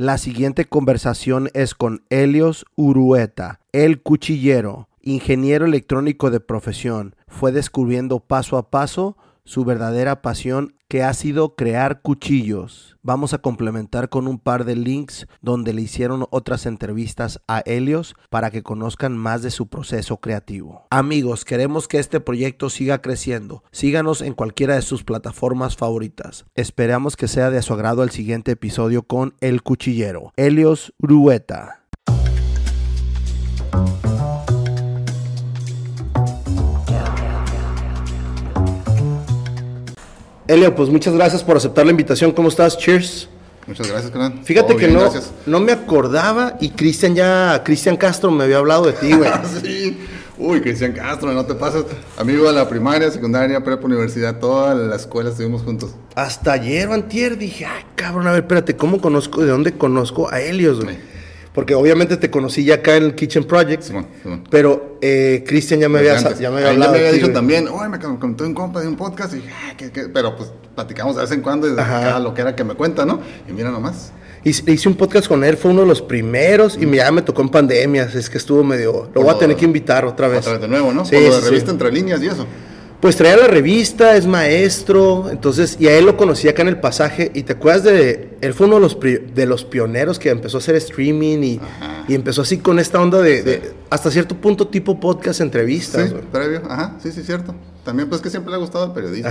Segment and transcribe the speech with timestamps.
[0.00, 7.16] La siguiente conversación es con Helios Urueta, el cuchillero, ingeniero electrónico de profesión.
[7.28, 12.96] Fue descubriendo paso a paso su verdadera pasión que ha sido crear cuchillos.
[13.02, 18.16] Vamos a complementar con un par de links donde le hicieron otras entrevistas a Helios
[18.28, 20.86] para que conozcan más de su proceso creativo.
[20.90, 23.62] Amigos, queremos que este proyecto siga creciendo.
[23.70, 26.44] Síganos en cualquiera de sus plataformas favoritas.
[26.54, 31.80] Esperamos que sea de su agrado el siguiente episodio con El Cuchillero, Helios Urueta.
[40.50, 42.32] Elio, pues muchas gracias por aceptar la invitación.
[42.32, 42.76] ¿Cómo estás?
[42.76, 43.28] Cheers.
[43.68, 44.40] Muchas gracias, Conan.
[44.42, 45.08] Fíjate que no,
[45.46, 49.30] no me acordaba y Cristian ya, Cristian Castro me había hablado de ti, güey.
[49.62, 49.96] sí.
[50.38, 51.84] Uy, Cristian Castro, no te pases.
[52.18, 55.94] Amigo de la primaria, secundaria, prepa, universidad, toda la escuela estuvimos juntos.
[56.16, 60.32] Hasta ayer o antier dije, ay, cabrón, a ver, espérate, ¿cómo conozco, de dónde conozco
[60.32, 60.98] a Helios, güey?
[61.52, 63.84] Porque obviamente te conocí ya acá en el Kitchen Project.
[64.50, 66.92] Pero eh, Cristian ya me había, ya me había hablado.
[66.92, 69.34] Ya me había dicho también, oye, me contó un compa de un podcast.
[69.34, 69.74] Y ah,
[70.12, 73.04] pero pues platicamos de vez en cuando de cada lo que era que me cuenta,
[73.04, 73.20] ¿no?
[73.48, 74.12] Y mira nomás.
[74.42, 77.50] Hice un podcast con él, fue uno de los primeros y ya me tocó en
[77.50, 79.10] pandemias, es que estuvo medio...
[79.14, 80.38] Lo voy a tener que invitar otra vez.
[80.38, 81.04] Otra vez de nuevo, ¿no?
[81.04, 82.46] Sí, Por lo de revista Entre Líneas y eso.
[83.00, 86.80] Pues traía la revista, es maestro, entonces, y a él lo conocí acá en el
[86.80, 90.58] pasaje, y te acuerdas de, él fue uno de los, de los pioneros que empezó
[90.58, 91.60] a hacer streaming y,
[92.08, 96.10] y empezó así con esta onda de, hasta cierto punto tipo podcast, entrevistas.
[96.10, 97.54] Sí, previo, ajá, sí, sí, cierto.
[97.86, 99.30] También pues que siempre le ha gustado el periodismo,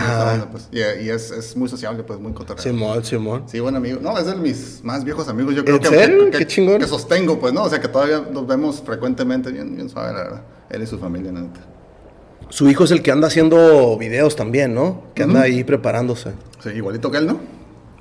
[0.52, 2.64] pues, y, y es, es, muy sociable, pues muy cotorreo.
[2.64, 3.44] Simón, Simón.
[3.46, 4.00] Sí, buen amigo.
[4.02, 6.80] No, es de mis más viejos amigos, yo creo que, Qué chingón.
[6.80, 7.66] que sostengo, pues, ¿no?
[7.66, 10.42] O sea, que todavía nos vemos frecuentemente, bien, bien suave, la verdad.
[10.72, 11.60] Él y su familia, neta.
[12.50, 15.04] Su hijo es el que anda haciendo videos también, ¿no?
[15.14, 16.32] Que anda ahí preparándose.
[16.64, 17.40] Sí, igualito que él, ¿no?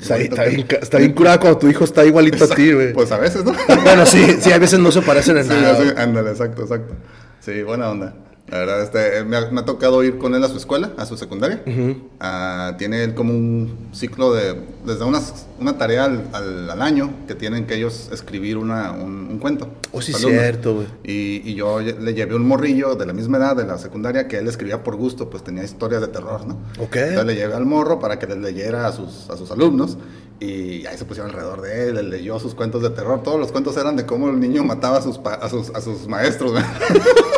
[0.01, 2.93] Está, bien, está, bien, curado cuando tu hijo está igualito a ti, güey.
[2.93, 3.53] Pues a veces, ¿no?
[3.83, 5.77] bueno, sí, sí, a veces no se parecen en nada.
[5.77, 6.95] Sí, ándale, exacto, exacto.
[7.41, 8.15] Sí, buena onda.
[8.51, 11.63] La verdad, este, me, ha, tocado ir con él a su escuela, a su secundaria.
[12.19, 17.35] Ah, tiene él como un ciclo de, desde unas, una tarea al, al, año que
[17.35, 19.69] tienen que ellos escribir una, un, cuento.
[19.93, 20.87] Oh, sí, cierto, güey.
[21.05, 24.39] Y, y, yo le llevé un morrillo de la misma edad, de la secundaria, que
[24.39, 26.55] él escribía por gusto, pues tenía historias de terror, ¿no?
[26.79, 26.97] Ok.
[26.97, 29.99] Entonces le llevé al morro para que les leyera a sus, a sus alumnos.
[30.41, 33.23] Y ahí se pusieron alrededor de él, él leyó sus cuentos de terror.
[33.23, 36.07] Todos los cuentos eran de cómo el niño mataba a sus, a sus, a sus
[36.07, 36.53] maestros.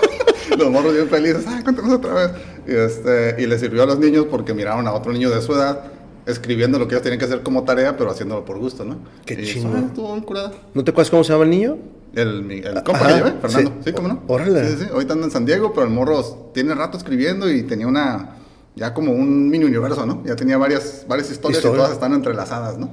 [0.60, 2.30] los morros bien felices, ah, cuéntanos otra vez.
[2.66, 5.52] Y, este, y le sirvió a los niños porque miraron a otro niño de su
[5.54, 5.80] edad
[6.26, 8.98] escribiendo lo que ellos tenían que hacer como tarea, pero haciéndolo por gusto, ¿no?
[9.24, 9.90] Qué chingón.
[10.20, 10.52] curada.
[10.74, 11.78] ¿No te acuerdas cómo se llama el niño?
[12.14, 13.72] El, el compa que llevé, Fernando.
[13.84, 13.92] Sí.
[13.92, 14.22] ¿cómo no?
[14.26, 14.68] Órale.
[14.68, 17.86] Sí, sí, ahorita anda en San Diego, pero el morro tiene rato escribiendo y tenía
[17.86, 18.36] una,
[18.74, 20.22] ya como un mini universo, ¿no?
[20.24, 21.76] Ya tenía varias, varias historias ¿Historia?
[21.76, 22.90] y todas están entrelazadas, ¿no?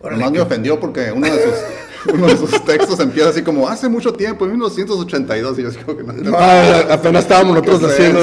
[0.00, 1.54] Órale, Nomás me ofendió porque uno de sus
[2.12, 5.96] uno de sus textos empieza así como hace mucho tiempo, en 1982, y yo digo
[5.96, 6.12] que no.
[6.12, 8.20] no apenas estábamos nosotros haciendo,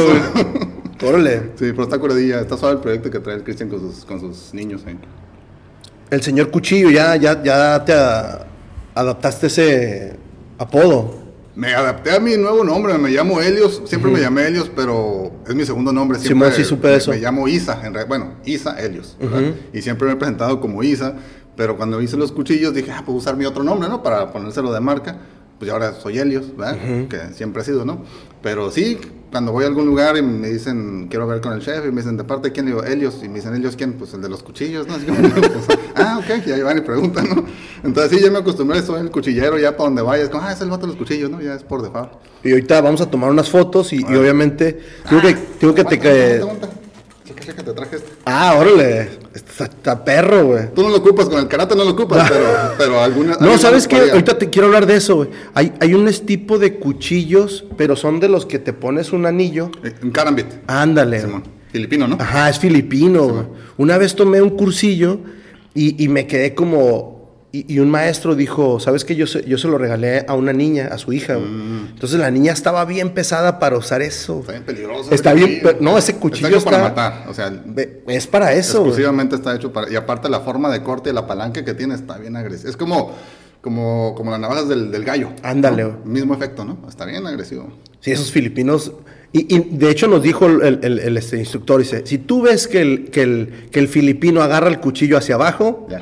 [1.03, 1.51] Órale.
[1.55, 4.19] Sí, pero está curadilla, está suave el proyecto que trae el Cristian con sus, con
[4.19, 4.97] sus niños ahí.
[6.11, 7.93] El señor Cuchillo, ya, ya, ya te
[8.93, 10.15] adaptaste ese
[10.57, 11.21] apodo.
[11.55, 15.53] Me adapté a mi nuevo nombre, me llamo Helios, siempre me llamé Helios, pero es
[15.53, 16.17] mi segundo nombre.
[16.17, 17.11] Siempre, sí, sí supe eso.
[17.11, 19.17] Me llamo Isa, en bueno, Isa Helios,
[19.73, 21.15] y siempre me he presentado como Isa.
[21.61, 24.01] Pero cuando hice los cuchillos dije, ah, puedo usar mi otro nombre, ¿no?
[24.01, 25.15] Para ponérselo de marca.
[25.59, 27.07] Pues ahora soy Helios, ¿verdad?
[27.07, 28.03] Que siempre ha sido, ¿no?
[28.41, 28.97] Pero sí,
[29.31, 32.01] cuando voy a algún lugar y me dicen, quiero ver con el chef, y me
[32.01, 32.65] dicen, ¿de parte de quién?
[32.65, 33.19] Le digo, Helios.
[33.23, 33.93] Y me dicen, ¿Helios quién?
[33.93, 34.95] Pues el de los cuchillos, ¿no?
[34.95, 37.45] Así como, pues, ah, ok, y ahí van y preguntan, ¿no?
[37.83, 40.61] Entonces sí, ya me acostumbré, soy el cuchillero, ya para donde vayas, como, ah, es
[40.61, 41.39] el vato de los cuchillos, ¿no?
[41.41, 42.13] Ya es por default.
[42.43, 45.99] Y ahorita vamos a tomar unas fotos y, y obviamente, tengo que, tengo que te...
[45.99, 46.41] Que,
[47.35, 48.11] que te traje este.
[48.25, 49.21] Ah, órale.
[49.33, 50.73] Está, perro, güey.
[50.73, 52.45] Tú no lo ocupas, con el karate no lo ocupas, pero,
[52.77, 53.37] pero alguna.
[53.39, 54.11] No, ¿sabes qué?
[54.11, 55.29] Ahorita te quiero hablar de eso, güey.
[55.53, 59.71] Hay, hay un tipo de cuchillos, pero son de los que te pones un anillo.
[59.83, 60.47] Eh, un carambit.
[60.67, 61.23] Ándale.
[61.71, 62.17] Filipino, ¿no?
[62.19, 63.47] Ajá, es filipino.
[63.77, 65.19] Una vez tomé un cursillo
[65.73, 67.20] y, y me quedé como
[67.53, 69.15] y, un maestro dijo, ¿sabes qué?
[69.15, 71.37] Yo se, yo se lo regalé a una niña, a su hija.
[71.37, 71.89] Mm.
[71.93, 74.39] Entonces la niña estaba bien pesada para usar eso.
[74.39, 75.11] Está bien peligroso.
[75.11, 77.51] Está bien, no, ese cuchillo está, para matar, o sea,
[78.07, 78.77] es para eso.
[78.79, 81.95] Exclusivamente está hecho para y aparte la forma de corte y la palanca que tiene
[81.95, 82.69] está bien agresiva.
[82.69, 83.11] Es como
[83.61, 85.29] como, como las navajas del, del gallo.
[85.43, 85.93] Ándale.
[86.03, 86.77] Mismo efecto, ¿no?
[86.87, 87.71] Está bien agresivo.
[87.99, 88.91] Sí, esos filipinos.
[89.31, 92.67] Y, y de hecho nos dijo el, el, el, este instructor, dice, si tú ves
[92.67, 96.01] que el, que el, que el filipino agarra el cuchillo hacia abajo, ya,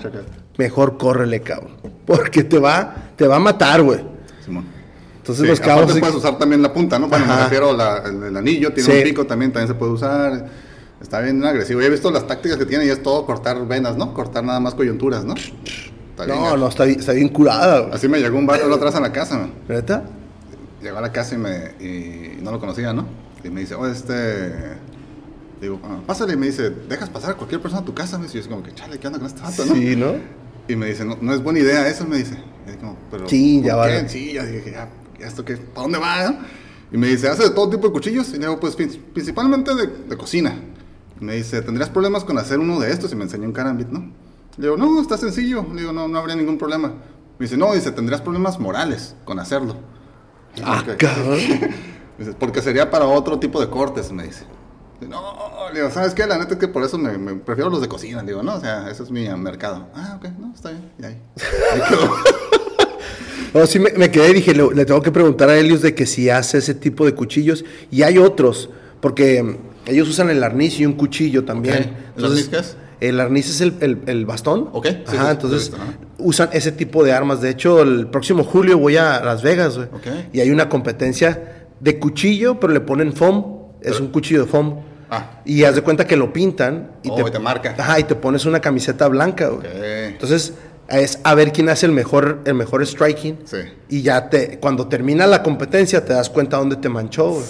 [0.59, 1.71] mejor córrele, cabrón.
[2.05, 4.01] Porque te va, te va a matar, güey.
[4.43, 4.65] Simón.
[5.17, 5.97] Entonces los cabos.
[5.97, 7.07] puedes usar también la punta, ¿no?
[7.07, 10.49] Bueno, me refiero al el, anillo, tiene un pico también, también se puede usar.
[11.01, 11.79] Está bien agresivo.
[11.79, 14.13] he visto las tácticas que tiene y es todo cortar venas, ¿no?
[14.13, 15.33] Cortar nada más coyunturas, ¿no?
[15.33, 17.93] Está bien No, no, está, bien- está bien curada, güey.
[17.93, 19.53] Así me llegó un otra vez a la casa, man.
[19.69, 20.03] ¿Neta?
[20.81, 23.05] Llegó a la casa y, me, y no lo conocía, ¿no?
[23.43, 24.77] Y me dice, oh, este...
[25.61, 26.33] Digo, ah, pásale.
[26.33, 28.17] Y me dice, ¿dejas pasar a cualquier persona a tu casa?
[28.17, 29.75] Me dice, y yo así como que, chale, ¿qué onda con este vato, no?
[29.75, 30.15] Sí, ¿no?
[30.69, 32.37] Y me dice, no, no es buena idea eso, me dice.
[32.71, 34.03] Y como, pero, Sí, ya ¿por vale.
[34.03, 34.09] qué?
[34.09, 34.89] Sí, ya dije, ya,
[35.19, 35.57] ya ¿esto qué?
[35.57, 36.39] ¿Para dónde va?
[36.91, 38.29] Y me dice, ¿hace de todo tipo de cuchillos?
[38.29, 40.55] Y le digo, pues prin- principalmente de, de cocina.
[41.19, 43.11] Y me dice, ¿tendrías problemas con hacer uno de estos?
[43.11, 43.99] Y me enseñó un carambit, ¿no?
[44.57, 45.65] Le digo, no, está sencillo.
[45.73, 46.89] Le digo, no, no habría ningún problema.
[47.39, 49.75] Me dice, no, dice, tendrías problemas morales con hacerlo.
[50.63, 51.39] Ah, cabrón.
[52.19, 54.43] Dice, porque sería para otro tipo de cortes, me dice.
[55.07, 56.25] No, le digo, ¿sabes qué?
[56.27, 58.59] La neta es que por eso me, me prefiero los de cocina, digo, no, o
[58.59, 59.87] sea, ese es mi mercado.
[59.95, 61.17] Ah, ok, no, está bien, y ahí.
[61.73, 62.15] Ahí quedó.
[63.51, 65.95] No, sí me, me quedé y dije, le, le tengo que preguntar a Helios de
[65.95, 67.65] que si hace ese tipo de cuchillos.
[67.89, 68.69] Y hay otros,
[69.01, 69.55] porque mm,
[69.87, 71.95] ellos usan el arniz y un cuchillo también.
[72.13, 72.17] Ok.
[72.19, 72.77] ¿El arniz qué es?
[72.99, 74.69] El arniz es el, el- el bastón.
[74.71, 75.77] Ok, sí, Ajá, sí, entonces visto,
[76.19, 77.41] usan ese tipo de armas.
[77.41, 79.87] De hecho, el próximo julio voy a Las Vegas, güey.
[79.93, 80.07] Ok.
[80.31, 83.45] Y hay una competencia de cuchillo, pero le ponen foam.
[83.81, 84.75] Es un cuchillo de foam.
[85.09, 85.41] Ah.
[85.45, 86.91] Y haz de cuenta que lo pintan.
[87.03, 87.75] Y Oh, y te marca.
[87.77, 89.67] Ajá, y te pones una camiseta blanca, güey.
[90.07, 90.53] Entonces,
[90.87, 93.39] es a ver quién hace el mejor, el mejor striking.
[93.45, 93.57] Sí.
[93.89, 97.45] Y ya te, cuando termina la competencia, te das cuenta dónde te manchó, güey.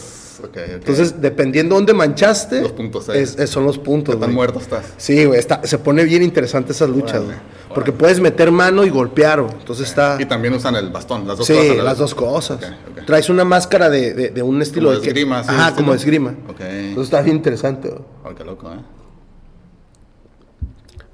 [0.53, 3.19] Entonces, dependiendo dónde manchaste, Los puntos ahí.
[3.19, 4.35] es- es- son los puntos, ¿Qué tan güey.
[4.35, 4.85] muerto estás?
[4.97, 7.35] Sí, güey, está- se pone bien interesante esas luchas, Órale, güey.
[7.37, 7.73] órale.
[7.75, 9.53] Porque puedes meter mano y golpear, güey.
[9.59, 10.17] Entonces está...
[10.19, 11.77] Y también usan el bastón, las dos Sí, cosas.
[11.77, 12.59] la las dos cosas.
[13.05, 15.75] Traes una máscara de, de- de un estilo Como de esgrima, sí, Ajá, estilo.
[15.75, 16.29] como de esgrima.
[16.47, 18.35] Entonces está bien interesante, güey.
[18.35, 18.75] Qué loco, ¿eh?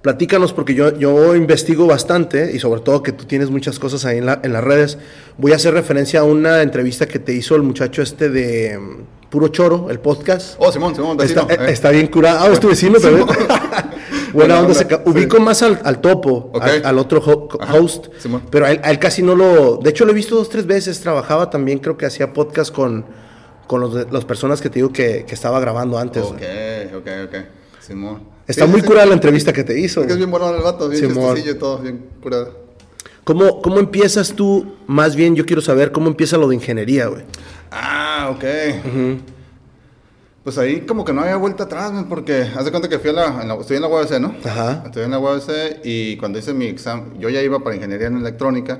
[0.05, 4.19] Platícanos porque yo, yo investigo bastante y sobre todo que tú tienes muchas cosas ahí
[4.19, 4.99] en, la- en las redes.
[5.39, 9.29] Voy a hacer referencia a una entrevista que te hizo el muchacho este de mm,
[9.31, 10.57] Puro Choro, el podcast.
[10.59, 11.41] Oh, Simón, Simón, vecino.
[11.41, 11.71] Está, eh, eh.
[11.73, 12.37] está bien curado.
[12.45, 13.25] Ah, es tu vecino también.
[14.31, 14.67] Buena onda.
[14.67, 14.95] onda, se sí.
[15.05, 18.05] Ubico más al, al topo, al, al otro ho- host.
[18.19, 18.43] Simón.
[18.51, 19.77] Pero a él, a él casi no lo.
[19.77, 20.99] De hecho, lo he visto dos, tres veces.
[20.99, 23.05] Trabajaba también, creo que hacía podcast con,
[23.65, 26.21] con los las personas que te digo que, que estaba grabando antes.
[26.23, 26.41] Ok,
[26.95, 27.35] ok, ok.
[27.85, 28.21] Simón.
[28.47, 30.01] Está Sí, muy sí, curada la entrevista que te hizo.
[30.01, 32.65] Es que es bien bueno el vato, bien y todo, bien curado.
[33.23, 34.75] ¿Cómo, ¿Cómo empiezas tú?
[34.87, 37.23] Más bien, yo quiero saber cómo empieza lo de ingeniería, güey.
[37.71, 38.43] Ah, ok.
[40.43, 43.13] Pues ahí como que no había vuelta atrás, porque haz de cuenta que fui a
[43.13, 44.35] la, en la- estoy en la UABC, ¿no?
[44.43, 44.83] Ajá.
[44.85, 48.17] Estoy en la UABC y cuando hice mi examen, yo ya iba para ingeniería en
[48.17, 48.79] electrónica,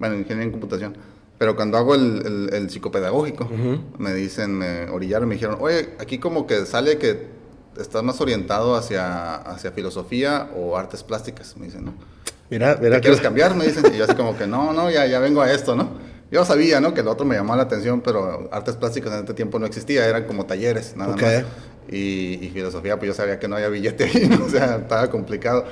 [0.00, 0.96] bueno, ingeniería en computación,
[1.38, 3.48] pero cuando hago el, el- el psicopedagógico,
[3.98, 7.28] me dicen, me orillaron, me dijeron, oye, aquí como que sale que
[7.78, 11.94] estás más orientado hacia, hacia filosofía o artes plásticas, me dicen, ¿no?
[12.50, 13.54] Mira, mira ¿Te quieres cambiar?
[13.54, 13.84] Me dicen.
[13.92, 15.90] Y yo así como que no, no, ya, ya vengo a esto, ¿no?
[16.30, 16.94] Yo sabía, ¿no?
[16.94, 20.06] Que el otro me llamaba la atención, pero artes plásticas en este tiempo no existía,
[20.06, 21.44] eran como talleres, nada más.
[21.88, 24.44] Y, y filosofía, pues yo sabía que no había billete ahí, ¿no?
[24.46, 25.64] o sea, estaba complicado.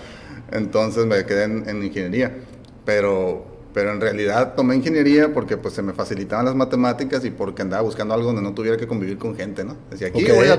[0.50, 2.36] Entonces me quedé en, en ingeniería.
[2.84, 7.62] Pero, pero en realidad tomé ingeniería porque pues se me facilitaban las matemáticas y porque
[7.62, 9.76] andaba buscando algo donde no tuviera que convivir con gente, ¿no?
[9.90, 10.36] Decía, aquí Ok.
[10.36, 10.56] voy a,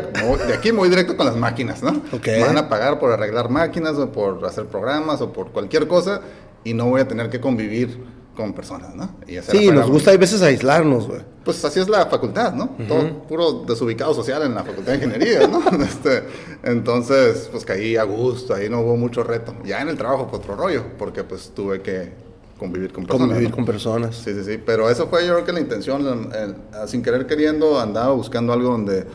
[0.48, 2.01] de aquí voy directo con las máquinas, ¿no?
[2.25, 6.21] Me van a pagar por arreglar máquinas o por hacer programas o por cualquier cosa
[6.63, 8.04] y no voy a tener que convivir
[8.36, 9.12] con personas, ¿no?
[9.27, 11.21] Y Sí, nos gusta a veces aislarnos, güey.
[11.45, 12.69] Pues así es la facultad, ¿no?
[12.88, 15.62] Todo puro desubicado social en la facultad de ingeniería, ¿no?
[15.83, 16.24] Este,
[16.63, 19.54] entonces, pues caí a gusto, ahí no hubo mucho reto.
[19.63, 22.23] Ya en el trabajo fue otro rollo, porque pues tuve que
[22.57, 23.27] convivir con personas.
[23.27, 23.55] Convivir ¿no?
[23.55, 24.15] con personas.
[24.15, 24.59] Sí, sí, sí.
[24.65, 26.01] Pero eso fue yo creo que la intención.
[26.07, 29.05] el- el- sin querer queriendo andaba buscando algo donde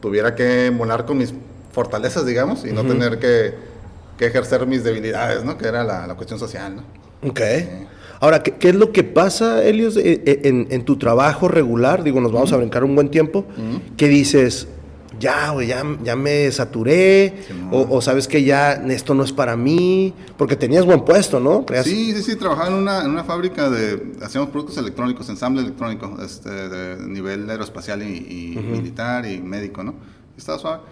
[0.00, 1.34] tuviera que molar con mis
[1.72, 3.54] fortalezas, digamos, y no tener que,
[4.16, 5.58] que ejercer mis debilidades, ¿no?
[5.58, 7.28] Que era la, la cuestión social, ¿no?
[7.28, 7.40] Ok.
[8.20, 12.02] Ahora, ¿qué, qué es lo que pasa, Helios, e- e- en, en tu trabajo regular?
[12.02, 13.44] Digo, nos vamos a brincar un buen tiempo.
[13.96, 14.66] Que dices,
[15.18, 17.42] ya, güey, ya, ya me saturé.
[17.46, 17.68] Simón.
[17.72, 20.14] o, o sabes que ya esto no es para mí.
[20.36, 21.64] Porque tenías buen puesto, ¿no?
[21.64, 25.62] Traías- Sí, sí, sí, trabajaba en una, en una fábrica de, hacíamos productos electrónicos, ensamble
[25.62, 29.94] electrónico, este, de nivel aeroespacial y, y militar y médico, ¿no?
[30.36, 30.82] Estaba suave.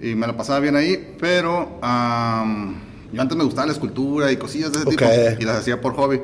[0.00, 2.74] Y me la pasaba bien ahí, pero am,
[3.12, 4.92] yo antes me gustaba la escultura y cosillas de ese Ok.
[4.96, 6.20] tipo, y las hacía por hobby.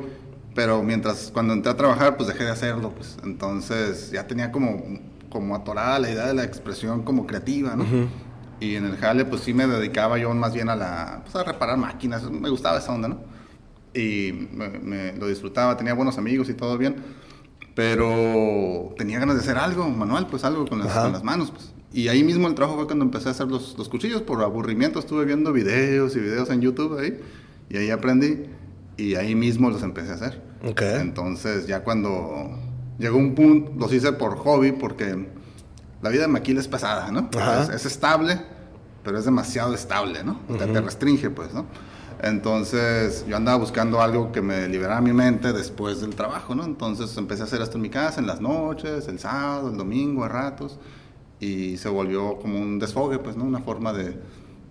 [0.55, 3.17] Pero mientras, cuando entré a trabajar, pues dejé de hacerlo, pues.
[3.23, 4.83] Entonces ya tenía como,
[5.33, 7.85] como atorada la idea de la expresión como creativa, ¿no?
[8.59, 11.43] Y en el jale, pues sí me dedicaba yo más bien a la, pues, a
[11.43, 13.19] reparar máquinas, me gustaba esa onda, ¿no?
[13.93, 16.95] Y me, me lo disfrutaba, tenía buenos amigos y todo bien,
[17.75, 21.73] pero tenía ganas de hacer algo manual, pues algo con las, con las manos, pues.
[21.91, 24.99] Y ahí mismo el trabajo fue cuando empecé a hacer los, los cuchillos, por aburrimiento
[24.99, 27.19] estuve viendo videos y videos en YouTube ahí,
[27.69, 28.45] y ahí aprendí,
[28.97, 30.41] y ahí mismo los empecé a hacer.
[30.63, 30.81] Ok.
[30.81, 32.57] Entonces ya cuando
[32.97, 35.27] llegó un punto, los hice por hobby, porque
[36.01, 37.29] la vida de maquila es pesada, ¿no?
[37.61, 38.39] Es, es estable,
[39.03, 40.39] pero es demasiado estable, ¿no?
[40.49, 41.65] O sea, te restringe, pues, ¿no?
[42.21, 46.63] Entonces yo andaba buscando algo que me liberara mi mente después del trabajo, ¿no?
[46.63, 50.23] Entonces empecé a hacer esto en mi casa, en las noches, el sábado, el domingo,
[50.23, 50.79] a ratos,
[51.39, 53.43] y se volvió como un desfogue, pues, ¿no?
[53.43, 54.17] Una forma de,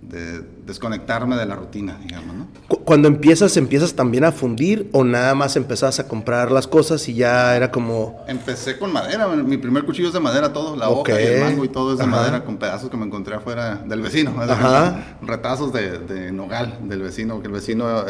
[0.03, 2.49] de desconectarme de la rutina, digamos, ¿no?
[2.85, 7.15] Cuando empiezas, ¿empiezas también a fundir o nada más empezás a comprar las cosas y
[7.15, 8.25] ya era como...
[8.27, 11.65] Empecé con madera, mi primer cuchillo es de madera todo, la hoja y el mango
[11.65, 15.19] y todo es de madera con pedazos que me encontré afuera del vecino, Ajá.
[15.23, 18.05] retazos de, de, nogal del vecino, que el vecino,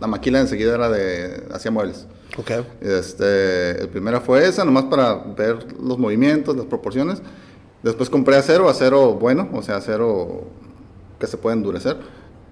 [0.00, 2.06] la maquila enseguida era de, hacía muebles.
[2.36, 2.50] Ok.
[2.82, 7.22] Este, el primero fue esa, nomás para ver los movimientos, las proporciones.
[7.82, 10.50] Después compré acero, acero bueno, o sea, acero
[11.18, 11.96] que se puede endurecer.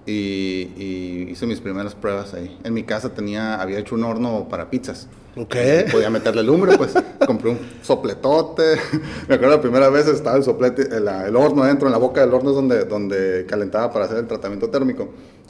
[0.05, 2.57] Y, hice mis primeras pruebas ahí.
[2.63, 5.07] En mi casa tenía, había hecho un horno para pizzas.
[5.35, 5.55] Ok.
[5.91, 6.93] Podía meterle lumbre, pues
[7.27, 8.77] compré un sopletote.
[9.27, 12.33] Me acuerdo la primera vez estaba el soplete, el, horno adentro, en la boca del
[12.33, 15.09] horno es donde, donde calentaba para hacer el tratamiento térmico.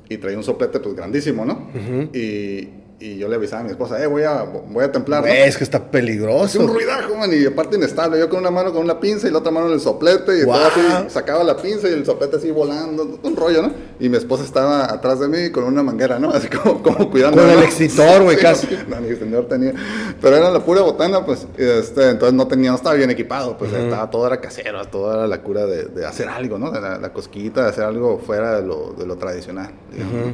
[0.10, 1.70] Y traía un soplete pues grandísimo, ¿no?
[2.14, 5.22] Y y yo le avisaba a mi esposa, eh, voy a, voy a templar.
[5.22, 5.28] ¿no?
[5.28, 6.46] Es que está peligroso.
[6.46, 8.18] Es un ruidajo, man, y aparte inestable.
[8.18, 10.44] Yo con una mano con una pinza y la otra mano en el soplete, y
[10.44, 13.72] todo así, sacaba la pinza y el soplete así volando, un rollo, ¿no?
[14.00, 16.32] Y mi esposa estaba atrás de mí con una manguera, ¿no?
[16.32, 17.40] Así como, como cuidando.
[17.40, 18.68] Con el extintor, güey, casi.
[18.88, 19.74] No, ni extintor tenía.
[20.20, 23.74] Pero era la pura botana, pues, este, entonces no tenía, no estaba bien equipado, pues,
[23.74, 26.72] estaba, todo era casero, todo era la cura de, de hacer algo, ¿no?
[26.72, 30.34] De la, la, cosquillita, de hacer algo fuera de lo, de lo tradicional, digamos.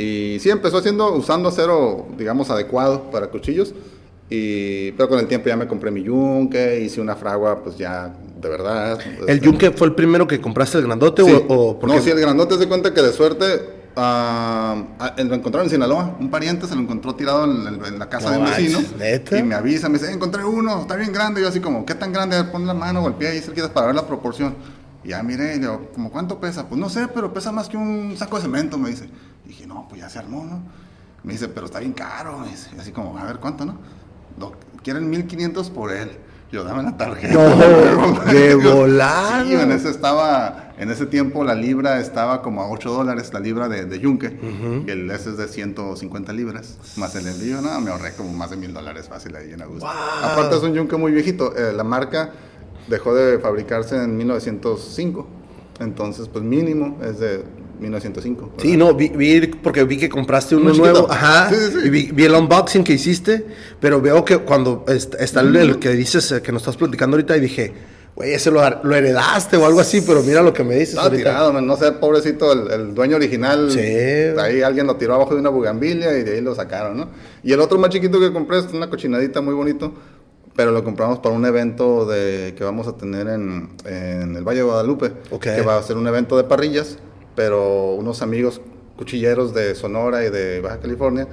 [0.00, 3.74] Y sí, empezó haciendo, usando acero, digamos, adecuado para cuchillos.
[4.30, 8.14] Y, pero con el tiempo ya me compré mi yunque, hice una fragua, pues ya,
[8.40, 8.98] de verdad.
[9.00, 11.22] ¿El este, yunque fue el primero que compraste, el grandote?
[11.22, 13.44] O, no, sí, el grandote se cuenta que de suerte
[13.96, 16.16] uh, lo encontraron en Sinaloa.
[16.20, 18.78] Un pariente se lo encontró tirado en, la casa de un vecino.
[19.36, 21.40] Y me avisa, me dice, encontré uno, está bien grande.
[21.40, 22.42] Y yo así como, ¿qué tan grande?
[22.44, 24.54] Pon la mano o el pie ahí cerquita para ver la proporción.
[25.02, 26.68] Y ya miré, y digo, ¿como cuánto pesa?
[26.68, 29.08] Pues no sé, pero pesa más que un saco de cemento, me dice.
[29.50, 30.62] Dije, no, pues ya se armó, ¿no?
[31.22, 32.70] Me dice, pero está bien caro, me dice.
[32.76, 33.78] Y así como, a ver, ¿cuánto, no?
[34.82, 36.10] quieren 1500 por él.
[36.50, 37.34] Yo, dame la tarjeta.
[37.34, 39.46] No, de volar.
[39.46, 43.38] Sí, en ese estaba, en ese tiempo la libra estaba como a 8 dólares, la
[43.38, 44.36] libra de, de yunque.
[44.86, 46.78] Y el ese es de 150 libras.
[46.96, 49.86] Más el envío, no, me ahorré como más de mil dólares fácil ahí en Augusto.
[49.86, 51.54] Aparte es un yunque muy viejito.
[51.56, 52.32] Eh, la marca
[52.88, 55.28] dejó de fabricarse en 1905.
[55.78, 57.44] Entonces, pues mínimo es de
[57.80, 58.52] 1905.
[58.58, 59.08] Sí, no, vi,
[59.62, 61.10] porque vi que compraste uno nuevo.
[61.10, 61.48] Ajá.
[61.50, 61.86] Sí, sí, sí.
[61.86, 63.46] Y vi, el unboxing que hiciste,
[63.80, 67.40] pero veo que cuando está el, que dices eh, que nos estás platicando ahorita y
[67.40, 67.72] dije,
[68.14, 70.96] güey, ese lo, heredaste o algo así, pero mira lo que me dices.
[70.96, 73.70] No, tirado, no sé, pobrecito, el, dueño original.
[73.70, 73.80] Sí.
[74.38, 77.08] Ahí alguien lo tiró abajo de una bugambilia y de ahí lo sacaron, ¿no?
[77.42, 79.92] Y el otro más chiquito que compré es una cochinadita muy bonito
[80.56, 84.58] pero lo compramos para un evento de, que vamos a tener en, en el Valle
[84.58, 86.98] de Guadalupe, que va a ser un evento de parrillas,
[87.40, 88.60] pero unos amigos
[88.98, 91.26] cuchilleros de Sonora y de Baja California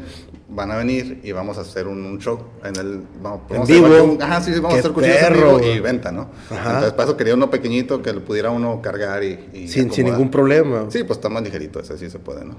[0.47, 4.17] van a venir y vamos a hacer un, show en el vamos, ¿En vivo?
[4.21, 6.29] ajá, sí, vamos a hacer cuchillos en vivo y venta, ¿no?
[6.49, 10.31] Entonces, para eso quería uno pequeñito que lo pudiera uno cargar y, sin, sin, ningún
[10.31, 10.85] problema.
[10.87, 12.55] Sí, pues está más ligerito, ese sí se puede, ¿no?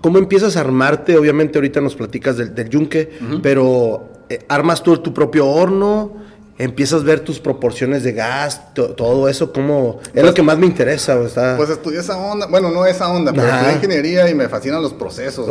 [0.00, 1.18] ¿Cómo empiezas a armarte?
[1.18, 3.10] Obviamente ahorita nos platicas del, del yunque,
[3.42, 6.12] pero eh, armas tú tu propio horno,
[6.58, 10.58] empiezas a ver tus proporciones de gas, todo eso, como es lo pues que más
[10.58, 11.16] me interesa.
[11.56, 14.92] Pues estudié esa onda, bueno, no esa onda, pero estudié ingeniería y me fascinan los
[14.92, 15.48] procesos.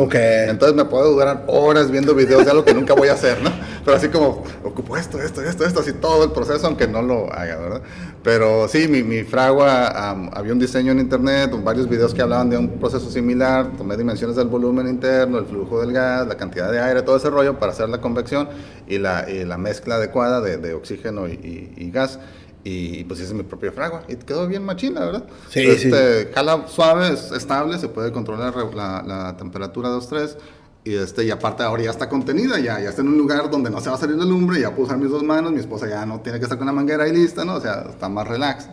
[0.48, 3.50] Entonces me puedo durar horas viendo videos de algo que nunca voy a hacer, ¿no?
[3.84, 7.30] Pero así como, ocupo esto, esto, esto, esto, así todo el proceso, aunque no lo
[7.32, 7.82] haga, ¿verdad?
[8.24, 12.56] Pero sí, mi, mi fragua, había un diseño en internet, varios videos que hablaban de
[12.56, 16.80] un proceso similar, tomé dimensiones del volumen interno, el flujo del gas, la cantidad de
[16.80, 18.48] aire, todo ese rollo para hacer la convección
[18.88, 22.18] y la, y la mezcla adecuada de, de oxígeno y, y, gas.
[22.66, 25.24] Y pues hice mi propia fragua y quedó bien machina, ¿verdad?
[25.50, 26.28] Sí, este, sí.
[26.34, 30.34] Jala suave, estable, se puede controlar la, la temperatura 2-3
[30.84, 33.70] y, este, y aparte ahora ya está contenida, ya, ya está en un lugar donde
[33.70, 35.88] no se va a salir la lumbre, ya puedo usar mis dos manos, mi esposa
[35.88, 37.54] ya no tiene que estar con la manguera ahí lista, ¿no?
[37.54, 38.68] O sea, está más relax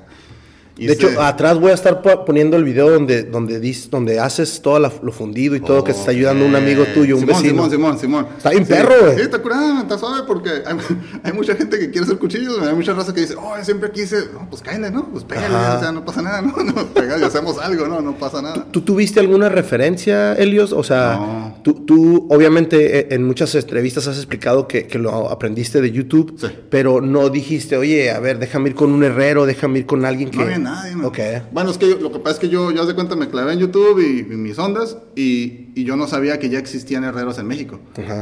[0.87, 3.59] de hecho, atrás voy a estar poniendo el video donde, donde,
[3.89, 7.25] donde haces todo lo fundido y todo, que te está ayudando un amigo tuyo, un
[7.25, 7.49] vecino.
[7.49, 8.27] Simón, Simón, Simón.
[8.37, 9.15] Está bien perro, güey.
[9.15, 10.77] Sí, está curado, está suave porque hay,
[11.23, 14.27] hay, mucha gente que quiere hacer cuchillos, hay mucha raza que dice, oh, siempre quise,
[14.33, 15.07] no, pues cállate, ¿no?
[15.09, 16.55] Pues pégale, o sea, no pasa nada, ¿no?
[16.63, 18.01] no pega y hacemos algo, ¿no?
[18.01, 18.67] No pasa nada.
[18.71, 20.73] ¿Tú, tuviste alguna referencia, Helios?
[20.73, 25.81] O sea, tú, tú, obviamente e, en muchas entrevistas has explicado que, que lo aprendiste
[25.81, 26.47] de YouTube, sí.
[26.69, 30.31] pero no dijiste, oye, a ver, déjame ir con un herrero, déjame ir con alguien
[30.31, 30.37] que...
[30.37, 30.70] No
[31.03, 31.19] Ok.
[31.51, 33.59] Bueno, es que lo que pasa es que yo, yo de cuenta, me clavé en
[33.59, 37.79] YouTube y, mis ondas y, y, yo no sabía que ya existían herreros en México.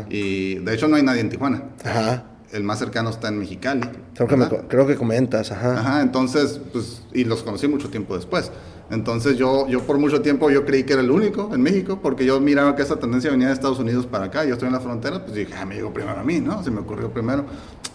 [0.10, 1.64] Y de hecho no hay nadie en Tijuana.
[1.84, 2.26] Ajá.
[2.52, 3.88] El más cercano está en Mexicali.
[4.16, 5.80] Creo que, me creo que comentas, ajá.
[5.80, 8.52] Ajá, entonces, pues, y los conocí mucho tiempo después.
[8.92, 12.26] Entonces yo, yo por mucho tiempo yo creí que era el único en México, porque
[12.26, 14.80] yo miraba que esa tendencia venía de Estados Unidos para acá, yo estoy en la
[14.80, 16.64] frontera, pues dije, ah, me llegó primero a mí, ¿no?
[16.64, 17.46] Se me ocurrió primero.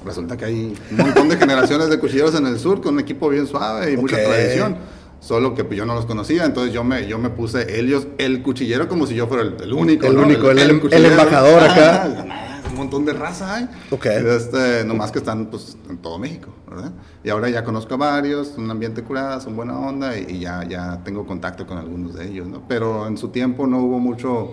[0.04, 3.28] Resulta que hay un montón de generaciones de cuchilleros en el sur con un equipo
[3.28, 4.22] bien suave y mucha Ok.
[4.22, 4.76] tradición.
[5.18, 8.42] Solo que pues, yo no los conocía, entonces yo me, yo me puse Helios, el
[8.42, 10.06] cuchillero, como si yo fuera el, el único.
[10.06, 10.22] El ¿no?
[10.22, 11.08] único, el- el cuchillero.
[11.10, 12.02] embajador acá.
[12.04, 12.43] Ah, nada,
[12.74, 13.68] un montón de raza hay.
[13.90, 14.06] Ok.
[14.06, 16.92] Este, nomás que están pues, en todo México, ¿verdad?
[17.22, 20.64] Y ahora ya conozco a varios, un ambiente curado, son buena onda y, y ya,
[20.68, 22.62] ya tengo contacto con algunos de ellos, ¿no?
[22.68, 24.50] Pero en su tiempo no hubo mucho...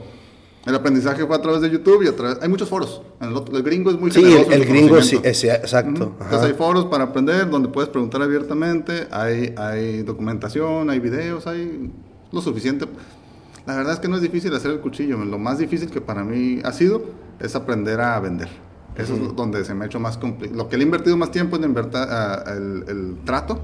[0.64, 2.38] El aprendizaje fue a través de YouTube y a través...
[2.42, 3.02] Hay muchos foros.
[3.20, 6.04] El, el gringo es muy Sí, el, el gringo sí, es, exacto.
[6.04, 6.14] Ujú.
[6.20, 6.26] ajá.
[6.26, 11.92] Entonces hay foros para aprender donde puedes preguntar abiertamente, hay, hay documentación, hay videos, hay
[12.32, 12.86] lo suficiente.
[13.66, 16.24] La verdad es que no es difícil hacer el cuchillo, lo más difícil que para
[16.24, 17.06] mí ha sido
[17.44, 18.50] es aprender a vender.
[18.96, 20.58] Eso es donde se me ha hecho más complicado.
[20.58, 22.02] Lo que le he invertido más tiempo es en invertir
[22.48, 23.60] el, el trato,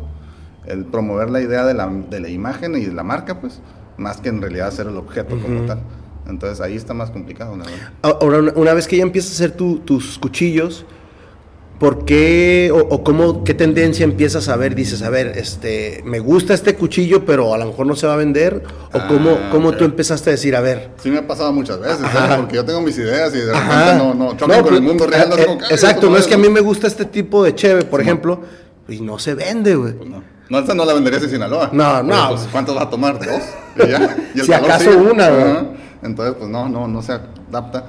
[0.65, 3.59] el promover la idea de la, de la imagen y de la marca, pues,
[3.97, 5.79] más que en realidad hacer el objeto como tal.
[6.27, 7.91] Entonces ahí está más complicado, la verdad.
[8.01, 10.85] Ahora, una, una vez que ya empiezas a hacer tu- tus cuchillos,
[11.79, 14.73] ¿por qué o, o cómo, qué tendencia empiezas a ver?
[14.75, 18.13] Dices, a ver, este, me gusta este cuchillo, pero a lo mejor no se va
[18.13, 18.63] a vender.
[18.93, 20.89] ¿O cómo, Ah, cómo tú empezaste a decir, a ver?
[21.01, 22.05] Sí me ha pasado muchas veces, ¿eh?
[22.05, 22.37] Ajá.
[22.37, 23.93] porque yo tengo mis ideas y de repente Ajá.
[23.95, 25.29] no, no, chocan con pues, el mundo real.
[25.29, 26.43] no eh, como eh, "Ay, exacto, no es que a es".
[26.43, 28.41] mí me gusta este tipo de cheve, por ejemplo,
[28.87, 29.93] y no se vende, güey.
[29.93, 30.23] Pues no.
[30.49, 31.69] No, esta no la venderías en Sinaloa.
[31.73, 32.15] No, no.
[32.29, 33.19] Porque, pues, ¿Cuántos va a tomar?
[33.19, 33.41] ¿Dos?
[33.85, 34.17] Y ya.
[34.33, 34.95] Y el Si calor acaso sigue.
[35.11, 35.57] una, güey.
[36.03, 37.85] Entonces, pues no, no, no se adapta.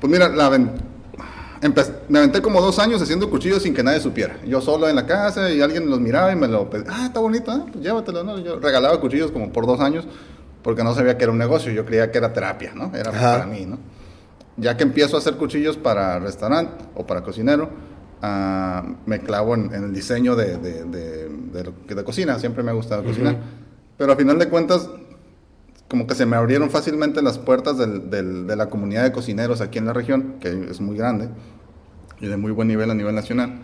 [0.00, 0.72] Pues mira, la ven-
[1.60, 4.36] empe- me aventé como dos años haciendo cuchillos sin que nadie supiera.
[4.44, 6.86] Yo solo en la casa y alguien los miraba y me lo pedía.
[6.90, 7.62] Ah, está bonito, ¿eh?
[7.72, 8.24] pues llévatelo.
[8.24, 8.38] ¿no?
[8.38, 10.06] Yo regalaba cuchillos como por dos años
[10.62, 11.72] porque no sabía que era un negocio.
[11.72, 12.90] Yo creía que era terapia, ¿no?
[12.94, 13.32] Era Ajá.
[13.38, 13.78] para mí, ¿no?
[14.56, 17.70] Ya que empiezo a hacer cuchillos para restaurante o para cocinero,
[18.22, 22.38] ah, me clavo en, en el diseño de, de, de- de lo que- de cocina.
[22.38, 23.36] Siempre me ha gustado cocinar.
[23.96, 24.88] Pero a final de cuentas,
[25.88, 29.60] como que se me abrieron fácilmente las puertas del- del- de la comunidad de cocineros
[29.60, 31.28] aquí en la región, que es muy grande
[32.20, 33.60] y de muy buen nivel a nivel nacional.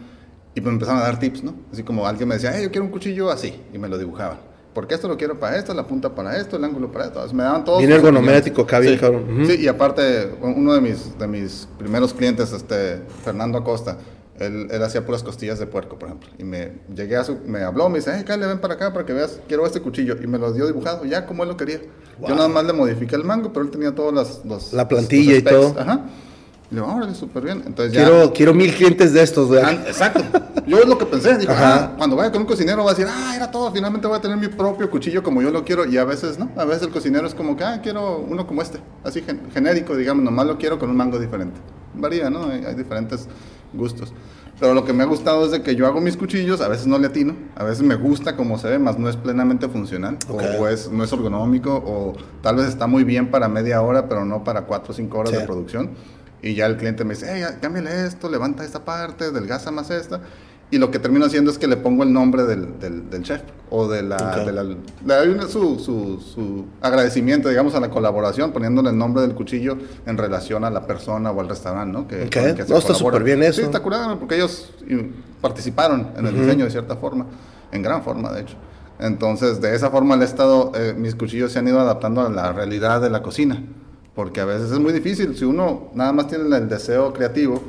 [0.55, 1.55] Y pues me empezaron a dar tips, ¿no?
[1.73, 4.39] Así como alguien me decía, hey, yo quiero un cuchillo así, y me lo dibujaban.
[4.73, 7.19] Porque esto lo quiero para esto, la punta para esto, el ángulo para esto.
[7.19, 7.79] Entonces, me daban todos.
[7.81, 9.01] Bien ergonométrico acá, bien Sí.
[9.01, 9.45] cabrón.
[9.47, 13.99] Sí, y aparte, uno de mis, de mis primeros clientes, este, Fernando Acosta,
[14.39, 16.29] él, él hacía puras costillas de puerco, por ejemplo.
[16.39, 19.07] Y me llegué a su, me habló, me dice, hey, Kyle, ven para acá para
[19.07, 20.17] que veas, quiero este cuchillo.
[20.23, 21.81] Y me lo dio dibujado, ya como él lo quería.
[22.21, 25.33] Yo nada más le modifiqué el mango, pero él tenía todos las, los, La plantilla
[25.33, 25.75] los y todo.
[25.79, 26.07] Ajá.
[26.71, 27.63] Y le digo, órale, súper bien.
[27.67, 28.05] Entonces ya...
[28.05, 29.63] Quiero, quiero mil clientes de estos, güey.
[29.87, 30.23] Exacto.
[30.67, 31.37] Yo es lo que pensé.
[31.37, 31.75] Digo, Ajá.
[31.75, 33.71] ah, cuando vaya con un cocinero va a decir, ah, era todo.
[33.71, 35.85] Finalmente voy a tener mi propio cuchillo como yo lo quiero.
[35.85, 36.51] Y a veces no.
[36.57, 38.79] A veces el cocinero es como que, ah, quiero uno como este.
[39.05, 40.25] Así gen- genérico, digamos.
[40.25, 41.61] Nomás lo quiero con un mango diferente.
[41.95, 42.47] Varía, ¿no?
[42.49, 43.29] Hay, hay diferentes
[43.75, 44.13] gustos.
[44.61, 46.87] Pero lo que me ha gustado es de que yo hago mis cuchillos, a veces
[46.87, 50.17] no le atino, a veces me gusta como se ve, más no es plenamente funcional,
[50.29, 54.25] o- es, no es ergonómico, o tal vez está muy bien para media hora, pero
[54.25, 55.39] no para cuatro o cinco horas Sí.
[55.39, 55.91] de producción.
[56.41, 60.21] Y ya el cliente me dice, hey, cámbiale esto, levanta esta parte, delgaza más esta.
[60.71, 63.43] Y lo que termino haciendo es que le pongo el nombre del, del, del chef
[63.71, 64.17] o de la...
[64.17, 64.47] Ok.
[64.47, 64.75] de la- le
[65.37, 70.19] doy su, su, su agradecimiento, digamos, a la colaboración, poniéndole el nombre del cuchillo en
[70.19, 72.09] relación a la persona o al restaurante, ¿no?
[72.09, 72.33] Que, Ok.
[72.35, 73.61] con el que se No, está súper bien eso.
[73.61, 74.73] Sí, está curado, porque ellos
[75.41, 77.27] participaron en el diseño de cierta forma,
[77.71, 78.57] en gran forma, de hecho.
[78.99, 82.53] Entonces, de esa forma, he estado, eh, mis cuchillos se han ido adaptando a la
[82.53, 83.63] realidad de la cocina,
[84.15, 87.63] porque a veces es muy difícil, si uno nada más tiene el deseo creativo,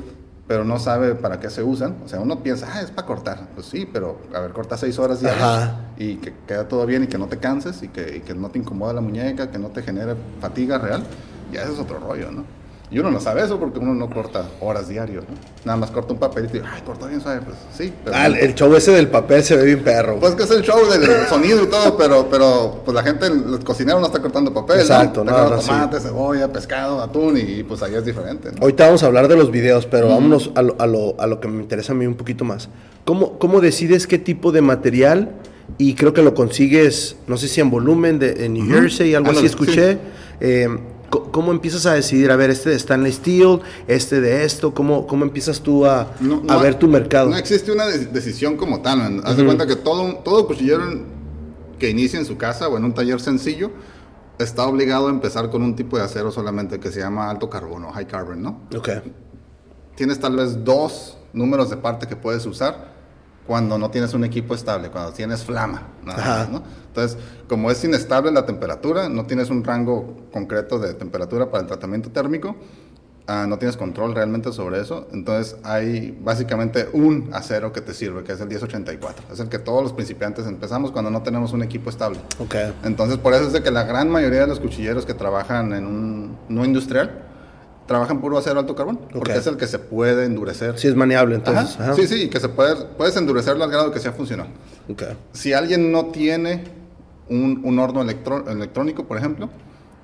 [0.46, 3.48] pero no sabe para qué se usan, o sea, uno piensa, ah, es para cortar,
[3.54, 7.06] pues sí, pero a ver, corta seis horas diarias y que queda todo bien y
[7.08, 9.68] que no te canses y que, y que no te incomoda la muñeca, que no
[9.68, 11.02] te genere fatiga real,
[11.52, 12.44] ya eso es otro rollo, ¿no?
[12.88, 15.34] Y uno no sabe eso porque uno no corta horas diario, ¿no?
[15.64, 17.92] Nada más corta un papelito y, ay, cortó bien suave, pues sí.
[18.04, 20.20] Pero Ah, el show ese del papel se ve bien perro.
[20.20, 23.58] Pues que es el show del sonido y todo, pero, pero pues la gente, el
[23.64, 25.32] cocinero no está cortando papel, Exacto, ¿no?
[25.32, 28.58] cortando tomate, cebolla, pescado, atún y pues ahí es diferente, ¿no?
[28.62, 31.40] Ahorita vamos a hablar de los videos, pero vámonos a lo, a, lo, a lo
[31.40, 32.68] que me interesa a mí un poquito más.
[33.04, 35.32] ¿Cómo, ¿Cómo decides qué tipo de material?
[35.78, 39.30] Y creo que lo consigues, no sé si en volumen, de, en New Jersey, algo
[39.30, 39.98] así Ándale, escuché.
[40.38, 44.74] Eh, co- ¿Cómo empiezas a decidir, a ver, este de Stanley Steel, este de esto?
[44.74, 47.30] ¿Cómo, cómo empiezas tú a, No- a ver tu mercado?
[47.30, 49.20] No existe una de- decisión como tal.
[49.24, 50.84] Haz de cuenta que todo, todo cuchillero
[51.78, 53.70] que inicia en su casa o en un taller sencillo
[54.38, 57.92] está obligado a empezar con un tipo de acero solamente que se llama alto carbono,
[57.92, 58.60] high carbon, ¿no?
[58.76, 58.88] Ok.
[59.94, 62.95] Tienes tal vez dos números de parte que puedes usar
[63.46, 66.62] cuando no tienes un equipo estable, cuando tienes flama, nada más, ¿no?
[66.88, 71.66] Entonces, como es inestable la temperatura, no tienes un rango concreto de temperatura para el
[71.66, 72.56] tratamiento térmico,
[73.26, 75.06] ah, no tienes control realmente sobre eso.
[75.12, 79.26] Entonces hay básicamente un acero que te sirve, que es el 1084.
[79.32, 82.18] Es el que todos los principiantes empezamos cuando no tenemos un equipo estable.
[82.38, 82.74] Okay.
[82.84, 85.86] Entonces por eso es de que la gran mayoría de los cuchilleros que trabajan en
[85.86, 87.25] un no industrial
[87.86, 90.78] trabajan puro acero alto carbón, porque es el que se puede endurecer.
[90.78, 91.50] Sí, es maniable, Ajá.
[91.50, 91.80] entonces.
[91.80, 91.94] ajá.
[91.94, 94.48] Sí, sí, que se puede, puedes endurecerlo al grado que sea funcional.
[94.90, 95.02] Ok.
[95.32, 96.64] Si alguien no tiene
[97.28, 99.48] un, un horno electro- electrónico, por ejemplo,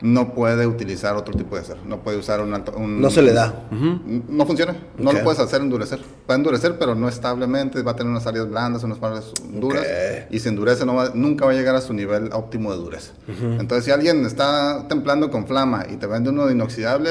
[0.02, 1.80] no puede utilizar otro tipo de acero.
[1.86, 2.72] No puede usar un alto...
[2.76, 3.68] un- No se le da.
[3.70, 4.72] No funciona.
[4.98, 6.00] No lo puedes hacer endurecer.
[6.28, 7.80] Va a endurecer, pero no establemente.
[7.82, 9.82] Va a tener unas áreas blandas, unas áreas duras.
[10.30, 13.12] Y si endurece, no va- nunca va a llegar a su nivel óptimo de dureza.
[13.60, 17.10] Entonces, si alguien está templando con flama y te vende uno de inoxidable,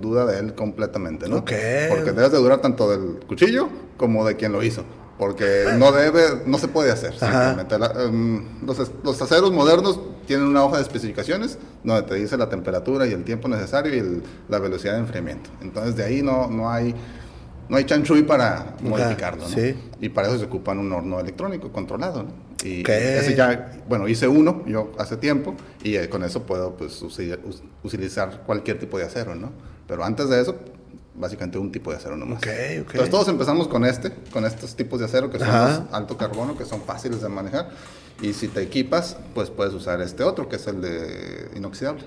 [0.00, 1.36] duda de él completamente, ¿no?
[1.88, 4.82] Porque debes de durar tanto del cuchillo como de quien lo hizo.
[5.18, 7.14] Porque no debe, no se puede hacer.
[7.16, 7.78] Simplemente.
[7.78, 12.48] La- em, los, los aceros modernos tienen una hoja de especificaciones donde te dice la
[12.48, 15.50] temperatura y el tiempo necesario y el- la velocidad de enfriamiento.
[15.62, 16.94] Entonces de ahí no, no hay
[17.66, 19.42] no hay chanchuy para modificarlo.
[19.44, 19.48] ¿no?
[19.48, 19.74] sí.
[20.00, 22.24] Y para eso se ocupan un horno electrónico controlado.
[22.24, 22.28] ¿no?
[22.62, 22.88] Y Ok.
[22.90, 27.00] ese ya, bueno, hice uno yo hace tiempo y eh, con eso puedo pues,
[27.82, 29.34] utilizar cualquier tipo de acero.
[29.34, 29.50] ¿no?
[29.86, 30.56] Pero antes de eso,
[31.16, 32.38] básicamente un tipo de acero nomás.
[32.38, 32.90] Ok, ok.
[32.92, 36.56] Entonces todos empezamos con este, con estos tipos de acero que son los alto carbono,
[36.56, 37.70] que son fáciles de manejar.
[38.22, 42.04] Y si te equipas, pues puedes usar este otro, que es el de inoxidable.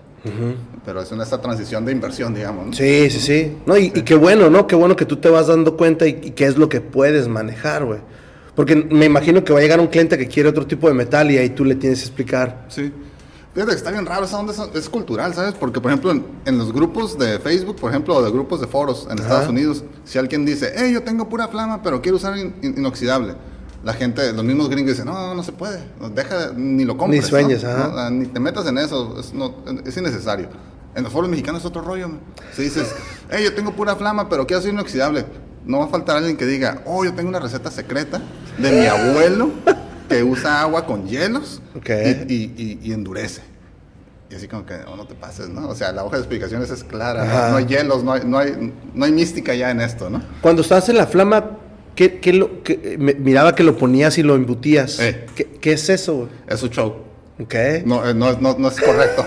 [0.85, 2.67] Pero es en esta transición de inversión, digamos.
[2.67, 2.73] ¿no?
[2.73, 3.57] Sí, sí, sí.
[3.65, 4.67] No, y, y qué bueno, ¿no?
[4.67, 7.27] Qué bueno que tú te vas dando cuenta y, y qué es lo que puedes
[7.27, 7.99] manejar, güey.
[8.55, 11.29] Porque me imagino que va a llegar un cliente que quiere otro tipo de metal
[11.29, 12.65] y ahí tú le tienes que explicar.
[12.69, 12.91] Sí.
[13.57, 15.55] Fíjate que está bien raro, esa onda es, es cultural, ¿sabes?
[15.55, 18.67] Porque, por ejemplo, en, en los grupos de Facebook, por ejemplo, o de grupos de
[18.67, 19.23] foros en Ajá.
[19.23, 22.75] Estados Unidos, si alguien dice, hey, yo tengo pura flama, pero quiero usar in- in-
[22.77, 23.33] inoxidable,
[23.83, 27.23] la gente, los mismos gringos dicen, no, no se puede, no, deja, ni lo compres.
[27.23, 27.69] Ni sueñes, ¿no?
[27.71, 27.87] ajá.
[27.87, 27.97] ¿no?
[27.97, 30.49] Ah, Ni te metas en eso, es, no- es innecesario.
[30.93, 32.19] En los foros mexicanos es otro rollo, man.
[32.55, 32.93] Si dices,
[33.31, 35.25] hey, yo tengo pura flama, pero quiero hacer inoxidable,
[35.65, 38.21] no va a faltar alguien que diga, oh, yo tengo una receta secreta
[38.59, 39.49] de mi abuelo
[40.07, 41.89] que usa agua con hielos Ok.
[41.89, 43.41] y, y- y- y endurece.
[44.29, 45.69] Y así como que oh, no te pases, ¿no?
[45.69, 47.23] O sea, la hoja de explicaciones es clara.
[47.25, 47.49] ¿no?
[47.51, 50.21] no hay hielos, no hay, no, hay, no hay mística ya en esto, ¿no?
[50.41, 51.51] Cuando estás en la flama,
[51.95, 54.99] ¿qué, qué lo, qué- miraba que lo ponías y lo embutías.
[54.99, 55.25] Eh.
[55.35, 56.29] ¿Qué, qué es eso, güey?
[56.47, 56.95] Es un show.
[57.39, 57.53] Ok.
[57.85, 59.25] No, eh, no, es- no, no es correcto.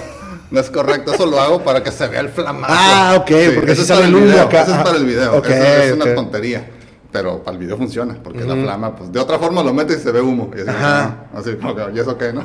[0.51, 2.75] No es correcto, eso lo hago para que se vea el flamazo.
[2.77, 4.43] Ah, ok, porque eso es para el video.
[4.43, 4.63] acá.
[4.65, 5.37] Eso es para el video.
[5.39, 6.15] Ok, eso es una ok.
[6.17, 6.69] tontería.
[7.13, 10.01] Pero para el video funciona, porque la flama, pues de otra forma lo metes y
[10.03, 10.51] se ve humo.
[10.57, 11.25] Y así, Ajá.
[11.35, 12.43] así como que, ¿y eso qué, no?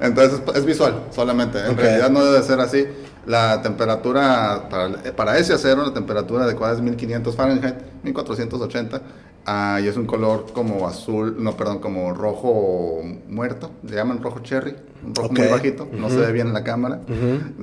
[0.00, 1.58] Entonces es, es visual solamente.
[1.58, 1.78] En Ok.
[1.80, 2.86] realidad no debe ser así.
[3.26, 7.74] La temperatura, para, para ese acero, la temperatura adecuada es 1500 Fahrenheit,
[8.04, 9.00] 1480.
[9.46, 13.70] Ah, y es un color como azul, no, perdón, como rojo muerto.
[13.82, 14.74] Le llaman rojo cherry,
[15.04, 15.50] un rojo muy Ok.
[15.50, 15.88] bajito.
[15.92, 17.00] No se ve bien en la cámara.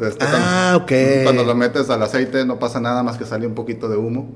[0.01, 1.23] Este, Ah, cuando- ok.
[1.23, 4.29] Cuando lo metes al aceite no pasa nada más que sale un poquito de humo.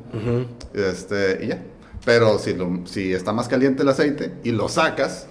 [0.73, 1.60] este, y ya.
[2.05, 5.25] Pero si, lo- si está más caliente el aceite y lo sacas,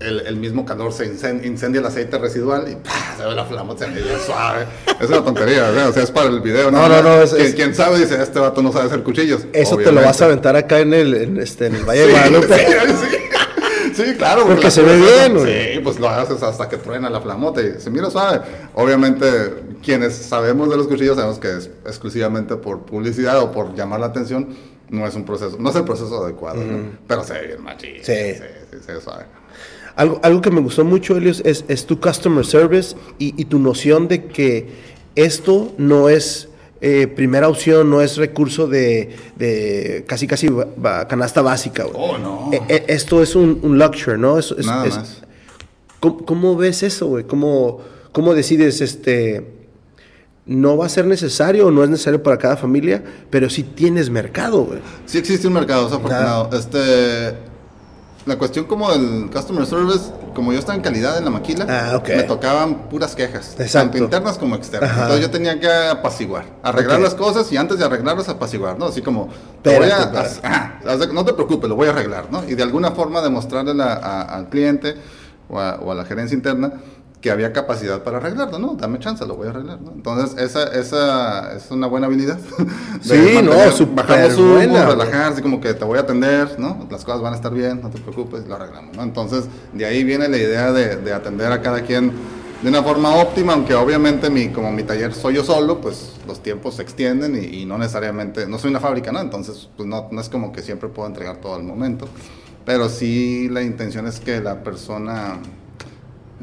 [0.00, 3.14] el, el mismo calor se incen- incendia el aceite residual y ¡pah!
[3.18, 4.64] se ve la flama, se ve suave.
[5.00, 5.90] Es una tontería, ¿verdad?
[5.90, 6.70] O sea, es para el video.
[6.70, 7.02] No, no, más.
[7.04, 9.42] no, es- Quien, es- sabe dice, este vato no sabe hacer cuchillos.
[9.52, 10.48] Eso te lo vas a Obviamente.
[10.48, 12.54] aventar acá en el, en este, en el Valle de Sí, Guadalupe.
[12.56, 13.16] sí, sí.
[13.92, 14.46] Sí, claro.
[14.46, 15.74] Porque se ve bien, güey.
[15.74, 18.40] Sí, pues lo haces hasta que truena la flamota y se mira suave.
[18.74, 19.26] Obviamente,
[19.82, 24.06] quienes sabemos de los cuchillos sabemos que es exclusivamente por publicidad o por llamar la
[24.06, 24.48] atención.
[24.90, 26.90] No es un proceso, no es el proceso adecuado, ¿no?
[27.06, 27.94] Pero se ve bien machín.
[28.02, 28.12] Sí.
[28.12, 29.24] Sí, sí, se ve suave.
[29.96, 33.58] Algo, algo que me gustó mucho, Helios, es, es tu customer service y, y tu
[33.58, 34.68] noción de que
[35.14, 36.48] esto no es
[36.80, 41.84] eh, primera opción, no es recurso de, de casi casi ba- ba- canasta básica.
[41.92, 42.50] Oh, no.
[42.52, 44.38] E- e- esto es un, un luxury, ¿no?
[44.38, 45.22] Es- es- Nada es- más.
[46.00, 47.24] ¿cómo, cómo ves eso, güey?
[47.24, 47.80] ¿Cómo,
[48.12, 49.44] ¿Cómo decides, este,
[50.50, 54.10] no va a ser necesario o no es necesario para cada familia, pero sí tienes
[54.10, 54.80] mercado, güey?
[55.06, 56.50] Sí existe un mercado, es afortunado.
[56.52, 57.36] Este,
[58.26, 62.02] la cuestión como del customer service, como yo estaba en calidad en la maquila, Ah,
[62.04, 63.90] me tocaban puras quejas, Exacto.
[63.90, 64.90] tanto internas como externas.
[64.90, 65.02] Ajá.
[65.02, 68.86] Entonces yo tenía que apaciguar, arreglar las cosas y antes de arreglarlas apaciguar, ¿no?
[68.86, 69.28] Así como,
[69.62, 72.42] te voy a- no te preocupes, lo voy a arreglar, ¿no?
[72.48, 74.96] Y de alguna forma demostrarle a- al cliente
[75.48, 76.72] o a, o a la gerencia interna
[77.20, 78.74] que había capacidad para arreglarlo, ¿no?
[78.74, 79.92] Dame chance, lo voy a arreglar, ¿no?
[79.92, 82.38] Entonces, esa, esa es una buena habilidad.
[83.02, 84.86] Sí, no, súper Bajamos un buena, güey.
[84.86, 86.86] relajar, así como que te voy a atender, ¿no?
[86.90, 89.02] Las cosas van a estar bien, no te preocupes, lo arreglamos, ¿no?
[89.02, 92.12] Entonces, de ahí viene la idea de, de atender a cada quien
[92.62, 96.42] de una forma óptima, aunque obviamente mi, como mi taller soy yo solo, pues los
[96.42, 99.20] tiempos se extienden y, y no necesariamente, no soy una fábrica, ¿no?
[99.20, 102.06] Entonces, pues no, no es como que siempre puedo entregar todo al momento,
[102.66, 105.38] pero sí la intención es que la persona...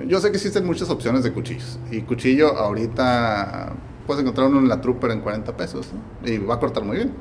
[0.05, 3.73] Yo sé que existen muchas opciones de cuchillos y cuchillo ahorita
[4.05, 6.29] puedes encontrar uno en la Trooper en 40 pesos ¿no?
[6.31, 7.13] y va a cortar muy bien.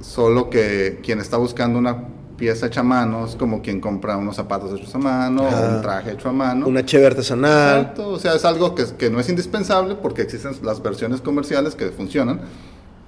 [0.00, 4.36] Solo que quien está buscando una pieza hecha a mano es como quien compra unos
[4.36, 6.66] zapatos hechos a mano o un traje hecho a mano.
[6.66, 7.80] Una cheve artesanal.
[7.80, 11.74] Exacto, o sea, es algo que, que no es indispensable porque existen las versiones comerciales
[11.74, 12.40] que funcionan,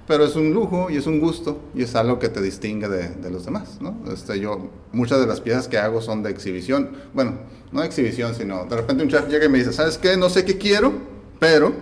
[0.07, 3.09] pero es un lujo y es un gusto y es algo que te distingue de,
[3.09, 3.97] de los demás, ¿no?
[4.11, 7.33] Este, yo, muchas de las piezas que hago son de exhibición, bueno,
[7.71, 10.15] no de exhibición, sino de repente un chef llega y me dice, ¿sabes qué?
[10.15, 10.93] No sé qué quiero,
[11.39, 11.73] pero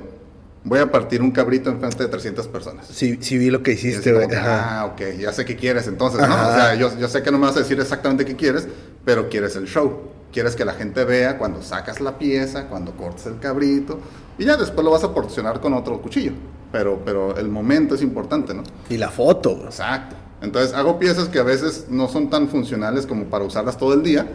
[0.64, 2.88] voy a partir un cabrito en frente de 300 personas.
[2.88, 4.28] Sí, sí vi lo que hiciste, güey.
[4.36, 6.34] ah, ok, ya sé qué quieres entonces, ¿no?
[6.34, 6.50] Ajá.
[6.50, 8.68] O sea, yo, yo sé que no me vas a decir exactamente qué quieres,
[9.06, 10.16] pero quieres el show.
[10.34, 14.00] Quieres que la gente vea cuando sacas la pieza, cuando cortas el cabrito,
[14.38, 16.34] y ya después lo vas a porcionar con otro cuchillo.
[16.76, 18.62] Pero, pero el momento es importante, ¿no?
[18.90, 19.62] Y la foto.
[19.64, 20.18] Exacto.
[20.42, 24.04] Entonces hago piezas que a veces no son tan funcionales como para usarlas todo el
[24.04, 24.28] día,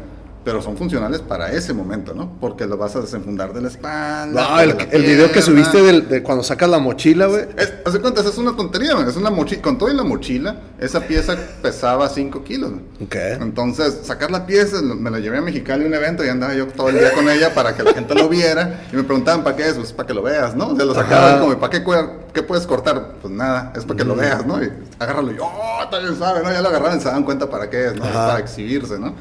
[0.45, 2.33] pero son funcionales para ese momento, ¿no?
[2.41, 4.49] Porque lo vas a desenfundar de la espalda.
[4.49, 7.43] No, el, video que subiste del- de cuando sacas la mochila, güey.
[7.57, 9.07] Es, haz de cuenta, es una tontería, man.
[9.09, 12.71] es una mochila, con todo y la mochila, esa pieza pesaba 5 kilos.
[12.71, 12.83] man.
[13.05, 13.15] Ok.
[13.41, 16.67] Entonces, sacar la pieza, me la llevé a Mexicali a un evento y andaba yo
[16.69, 18.85] todo el día con ella para que la gente lo viera.
[18.93, 19.75] Y me preguntaban, ¿para qué es?
[19.75, 20.69] Pues para que lo veas, ¿no?
[20.69, 21.41] O sea, lo sacaban Ajá.
[21.41, 21.85] como, ¿para qué,
[22.33, 23.15] qué puedes cortar?
[23.21, 24.63] Pues nada, es para que lo veas, ¿no?
[24.63, 26.51] Y agárralo y, ¡oh, bien suave, ¿no?
[26.51, 28.05] Ya lo agarraron y se dan cuenta para qué es, ¿no?
[28.07, 29.15] Es para exhibirse, ¿no?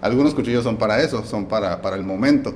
[0.00, 2.54] Algunos cuchillos son para eso, son para, para el momento.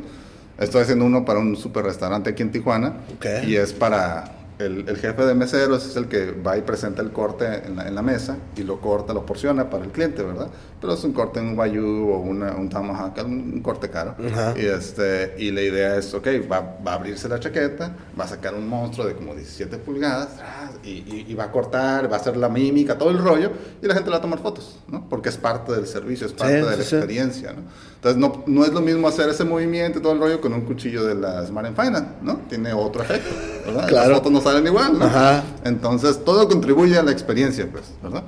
[0.58, 2.94] Estoy haciendo uno para un super restaurante aquí en Tijuana.
[3.16, 3.26] Ok.
[3.46, 7.10] Y es para el, el jefe de meseros, es el que va y presenta el
[7.12, 10.48] corte en la, en la mesa y lo corta, lo porciona para el cliente, ¿verdad?
[10.80, 14.16] Pero es un corte en un Wagyu o una- un Tomahawk, un, corte caro.
[14.32, 14.54] Ajá.
[14.56, 18.28] Y, este, y la idea es, ok, va, va a abrirse la chaqueta, va a
[18.28, 20.28] sacar un monstruo de como 17 pulgadas
[20.82, 23.86] y, y- y va a cortar, va a hacer la mímica, todo el rollo, y
[23.86, 25.08] la gente le va a tomar fotos, ¿no?
[25.08, 26.96] Porque es parte del servicio, es parte Sí, de la sí.
[26.96, 27.62] experiencia, ¿no?
[28.04, 30.62] Entonces, no, no es lo mismo hacer ese movimiento y todo el rollo con un
[30.62, 32.40] cuchillo de la Smart Final, ¿no?
[32.48, 33.30] Tiene otro efecto,
[33.64, 33.86] ¿verdad?
[33.86, 34.08] Claro.
[34.08, 35.04] Las fotos no salen igual, ¿no?
[35.04, 35.44] Ajá.
[35.64, 38.24] Entonces, todo contribuye a la experiencia, pues, ¿verdad?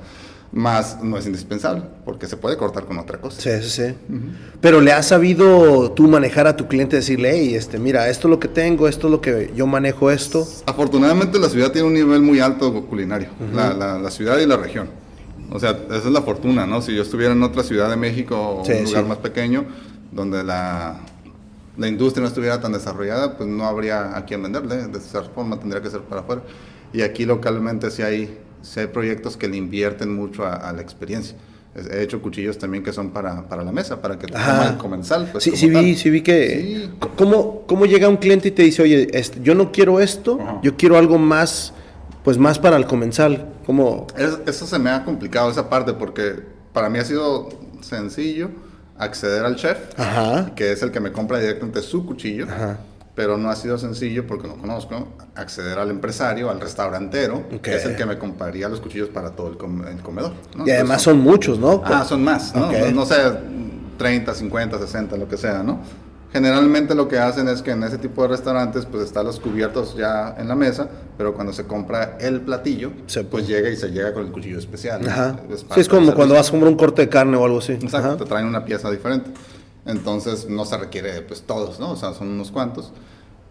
[0.53, 3.41] Más no es indispensable, porque se puede cortar con otra cosa.
[3.41, 3.95] Sí, sí, sí.
[4.61, 8.31] Pero le has sabido tú manejar a tu cliente, decirle, hey, este, mira, esto es
[8.31, 10.47] lo que tengo, esto es lo que yo manejo esto.
[10.67, 14.57] Afortunadamente la ciudad tiene un nivel muy alto culinario, la, la- la ciudad y la
[14.57, 14.89] región.
[15.55, 16.83] O sea, esa es la fortuna, ¿no?
[16.83, 19.09] Si yo estuviera en otra ciudad de México o Sí, un lugar sí.
[19.09, 19.65] más pequeño,
[20.11, 20.97] donde la,
[21.79, 24.89] la industria no estuviera tan desarrollada, pues no habría a quién venderle.
[24.89, 26.43] De esa forma tendría que ser para afuera.
[26.93, 30.83] Y aquí localmente sí hay, sí hay proyectos que le invierten mucho a, a la
[30.83, 31.37] experiencia.
[31.91, 34.71] He hecho cuchillos también que son para, para la mesa, para que te Ajá.
[34.71, 35.29] el comensal.
[35.31, 36.89] Pues, sí, sí vi, sí vi que...
[36.91, 36.91] Sí.
[37.17, 40.61] ¿Cómo, ¿Cómo llega un cliente y te dice, oye, este, yo no quiero esto, Ajá.
[40.63, 41.73] yo quiero algo más,
[42.25, 43.47] pues más para el comensal?
[43.67, 44.07] ¿Cómo?
[44.17, 47.49] Es- eso se me ha complicado esa parte porque para mí ha sido
[47.83, 48.49] sencillo
[48.99, 50.53] acceder al chef, Ajá.
[50.55, 52.79] que es el que me compra directamente su cuchillo, Ajá.
[53.15, 57.85] pero no ha sido sencillo porque no conozco acceder al empresario, al restaurantero, que es
[57.85, 60.33] el que me compraría los cuchillos para todo el, com- el comedor.
[60.57, 60.67] ¿no?
[60.67, 61.83] Y además son muchos, ¿no?
[61.85, 62.73] Ah, son más, ¿no?
[62.73, 63.17] No, no sé,
[63.99, 65.81] 30, 50, 60, lo que sea, ¿no?
[66.35, 69.95] Generalmente lo que hacen es que en ese tipo de restaurantes pues están los cubiertos
[69.97, 73.93] ya en la mesa, pero cuando se compra el platillo, Se pues llega y se
[73.93, 75.01] llega con el cuchillo especial.
[75.01, 75.11] ¿no?
[75.11, 75.37] Ajá.
[75.49, 77.75] Es Sí, es como cuando vas a comprar un corte de carne o algo así.
[77.75, 78.17] Exacto, Ajá.
[78.17, 79.31] te traen una pieza diferente.
[79.87, 81.93] Entonces no se requiere pues todos, ¿no?
[81.93, 82.91] O sea, son unos cuantos.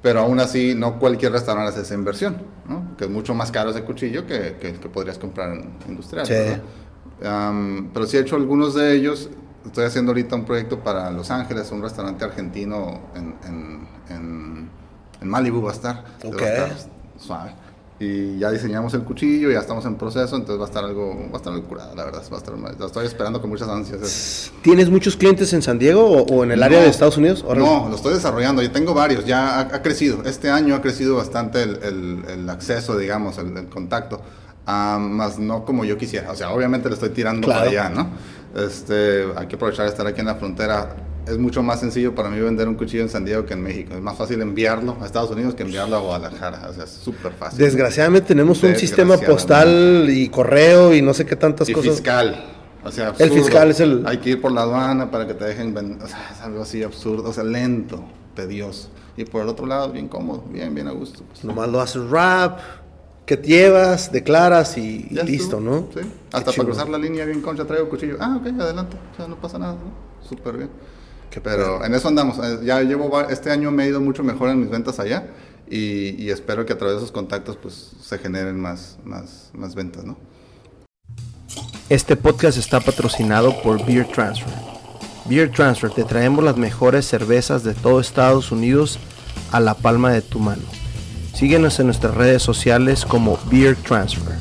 [0.02, 2.36] Pero aún así, no cualquier restaurante hace esa inversión,
[2.68, 2.98] ¿no?
[2.98, 6.26] Que es mucho más caro ese cuchillo que, que que podrías comprar en industrial.
[6.26, 6.34] Sí.
[6.34, 6.62] ¿verdad?
[7.24, 9.30] Am, pero sí he hecho algunos de ellos.
[9.66, 14.70] Estoy haciendo ahorita un proyecto para Los Ángeles, un restaurante argentino en, en, en,
[15.22, 16.04] en Malibu va a estar.
[16.24, 16.42] Ok.
[16.42, 16.72] Va a estar
[17.18, 17.56] suave.
[18.00, 21.36] Y ya diseñamos el cuchillo, ya estamos en proceso, entonces va a estar algo, va
[21.36, 22.22] a estar algo curado, la verdad.
[22.30, 24.52] Va a estar, lo estoy esperando con muchas ansias.
[24.62, 27.46] ¿Tienes muchos clientes en San Diego o, o en el área No, de Estados Unidos?
[27.56, 28.62] No, lo estoy desarrollando.
[28.62, 30.24] Yo tengo varios, ya ha, ha crecido.
[30.26, 34.20] Este año ha crecido bastante el, el- el acceso, digamos, el, el contacto.
[34.66, 36.32] Ah, más no como yo quisiera.
[36.32, 37.70] O sea, obviamente le estoy tirando Claro.
[37.70, 38.08] para allá, ¿no?
[38.56, 40.96] Este, hay que aprovechar de estar aquí en la frontera.
[41.28, 43.94] Es mucho más sencillo para mí vender un cuchillo en San Diego que en México.
[43.96, 46.68] Es más fácil enviarlo a Estados Unidos que enviarlo a Guadalajara.
[46.70, 47.60] O sea, es súper fácil.
[47.60, 51.92] Desgraciadamente tenemos un sistema postal y correo y no sé qué tantas y cosas.
[51.96, 52.44] fiscal.
[52.84, 53.34] O sea, El absurdo.
[53.36, 56.04] fiscal es el- Hay que ir por la aduana para que te dejen vender.
[56.04, 57.30] O sea, es algo así absurdo.
[57.30, 58.04] O sea, lento,
[58.36, 58.90] tedioso.
[59.16, 61.24] Y por el otro lado, bien cómodo, bien, bien a gusto.
[61.44, 62.60] Nomás lo haces rap,
[63.26, 65.60] que te llevas, declaras y listo.
[65.60, 65.88] ¿no?
[65.94, 66.02] Sí.
[66.02, 68.18] Qué Hasta para cruzar la línea bien concha traigo cuchillo.
[68.20, 68.98] Ah, ok, adelante.
[69.14, 70.28] O sea, no pasa nada, ¿no?
[70.28, 70.70] Súper bien.
[71.30, 72.38] Qué Pero en eso andamos.
[72.40, 75.28] Eh, Ya llevo, este año me he ido mucho mejor en mis ventas allá
[75.70, 79.74] y, y espero que a través de esos contactos pues se generen más, más, más
[79.74, 80.18] ventas, ¿no?
[81.90, 84.54] Este podcast está patrocinado por Beer Transfer.
[85.26, 89.00] Beer Transfer te traemos las mejores cervezas de todo Estados Unidos
[89.52, 90.64] a la palma de tu mano.
[91.34, 94.36] Síguenos en nuestras redes sociales como Beer Transfer.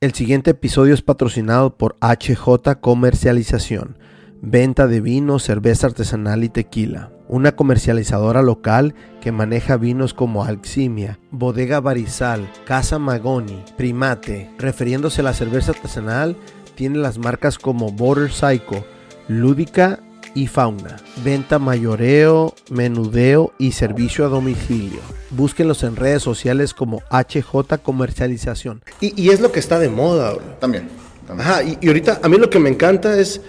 [0.00, 3.96] El siguiente episodio es patrocinado por HJ Comercialización,
[4.42, 7.10] venta de vino, cerveza artesanal y tequila.
[7.28, 14.50] Una comercializadora local que maneja vinos como Alximia, Bodega Barizal, Casa Magoni, Primate.
[14.58, 16.36] Refiriéndose a la cerveza artesanal,
[16.74, 18.84] tiene las marcas como Border Psycho,
[19.28, 20.00] Lúdica
[20.36, 20.98] y Fauna.
[21.24, 25.00] Venta mayoreo, menudeo y servicio a domicilio.
[25.30, 28.82] Búsquenlos en redes sociales como HJ Comercialización.
[29.00, 30.60] Y, y es lo que está de moda ahora.
[30.60, 30.90] También.
[31.26, 31.48] también.
[31.48, 33.40] Ajá, y, y ahorita a mí lo que me encanta es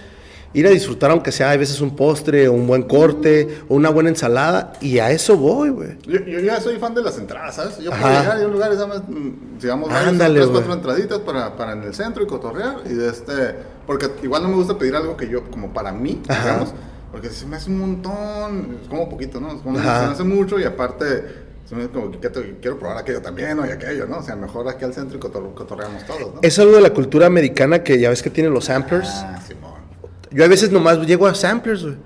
[0.54, 4.72] ir a disfrutar, aunque sea a veces un postre, un buen corte, una buena ensalada,
[4.80, 5.98] y a eso voy, güey.
[6.06, 7.78] Yo, yo ya soy fan de las entradas, ¿sabes?
[7.78, 8.00] Yo Ajá.
[8.02, 8.72] puedo llegar a un lugar.
[9.08, 12.78] Mm, digamos, Ándale, tres, cuatro entraditas para, para en el centro y cotorrear.
[12.86, 13.32] Y de este,
[13.86, 16.42] porque igual no me gusta pedir algo que yo, como para mí, Ajá.
[16.44, 16.74] digamos,
[17.12, 19.48] porque se me hace un montón, es como poquito, ¿no?
[19.54, 21.46] Es como, se me hace mucho y aparte,
[21.92, 22.18] como que
[22.60, 24.18] quiero probar aquello también o y aquello, ¿no?
[24.18, 26.40] O sea, mejor aquí al centro y cotor- cotorreamos todos, ¿no?
[26.42, 29.08] Es algo de la cultura americana que ya ves que tienen los samplers.
[29.10, 29.77] Ah, Simón.
[30.30, 31.96] Yo a veces nomás llego a samplers, güey.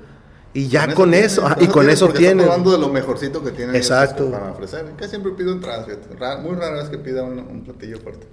[0.54, 2.08] Y ya con eso, ajá, y con eso.
[2.08, 4.30] Estás probando de lo mejorcito que tienen ellos, Exacto.
[4.30, 4.84] para ofrecer.
[4.98, 6.14] Que siempre pido fíjate.
[6.18, 8.26] Ra- muy rara vez que pida un, un platillo fuerte.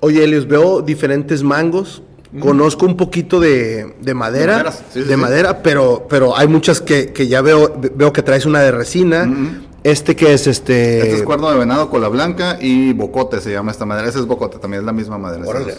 [0.00, 2.02] Oye, Elios, veo diferentes mangos.
[2.40, 4.70] Conozco un poquito de, de madera.
[4.72, 5.16] Sí, sí, de sí.
[5.16, 9.24] madera, pero, pero hay muchas que, que ya veo, veo que traes una de resina.
[9.24, 9.66] Ujú.
[9.82, 10.98] Este que es este.
[11.00, 14.08] Este es cuerno de venado, cola blanca y bocote se llama esta madera.
[14.08, 15.44] Ese es bocote, también es la misma madera.
[15.46, 15.74] Órale.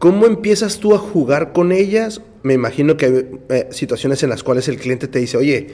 [0.00, 2.22] ¿Cómo empiezas tú a jugar con ellas?
[2.42, 5.66] Me imagino que hay eh, situaciones en las cuales el cliente te dice, oye,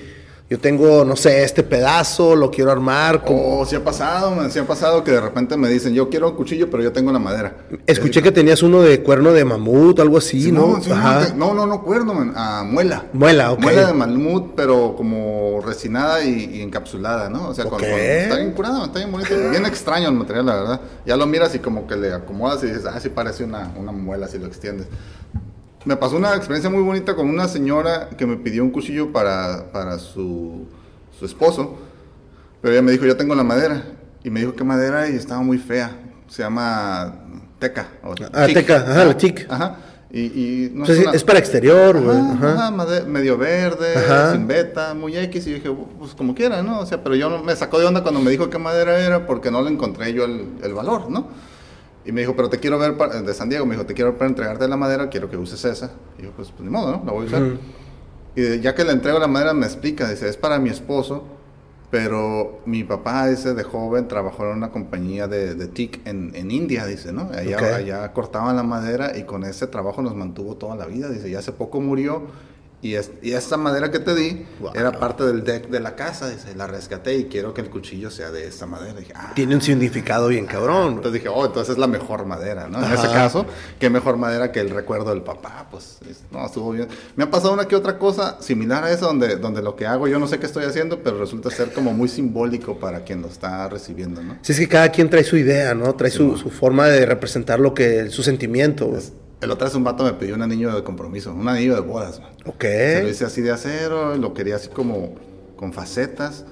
[0.49, 3.25] yo tengo, no sé, este pedazo, lo quiero armar.
[3.25, 6.09] como- Oh, sí ha pasado, man, sí ha pasado que de repente me dicen, yo
[6.09, 7.57] quiero un cuchillo, pero yo tengo la madera.
[7.85, 10.77] Escuché que tenías uno de cuerno de mamut, algo así, Sí, ¿no?
[10.77, 11.31] no, sí, Ajá.
[11.35, 13.07] no, no, no, no, cuerno, man, ah, muela.
[13.13, 13.61] Muela, ok.
[13.61, 17.49] Muela de mamut, pero como resinada y, y encapsulada, ¿no?
[17.49, 17.81] O sea, con- Ok.
[17.81, 19.35] con- está bien curado, está bien bonito.
[19.51, 20.81] Bien extraño el material, la verdad.
[21.05, 23.91] Ya lo miras y como que le acomodas y dices, ah, sí parece una, una
[23.91, 24.87] muela si lo extiendes.
[25.87, 29.71] Me pasó una experiencia muy bonita con una señora que me pidió un cuchillo para,
[29.73, 30.67] para su,
[31.19, 31.77] su esposo,
[32.61, 33.83] pero ella me dijo, yo tengo la madera.
[34.25, 35.09] Y me dijo, ¿qué madera?
[35.09, 35.97] Y estaba muy fea.
[36.29, 37.15] Se llama
[37.61, 37.87] teca.
[38.03, 39.47] o Ah, teca, ajá, la teak.
[39.49, 39.77] Ajá.
[40.11, 42.19] Y, y no sea, es sí, una- es para exterior, güey.
[42.19, 42.73] Ajá,
[43.07, 44.33] medio verde, Ajá.
[44.33, 45.47] sin beta, muy X.
[45.47, 46.81] Y dije, pues como quiera, ¿no?
[46.81, 49.53] O sea, pero yo me sacó de onda cuando me dijo qué madera era porque
[49.53, 51.29] no le encontré yo el, el valor, ¿no?
[52.07, 54.11] Y me dijo, pero te quiero ver, para- de San Diego, me dijo, te quiero
[54.11, 55.91] ver para entregarte la madera, quiero que uses esa.
[56.19, 57.03] Y yo, pues, pues ni modo, ¿no?
[57.05, 57.43] La voy a usar.
[57.43, 57.59] Ujú.
[58.37, 61.25] Y de- ya que le entrego la madera, me explica, dice, es para mi esposo,
[61.91, 66.51] pero mi papá, ese de joven, trabajó en una compañía de, de TIC en, en
[66.51, 67.31] India, dice, ¿no?
[67.33, 67.63] Allá, Ok.
[67.63, 71.35] allá cortaban la madera y con ese trabajo nos mantuvo toda la vida, dice, y
[71.35, 72.23] hace poco murió.
[72.83, 74.73] Y, es, y esa madera que te di Wow.
[74.75, 78.11] era parte del deck de la casa, dice, la rescaté y quiero que el cuchillo
[78.11, 78.93] sea de esta madera.
[79.01, 80.89] dije, ah, Tiene un significado bien cabrón.
[80.89, 82.79] entonces dije, oh, entonces es la mejor madera, ¿no?
[82.85, 83.47] En ese caso,
[83.81, 86.87] qué mejor madera que el recuerdo del papá, pues, es- no, estuvo bien.
[87.17, 90.07] Me ha pasado una que otra cosa similar a eso, donde, donde lo que hago
[90.07, 93.29] yo no sé qué estoy haciendo, pero resulta ser como muy simbólico para quien lo
[93.29, 94.37] está recibiendo, ¿no?
[94.43, 95.95] Sí, es que cada quien trae su idea, ¿no?
[95.95, 98.95] Trae su, su forma de representar lo que, su sentimiento.
[98.97, 101.81] Es- el otro vez un vato me pidió un anillo de compromiso, un anillo de
[101.81, 102.31] bodas, man.
[102.47, 102.63] Ok.
[102.63, 105.15] Se lo hice así de acero, lo quería así como
[105.57, 106.45] con facetas.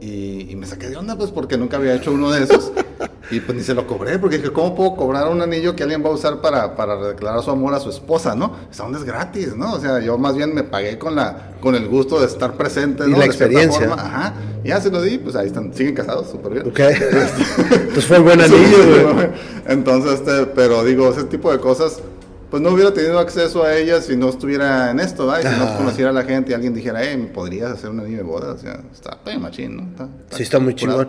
[0.00, 2.72] Y, y me saqué de onda, pues, porque nunca había hecho uno de esos.
[3.30, 6.04] Y pues ni se lo cobré, porque dije, ¿cómo puedo cobrar un anillo que alguien
[6.04, 8.54] va a usar para, para declarar su amor a su esposa, no?
[8.70, 9.72] Esa onda es gratis, ¿no?
[9.72, 13.04] O sea, yo más bien me pagué con, la, con el gusto de estar presente,
[13.06, 13.16] Y ¿no?
[13.18, 13.88] la De cierta experiencia.
[13.88, 14.02] forma.
[14.02, 14.34] Ajá.
[14.62, 16.68] Y ya se lo di, pues ahí están, siguen casados, súper bien.
[16.68, 16.78] Ok.
[17.72, 19.28] Entonces fue el buen anillo, güey.
[19.68, 22.00] Entonces, este, pero digo, ese tipo de cosas,
[22.54, 25.50] pues no hubiera tenido acceso a ellas si no estuviera en esto, ¿verdad?
[25.50, 27.98] Y si no conociera a la gente y alguien dijera, eh, ¿me podrías hacer un
[27.98, 28.52] anillo de boda?
[28.52, 29.82] O sea, está bien machín, ¿no?
[29.90, 31.08] Está, Sí, está muy chingón.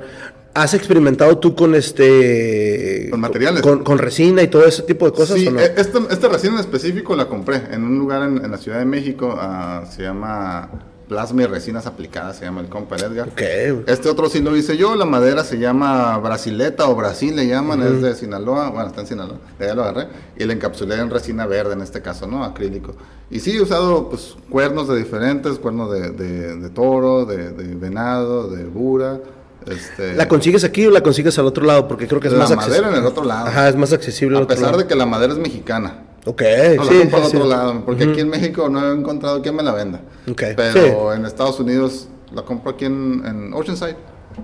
[0.55, 3.09] ¿Has experimentado tú con este...
[3.11, 3.61] Con materiales.
[3.61, 5.59] Con, con resina y todo ese tipo de cosas Sí, o no?
[5.59, 8.79] eh, esta, esta resina en específico la compré en un lugar en, en la Ciudad
[8.79, 10.67] de México, ah, se llama
[11.07, 13.27] Plasma y Resinas Aplicadas, se llama el compa Edgar.
[13.29, 13.83] Ok, güey.
[13.87, 17.81] Este otro sí lo hice yo, la madera se llama Brasileta o Brasil le llaman,
[17.83, 21.09] es de Sinaloa, bueno, está en Sinaloa, de allá lo agarré, y la encapsulé en
[21.09, 22.43] resina verde en este caso, ¿no?
[22.43, 22.95] Acrílico.
[23.29, 27.75] Y sí, he usado pues cuernos de diferentes, cuernos de, de- de toro, de, de
[27.75, 29.19] venado, de bura,
[29.67, 30.13] este...
[30.15, 31.87] ¿La consigues aquí o la consigues al otro lado?
[31.87, 32.97] Porque creo que es La más madera accesible.
[32.97, 33.47] en el otro lado.
[33.47, 34.77] Ajá, es más accesible A pesar lado.
[34.77, 36.03] de que la madera es mexicana.
[36.25, 36.41] Ok,
[36.77, 37.49] No, la sí, compro al sí, otro sí.
[37.49, 40.01] lado, porque aquí en México no he encontrado quien me la venda.
[40.29, 43.95] Ok, Pero en Estados Unidos la compro aquí en, en Oceanside,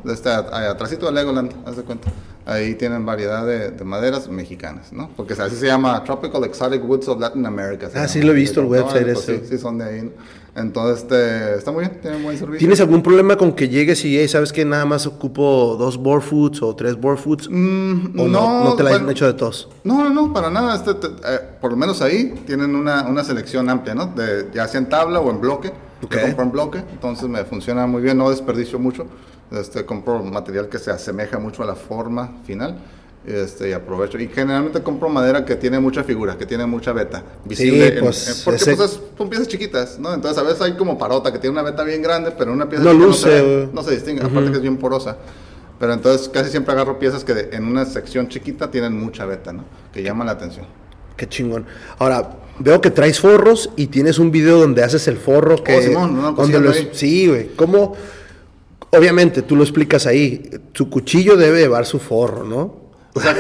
[0.04, 2.08] de este, atrásito de Legoland, haz de cuenta.
[2.46, 5.10] Ahí tienen variedad de, de maderas mexicanas, ¿no?
[5.16, 7.88] Porque así se llama Tropical Exotic Woods of Latin America.
[7.88, 8.08] Ah, llama.
[8.08, 9.40] sí lo he visto, el No, website pues ese.
[9.42, 10.02] Sí, sí, son de ahí.
[10.04, 10.12] ¿no?
[10.54, 12.60] Entonces, este, está muy bien, tiene buen servicio.
[12.60, 16.22] ¿Tienes algún problema con que llegues y hey, sabes que nada más ocupo dos board
[16.22, 17.48] foods o tres board foods?
[17.50, 19.70] Mm, ¿O no, no, te la han hecho de todos?
[19.86, 20.76] No, no, no, para nada.
[20.76, 24.08] Este, eh, por lo menos ahí tienen una, una, selección amplia, ¿no?
[24.08, 25.72] De, ya sea en tabla o en bloque.
[26.04, 26.22] Okay.
[26.24, 29.06] Compro en bloque, entonces me funciona muy bien, no desperdicio mucho.
[29.52, 32.78] Este, compro material que se asemeja mucho a la forma final.
[33.26, 34.18] Este, y aprovecho.
[34.18, 37.94] Y generalmente compro madera que tiene mucha figura, que tiene mucha beta visible.
[37.94, 38.76] Sí, pues, en, en, porque ese...
[38.76, 40.14] pues, son piezas chiquitas, ¿no?
[40.14, 42.84] Entonces a veces hay como parota que tiene una beta bien grande, pero una pieza
[42.84, 43.28] no luce.
[43.28, 44.32] No se, no se distingue, uh -huh.
[44.32, 45.18] aparte que es bien porosa.
[45.80, 49.54] Pero entonces casi siempre agarro piezas que de, en una sección chiquita tienen mucha beta,
[49.54, 49.66] ¿no?
[49.94, 50.66] Que llaman la atención.
[51.16, 51.68] Qué chingón.
[52.00, 55.78] Ahora, veo que traes forros y tienes un video donde haces el forro que...
[55.78, 56.32] Oh, Simón, ¿no?
[56.32, 57.50] Donde los, sí, güey.
[57.56, 57.96] ¿Cómo...?
[58.92, 60.50] Obviamente, tú lo explicas ahí.
[60.72, 62.81] Tu cuchillo debe llevar su forro, ¿no?
[63.14, 63.36] O sea,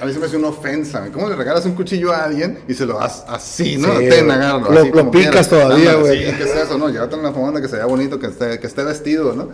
[0.00, 1.10] a mí se me hace una ofensa.
[1.12, 3.98] ¿Cómo le regalas un cuchillo a alguien y se lo das así, no?
[3.98, 4.70] Sí, Ten, agárralo.
[4.70, 5.48] Lo, así, lo picas quieras.
[5.48, 6.30] todavía, güey.
[6.30, 6.88] Sí, ¿qué es eso, no?
[6.88, 9.48] Llévatelo en la funda que se vea bonito, que esté, que esté vestido, ¿no?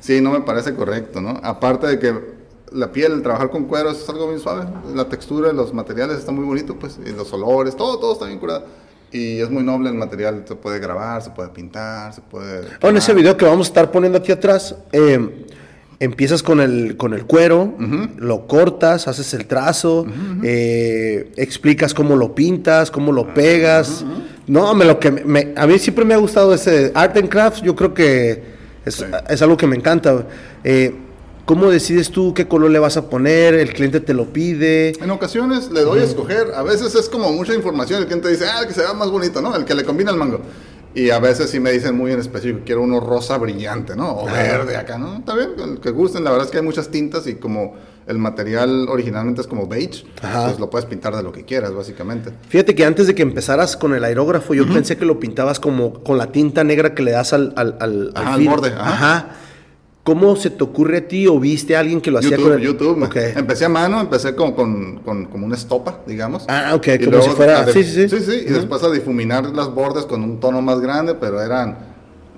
[0.00, 1.40] Sí, no me parece correcto, ¿no?
[1.42, 2.14] Aparte de que
[2.72, 4.66] la piel, el trabajar con cuero es algo bien suave.
[4.94, 6.98] La textura, los materiales está muy bonito, pues.
[7.04, 8.64] Y los olores, todo, todo está bien curado.
[9.12, 12.66] Y es muy noble el material, se puede grabar, se puede pintar, se puede...
[12.80, 15.46] En ese video que vamos a estar poniendo aquí atrás, eh,
[16.02, 18.16] empiezas con el, con el cuero, uh -huh.
[18.16, 20.40] lo cortas, haces el trazo, uh -huh.
[20.42, 24.02] eh, explicas cómo lo pintas, cómo lo pegas.
[24.02, 24.22] Uh -huh.
[24.48, 27.62] No, me, lo que me, a mí siempre me ha gustado ese Art and Crafts,
[27.62, 28.42] yo creo que
[28.84, 29.04] es, sí.
[29.28, 30.26] es algo que me encanta.
[30.64, 30.92] Eh,
[31.44, 33.54] ¿Cómo decides tú qué color le vas a poner?
[33.54, 34.92] ¿El cliente te lo pide?
[35.02, 36.52] En ocasiones le doy a escoger.
[36.54, 38.00] A veces es como mucha información.
[38.00, 39.54] El cliente dice, ah, el que se vea más bonito, ¿no?
[39.54, 40.40] El que le combina el mango.
[40.94, 44.10] Y a veces sí me dicen muy en específico, quiero uno rosa brillante, ¿no?
[44.14, 45.16] O verde acá, ¿no?
[45.16, 46.22] Está bien, el que gusten.
[46.22, 47.74] La verdad es que hay muchas tintas y como
[48.06, 50.46] el material originalmente es como beige, Ajá.
[50.48, 52.32] pues lo puedes pintar de lo que quieras, básicamente.
[52.48, 54.74] Fíjate que antes de que empezaras con el aerógrafo, yo uh -huh.
[54.74, 58.12] pensé que lo pintabas como con la tinta negra que le das al, al, al,
[58.14, 58.68] Ajá, al borde.
[58.70, 58.90] Ajá.
[58.92, 59.36] Ajá.
[60.04, 62.52] ¿Cómo se te ocurre a ti o viste a alguien que lo hacía YouTube, con
[62.52, 62.60] el...
[62.60, 63.02] YouTube.
[63.04, 63.32] Okay.
[63.36, 66.44] Empecé a mano, empecé con, con, con, como una estopa, digamos.
[66.48, 67.64] Ah, ok, y como luego, si fuera...
[67.64, 67.72] De...
[67.72, 68.08] Sí, sí, sí.
[68.08, 68.54] Sí, sí, y uh -huh.
[68.54, 71.78] después a difuminar las bordes con un tono más grande, pero eran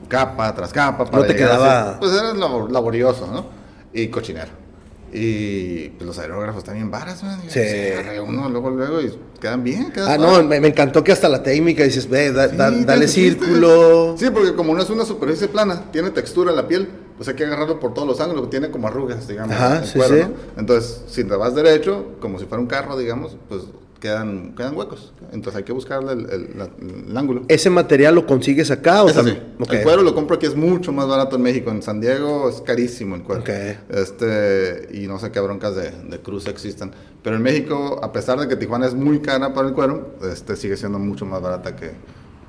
[0.09, 1.07] capa tras capa.
[1.07, 1.91] Para no te quedaba...
[1.91, 1.97] Así.
[2.01, 3.47] Pues era laborioso, ¿no?
[3.95, 4.65] Y cochinero.
[5.17, 7.41] Y pues, los aerógrafos también varas, man.
[7.49, 7.61] Sí.
[8.27, 9.11] Uno luego, luego, y
[9.41, 9.93] quedan bien.
[9.93, 12.71] Quedan ah, no, me, me, encantó que hasta la técnica dices, ve, da, sí, da,
[12.71, 14.17] dale círculo.
[14.19, 17.45] Sí, porque como no es una superficie plana, tiene textura la piel, pues hay que
[17.45, 19.55] agarrarlo por todos los ángulos, tiene como arrugas, digamos.
[19.55, 20.23] Ajá, sí, cuero, sí.
[20.23, 20.61] ¿no?
[20.61, 23.63] Entonces, si te vas derecho, como si fuera un carro, digamos, pues
[24.01, 25.15] quedan, quedan huecos.
[25.33, 27.43] Entonces hay que buscarle el, el, el, el ángulo.
[27.49, 29.09] ¿Ese material lo consigues acá o?
[29.09, 29.79] Okay.
[29.79, 31.71] El cuero lo compro aquí, es mucho más barato en México.
[31.71, 33.41] En San Diego es carísimo el cuero.
[33.41, 33.79] Okay.
[33.89, 36.93] Este, y no sé qué broncas de, de cruz existen.
[37.23, 40.57] Pero en México, a pesar de que Tijuana es muy cara para el cuero, este,
[40.57, 41.93] sigue siendo mucho más barata que,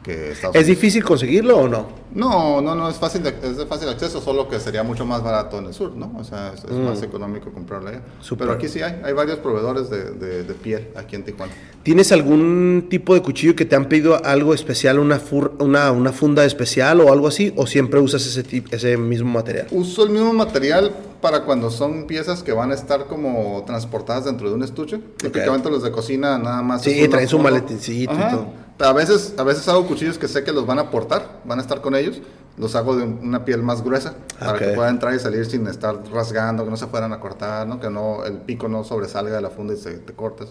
[0.06, 1.88] que ¿Es difícil conseguirlo o no?
[2.14, 5.24] No, no, no, es fácil de, es de fácil acceso, solo que sería mucho más
[5.24, 6.14] barato en el sur, ¿no?
[6.18, 6.86] O sea, es, es mm.
[6.86, 8.02] más económico comprarla allá.
[8.22, 8.46] Super.
[8.46, 11.52] Pero aquí sí hay, hay varios proveedores de, de, de, piel aquí en Tijuana.
[11.82, 16.12] ¿Tienes algún tipo de cuchillo que te han pedido algo especial, una, fur, una, una
[16.12, 17.52] funda especial o algo así?
[17.56, 19.68] ¿O siempre usas ese, ese mismo material?
[19.72, 20.94] Uso el mismo material
[21.26, 24.98] para cuando son piezas que van a estar como transportadas dentro de un estuche.
[24.98, 25.32] Okay.
[25.32, 26.84] Típicamente los de cocina nada más.
[26.84, 28.46] Sí, traen su maletincito y todo.
[28.78, 31.64] A veces, a veces hago cuchillos que sé que los van a portar, van a
[31.64, 32.22] estar con ellos.
[32.58, 34.68] Los hago de una piel más gruesa para okay.
[34.68, 37.80] que pueda entrar y salir sin estar rasgando, que no se fueran a cortar, ¿no?
[37.80, 40.50] que no, el pico no sobresalga de la funda y se, te cortes.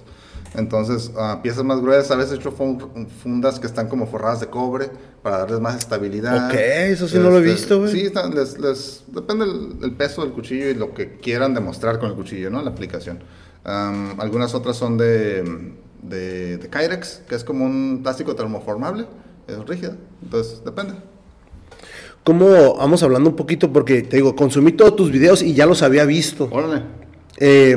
[0.54, 4.46] Entonces, uh, piezas más gruesas, a veces he hecho fundas que están como forradas de
[4.46, 4.88] cobre
[5.22, 6.48] para darles más estabilidad.
[6.48, 7.92] Ok, eso sí este, no lo he Este, visto, güey.
[7.92, 12.10] Sí, les, les, depende el, el, peso del cuchillo y lo que quieran demostrar con
[12.10, 12.62] el cuchillo, ¿no?
[12.62, 13.18] La aplicación.
[13.66, 15.74] Um, algunas otras son de
[16.08, 19.06] de, de Kyrex, que es como un plástico termoformable,
[19.48, 20.94] es rígido, entonces depende.
[22.22, 23.72] ¿Cómo vamos hablando un poquito?
[23.72, 26.48] Porque te digo, consumí todos tus videos y ya los había visto.
[26.50, 26.82] Órale.
[27.38, 27.76] Eh,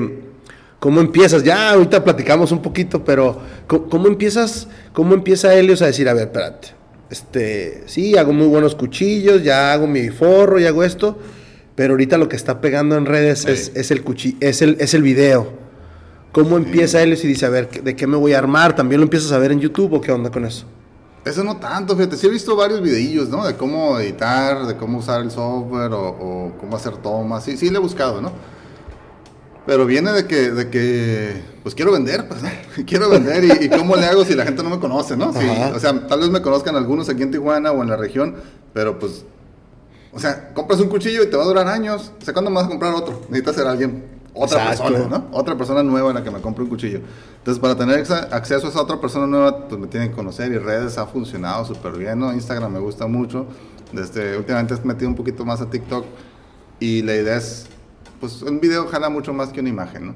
[0.80, 1.43] ¿Cómo empiezas?
[1.43, 4.67] Ya ahorita platicamos un poquito, pero ¿cómo, cómo empiezas?
[4.93, 6.69] ¿Cómo empieza Helios a decir, a ver, espérate,
[7.09, 11.17] este, sí, hago muy buenos cuchillos, ya hago mi forro, ya hago esto,
[11.75, 13.51] pero ahorita lo que está pegando en redes sí.
[13.51, 15.51] es, es, el cuchillo, es el, es el video.
[16.32, 18.75] ¿Cómo empieza él y dice, a ver, ¿de qué me voy a armar?
[18.75, 20.65] ¿También lo empiezas a ver en YouTube o qué onda con eso?
[21.25, 23.45] Eso no tanto, fíjate, sí he visto varios videillos, ¿no?
[23.45, 27.69] De cómo editar, de cómo usar el software o, o cómo hacer tomas, sí, sí
[27.69, 28.32] le he buscado, ¿no?
[29.68, 32.41] Pero viene de que, de que pues quiero vender, pues,
[32.88, 35.34] quiero vender y, y, cómo le hago si la gente no me conoce, ¿no?
[35.34, 35.45] Sí,
[35.76, 38.36] o sea, tal vez me conozcan algunos aquí en Tijuana o en la región,
[38.74, 39.26] pero pues,
[40.13, 42.55] o sea, compras un cuchillo y te va a durar años, o sea, ¿cuándo me
[42.55, 43.22] vas a comprar otro?
[43.30, 44.93] Necesitas ser alguien otra Exacto.
[44.93, 45.38] persona, ¿no?
[45.38, 47.01] Otra persona nueva en la que me compre un cuchillo.
[47.39, 47.99] Entonces, para tener
[48.32, 51.65] acceso a esa otra persona nueva, pues me tienen que conocer y redes ha funcionado
[51.65, 52.34] súper bien, ¿no?
[52.34, 53.47] Instagram me gusta mucho.
[53.91, 56.05] Desde, últimamente he metido un poquito más a TikTok
[56.80, 57.68] y la idea es,
[58.20, 60.15] pues un video jala mucho más que una imagen, ¿no?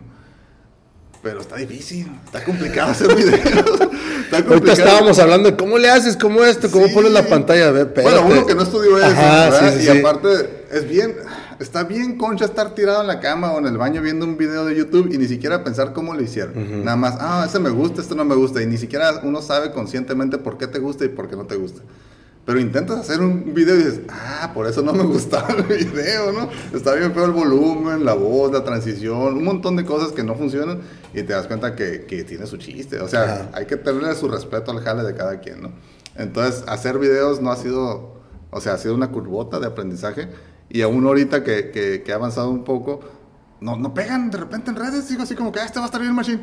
[1.23, 3.39] Pero está difícil, está complicado hacer videos.
[4.31, 4.87] Está Ahorita complicado.
[4.89, 6.93] estábamos hablando de cómo le haces, cómo esto, cómo Sí.
[6.93, 7.67] pones la pantalla.
[7.67, 7.91] A ver.
[8.01, 9.73] Bueno, uno que no estudió eso, Ajá, ¿verdad?
[9.73, 11.17] sí, sí, y aparte es bien,
[11.59, 14.63] está bien concha estar tirado en la cama o en el baño viendo un video
[14.63, 16.85] de YouTube y ni siquiera pensar cómo lo hicieron.
[16.85, 19.71] Nada más, ah, ese me gusta, este no me gusta y ni siquiera uno sabe
[19.73, 21.81] conscientemente por qué te gusta y por qué no te gusta.
[22.45, 26.31] Pero intentas hacer un video y dices, ah, por eso no me gustaba el video,
[26.31, 26.49] ¿no?
[26.75, 30.35] Está bien feo el volumen, la voz, la transición, un montón de cosas que no
[30.35, 30.81] funcionan
[31.13, 32.99] y te das cuenta que, que tiene su chiste.
[32.99, 33.49] O sea, Ajá.
[33.53, 35.71] hay que tenerle su respeto al jale de cada quien, ¿no?
[36.15, 40.29] Entonces, hacer videos no ha sido, o sea, ha sido una curvota de aprendizaje
[40.67, 43.01] y aún ahorita que, que, que ha avanzado un poco,
[43.61, 45.87] no, no pegan de repente en redes, digo así como que, ah, este va a
[45.87, 46.39] estar bien, machine.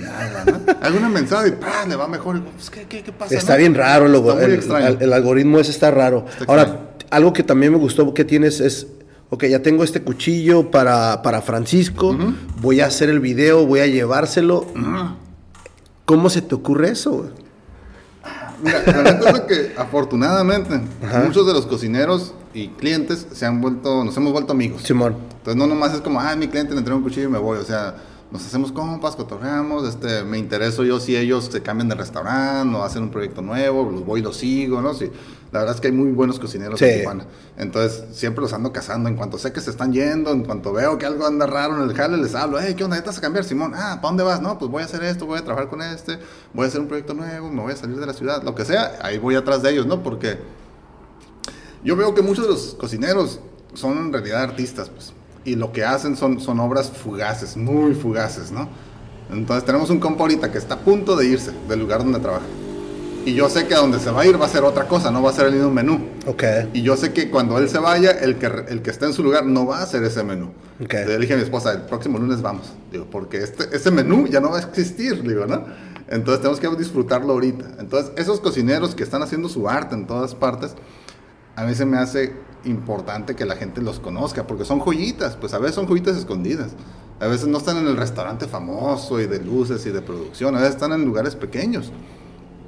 [0.00, 0.72] Ya, ¿no?
[0.80, 1.84] Alguna mensaje y ¡pah!
[1.86, 2.36] le va mejor.
[2.36, 3.34] Y, pues, ¿qué, qué, qué pasa?
[3.34, 3.58] Está no?
[3.58, 6.24] bien raro, el, el- el- el algoritmo ese está raro.
[6.30, 6.88] Está Ahora, extraño.
[7.10, 8.86] algo que también me gustó que tienes es,
[9.30, 12.16] ok, ya tengo este cuchillo para, para Francisco,
[12.60, 14.66] voy a hacer el video, voy a llevárselo.
[16.04, 17.10] ¿Cómo se te ocurre eso?
[17.12, 17.30] güey?
[18.62, 20.80] Mira, la neta es que afortunadamente
[21.24, 24.82] muchos de los cocineros y clientes se han vuelto, nos hemos vuelto amigos.
[24.82, 25.16] Simón.
[25.40, 27.58] Entonces no nomás es como, ah, mi cliente le entrega un cuchillo y me voy.
[27.58, 27.94] O sea,
[28.30, 32.84] nos hacemos compas, cotorreamos, este, me intereso yo si ellos se cambian de restaurante o
[32.84, 34.94] hacen un proyecto nuevo, los voy y los sigo, ¿no?
[34.94, 35.10] Sí,
[35.50, 36.84] la verdad es que hay muy buenos cocineros Sí.
[36.84, 37.24] en Tijuana.
[37.56, 39.08] Entonces siempre los ando cazando.
[39.08, 41.88] En cuanto sé que se están yendo, en cuanto veo que algo anda raro en
[41.90, 42.96] el jale, les hablo, hey, ¿qué onda?
[42.98, 43.72] ¿Estás a cambiar, Simón?
[43.74, 44.40] Ah, ¿para dónde vas?
[44.40, 46.18] No, pues voy a hacer esto, voy a trabajar con este,
[46.52, 48.64] voy a hacer un proyecto nuevo, me voy a salir de la ciudad, lo que
[48.64, 50.02] sea, ahí voy atrás de ellos, ¿no?
[50.04, 50.38] Porque
[51.82, 53.40] yo veo que muchos de los cocineros
[53.74, 55.14] son en realidad artistas, pues.
[55.44, 58.68] Y lo que hacen son, son obras fugaces, muy fugaces, ¿no?
[59.32, 62.44] Entonces tenemos un compa ahorita que está a punto de irse del lugar donde trabaja.
[63.24, 65.10] Y yo sé que a donde se va a ir va a ser otra cosa,
[65.10, 66.08] no va a ser el mismo menú.
[66.26, 66.42] Ok.
[66.72, 69.22] Y yo sé que cuando él se vaya, el que, el que está en su
[69.22, 70.46] lugar no va a hacer ese menú.
[70.82, 70.94] Ok.
[70.94, 72.72] Entonces le dije a mi esposa, el próximo lunes vamos.
[72.90, 75.64] Digo, porque este, ese menú ya no va a existir, digo, ¿no?
[76.08, 77.66] Entonces tenemos que disfrutarlo ahorita.
[77.78, 80.74] Entonces, esos cocineros que están haciendo su arte en todas partes,
[81.56, 82.32] a mí se me hace
[82.64, 86.72] importante que la gente los conozca, porque son joyitas, pues a veces son joyitas escondidas.
[87.20, 90.60] A veces no están en el restaurante famoso y de luces y de producción, a
[90.60, 91.92] veces están en lugares pequeños.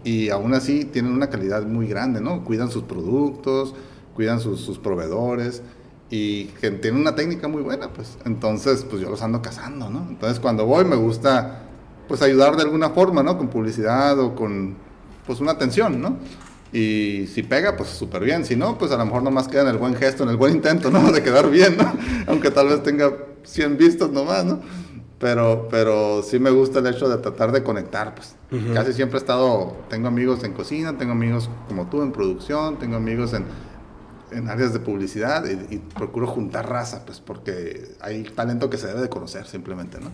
[0.05, 2.45] Y aún así tienen una calidad muy grande, ¿no?
[2.45, 3.75] Cuidan sus productos,
[4.15, 5.63] cuidan sus, sus proveedores
[6.11, 8.19] y que tienen una técnica muy buena, pues.
[8.27, 10.07] Entonces, pues yo los ando cazando, ¿no?
[10.09, 11.63] Entonces, cuando voy me gusta,
[12.07, 13.39] pues, ayudar de alguna forma, ¿no?
[13.39, 14.77] Con publicidad o con,
[15.27, 16.17] pues, una atención, ¿no?
[16.73, 18.45] Y si pega, pues súper bien.
[18.45, 20.55] Si no, pues a lo mejor nomás queda en el buen gesto, en el buen
[20.55, 21.13] intento, ¿no?
[21.13, 21.93] De quedar bien, ¿no?
[22.27, 23.13] Aunque tal vez tenga
[23.45, 24.61] 100 vistas nomás, ¿no?
[25.19, 28.35] Pero, pero sí me gusta el hecho de tratar de conectar, pues.
[28.75, 32.97] Casi siempre he estado, tengo amigos en cocina, tengo amigos como tú en producción, tengo
[32.97, 33.45] amigos en,
[34.35, 38.87] en áreas de publicidad y, y procuro juntar raza, pues, porque hay talento que se
[38.87, 40.11] debe de conocer simplemente, ¿no?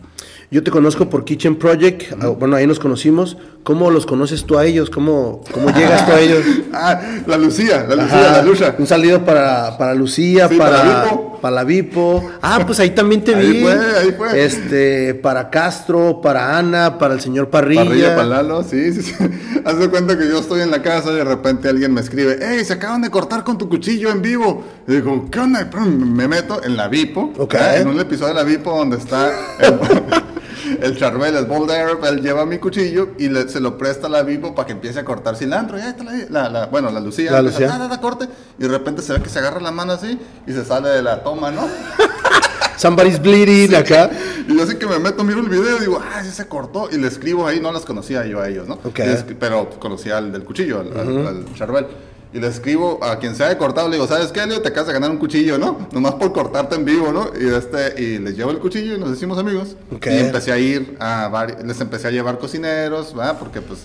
[0.51, 2.13] Yo te conozco por Kitchen Project.
[2.21, 3.37] ah, Bueno, ahí nos conocimos.
[3.63, 4.89] ¿Cómo los conoces tú a ellos?
[4.91, 6.45] ¿Cómo, cómo llegas tú a ellos?
[6.73, 8.75] Ah, la Lucía, la Lucía, Ajá, la Lucha.
[8.79, 11.43] Un saludo para, para Lucía, Sí, para, para Vipo.
[11.43, 12.31] para la Vipo.
[12.43, 13.63] Ah, pues ahí también te Ahí vi.
[13.63, 14.45] fue, ahí fue.
[14.45, 17.85] Este, para Castro, para Ana, para el señor Parrilla.
[17.85, 19.15] Parrilla para Lalo, sí, sí, sí.
[19.65, 22.39] Haz de cuenta que yo estoy en la casa y de repente alguien me escribe,
[22.41, 24.65] hey, se acaban de cortar con tu cuchillo en vivo.
[24.87, 25.69] Y digo, ¿qué onda?
[25.87, 27.53] Me meto en la Vipo, Ok.
[27.55, 27.81] ¿verdad?
[27.81, 29.31] en un episodio de la Vipo donde está
[29.61, 29.75] el,
[30.83, 34.11] el Charbel, el Bold Arab, él lleva mi cuchillo y le- se lo presta a
[34.11, 35.79] la Vipo para que empiece a cortar cilantro.
[35.79, 37.71] Y ahí está la, la- la- bueno, la Lucía, La Lucía.
[37.73, 40.19] "Ah, da, da, corte, y de repente se ve que se agarra la mano así
[40.47, 41.67] y se sale de la toma, ¿no?
[42.77, 44.09] Somebody's bleeding acá.
[44.47, 46.89] Y yo así que me meto, miro el video y digo, ah, sí se cortó.
[46.93, 48.75] Y le escribo ahí, no las conocía yo a ellos, ¿no?
[48.85, 49.01] Ok.
[49.01, 51.87] Y le escri- pero conocía al del cuchillo, al, al- al Charbel.
[52.33, 54.61] Y le escribo a quien se haya cortado, le digo, ¿sabes qué, Leo?
[54.61, 55.89] Te acabas de ganar un cuchillo, ¿no?
[55.93, 57.31] Nomás por cortarte en vivo, ¿no?
[57.41, 59.77] Y, este, y les llevo el cuchillo y nos hicimos amigos.
[59.91, 63.39] Y empecé a ir a vari- les empecé a llevar cocineros, ¿verdad?
[63.39, 63.81] Porque pues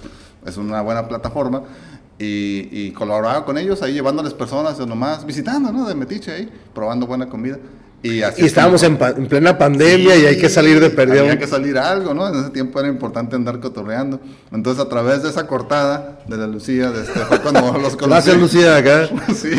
[0.46, 1.64] es una buena plataforma.
[2.20, 5.88] Y, y colaboraba con ellos ahí llevándoles personas nomás visitando, ¿no?
[5.88, 7.58] De metiche ahí, probando buena comida.
[8.04, 11.22] Y, así Y estábamos en, pa- en plena pandemia y hay que salir de perdido.
[11.22, 12.28] Había que salir algo, ¿no?
[12.28, 14.20] En ese tiempo era importante andar cotorreando.
[14.51, 18.10] Entonces, a través de esa cortada de la Lucía, de este, fue cuando los conocí.
[18.10, 19.10] Gracias, Lucía, acá.
[19.34, 19.51] sí.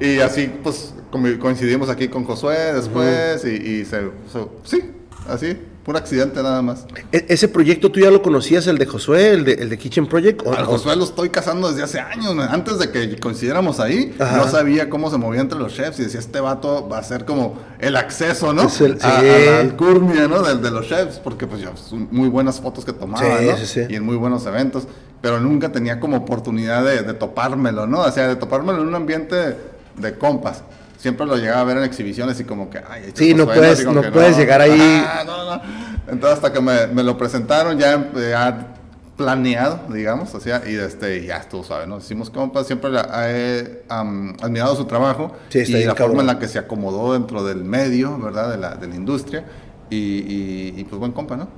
[0.00, 0.94] Y así, pues,
[1.38, 4.00] coincidimos aquí con Josué después y, y se,
[4.32, 4.82] se- sí,
[5.28, 5.56] así.
[5.84, 6.86] Puro accidente nada más.
[7.10, 10.06] ¿E- ¿Ese proyecto tú ya lo conocías, el de Josué, el de, el de Kitchen
[10.06, 10.42] Project?
[10.46, 14.42] ¿O- Al Josué lo estoy cazando desde hace años, antes de que coincidiéramos ahí, Ajá.
[14.44, 17.24] yo sabía cómo se movía entre los chefs y decía, este vato va a ser
[17.24, 18.64] como el acceso, ¿no?
[18.64, 19.26] Es el- a, a sí.
[19.46, 20.42] la alcurnia, ¿no?
[20.42, 23.56] Del de los chefs, porque pues ya son muy buenas fotos que tomaba, Sí, ¿no?
[23.56, 23.80] sí, sí.
[23.88, 24.86] Y en muy buenos eventos,
[25.22, 28.00] pero nunca tenía como oportunidad de, de topármelo, ¿no?
[28.00, 29.56] O sea, de topármelo en un ambiente
[29.96, 30.62] de compas.
[31.00, 34.02] Siempre lo llegaba a ver en exhibiciones y como que, ay, Sí, no puedes- no
[34.12, 34.78] puedes llegar ahí.
[34.78, 35.62] Ah, no, no.
[36.08, 38.74] Entonces hasta que me, me lo presentaron ya, ya
[39.16, 41.98] planeado, digamos, o sea, y este, ya estuvo suave, ¿no?
[41.98, 46.16] Hicimos compas, siempre la- he am, admirado su trabajo Sí, está y bien la cabrón.
[46.16, 48.50] forma en la que se acomodó dentro del medio, ¿verdad?
[48.50, 49.44] De la, de la industria
[49.90, 51.48] y, y- y, pues buen compa, ¿no?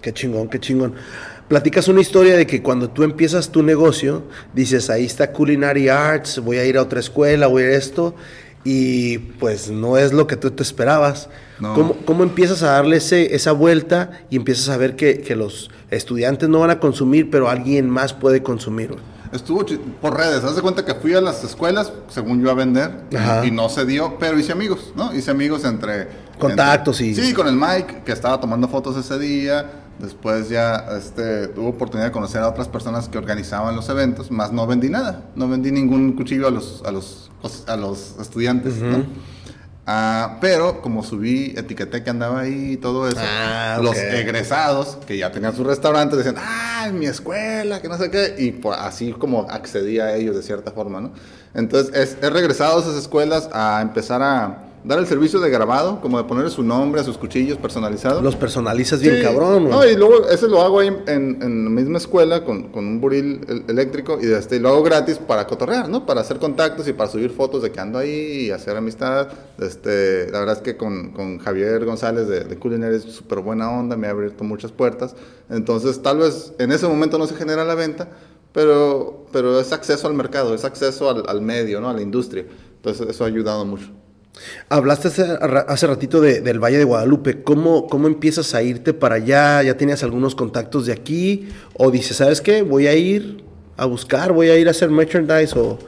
[0.00, 0.94] Qué chingón, qué chingón.
[1.48, 6.38] Platicas una historia de que cuando tú empiezas tu negocio, dices, ahí está Culinary Arts,
[6.40, 8.14] voy a ir a otra escuela, voy a ir a esto,
[8.64, 11.28] y pues no es lo que tú te esperabas.
[11.58, 11.74] No.
[11.74, 15.70] ¿Cómo, cómo empiezas a darle ese, esa vuelta y empiezas a ver que, que los
[15.90, 18.88] estudiantes no van a consumir, pero alguien más puede consumir?
[18.88, 19.00] güey?
[19.32, 19.64] Estuvo
[20.02, 22.90] por redes, haz de cuenta que fui a las escuelas, según yo a vender,
[23.44, 25.14] y- no se dio, pero hice amigos, ¿no?
[25.14, 26.08] Hice amigos entre...
[26.38, 30.84] Contactos entre- y- Sí, con el Mike, que estaba tomando fotos ese día, después ya
[30.98, 34.90] este, tuve oportunidad de conocer a otras personas que organizaban los eventos, más no vendí
[34.90, 37.30] nada, no vendí ningún cuchillo a los, a los,
[37.66, 39.06] a los estudiantes, ¿no?
[39.84, 45.18] Ah, pero como subí, etiqueté que andaba ahí y todo eso, Ah, los egresados que
[45.18, 48.74] ya tenían sus restaurantes decían, ah, en mi escuela, que no sé qué, y por,
[48.74, 51.10] así como accedí a ellos de cierta forma, ¿no?
[51.54, 56.00] Entonces es- he regresado a esas escuelas a empezar a dar el servicio de grabado,
[56.00, 58.22] como de poner su nombre a sus cuchillos personalizados.
[58.22, 59.22] Los personalizas bien Sí.
[59.22, 59.66] cabrón.
[59.66, 59.70] güey.
[59.72, 63.00] No, y luego ese lo hago ahí en, en la misma escuela con, con un
[63.00, 66.04] buril el- eléctrico y este, lo hago gratis para cotorrear, ¿no?
[66.04, 69.28] Para hacer contactos y para subir fotos de que ando ahí y hacer amistad.
[69.60, 73.70] Este, la verdad es que con, con Javier González de, de Culinary es súper buena
[73.70, 75.14] onda, me ha abierto muchas puertas.
[75.48, 78.08] Entonces, tal vez en ese momento no se genera la venta,
[78.52, 81.88] pero, pero es acceso al mercado, es acceso al, al medio, ¿no?
[81.88, 82.44] A la industria.
[82.76, 83.90] Entonces, eso ha ayudado mucho.
[84.68, 85.22] Hablaste hace,
[85.68, 87.42] hace ratito de- del Valle de Guadalupe.
[87.42, 89.62] ¿Cómo, ¿Cómo empiezas a irte para allá?
[89.62, 91.48] ¿Ya tenías algunos contactos de aquí?
[91.74, 92.62] ¿O dices, ¿sabes qué?
[92.62, 93.44] Voy a ir
[93.76, 95.78] a buscar, voy a ir a hacer merchandise o...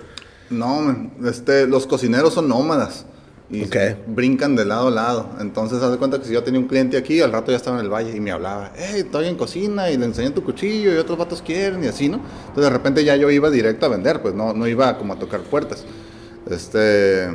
[0.51, 3.07] No, este, los cocineros son nómadas
[3.51, 3.77] y Ok.
[4.09, 5.31] brincan de lado a lado.
[5.41, 7.79] Entonces, haz de cuenta que si yo tenía un cliente aquí, al rato ya estaba
[7.79, 10.93] en el valle y me hablaba, hey, estoy en cocina y le enseñé tu cuchillo
[10.93, 12.21] y otros vatos quieren y así, ¿no?
[12.49, 15.19] Entonces, de repente ya yo iba directo a vender, pues no, no iba como a
[15.19, 15.85] tocar puertas.
[16.51, 17.29] Este,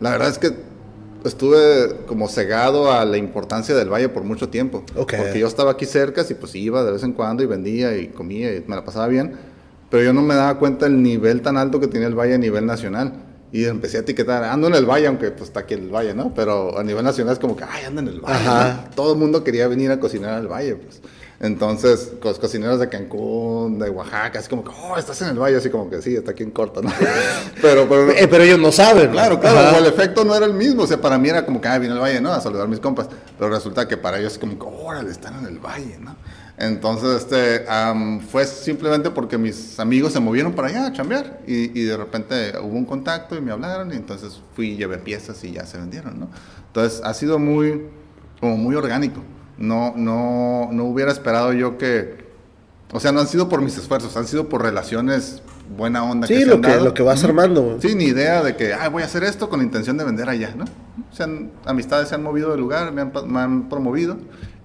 [0.00, 0.52] la verdad es que
[1.24, 4.84] estuve como cegado a la importancia del valle por mucho tiempo.
[4.94, 5.14] Ok.
[5.16, 8.08] Porque yo estaba aquí cerca, y pues iba de vez en cuando y vendía y
[8.08, 9.34] comía y me la pasaba bien.
[9.90, 12.38] Pero yo no me daba cuenta del nivel tan alto que tenía el valle a
[12.38, 13.22] nivel nacional.
[13.52, 16.34] Y empecé a etiquetar, ando en el valle, aunque pues está aquí el valle, ¿no?
[16.34, 18.34] Pero a nivel nacional es como que, ay, anda en el valle.
[18.34, 18.84] Ajá.
[18.88, 18.94] ¿no?
[18.94, 21.00] Todo el mundo quería venir a cocinar al valle, pues.
[21.38, 25.56] Entonces, los cocineros de Cancún, de Oaxaca, así como que, oh, estás en el valle,
[25.56, 26.90] así como que sí, está aquí en corto, ¿no?
[27.60, 29.10] pero, pero, Eh, pero ellos no saben.
[29.10, 29.76] Claro, claro, Ajá.
[29.76, 31.78] o el efecto no era el mismo, o sea, para mí era como que, ah,
[31.78, 32.32] vine al valle, ¿no?
[32.32, 33.08] A saludar a mis compas,
[33.38, 36.16] pero resulta que para ellos es como que, órale, están en el valle, ¿no?
[36.58, 41.78] Entonces, este, am, fue simplemente porque mis amigos se movieron para allá a chambear y,
[41.78, 45.52] y de repente hubo un contacto y me hablaron y entonces fui llevé piezas y
[45.52, 46.30] ya se vendieron, ¿no?
[46.68, 47.82] Entonces, ha sido muy,
[48.40, 49.20] como muy orgánico.
[49.58, 52.26] No, no, no hubiera esperado yo que,
[52.92, 55.42] o sea, no han sido por mis esfuerzos, han sido por relaciones
[55.76, 56.26] buena onda.
[56.26, 56.84] Sí, se lo han que, dado.
[56.84, 57.78] lo que vas armando.
[57.80, 60.28] Sí, ni idea de que, ah, voy a hacer esto con la intención de vender
[60.28, 60.64] allá, ¿no?
[61.10, 61.26] O sea,
[61.64, 64.18] amistades se han movido de lugar, me han, me han promovido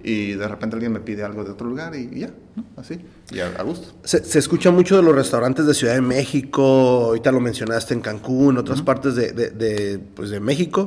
[0.04, 2.64] y de repente alguien me pide algo de otro lugar y, y ya, ¿no?
[2.76, 3.88] Así, y a, a gusto.
[4.04, 6.62] Se, se escucha mucho de los restaurantes de Ciudad de México,
[7.06, 10.84] ahorita lo mencionaste en Cancún, otras partes de, de- de, pues, de México.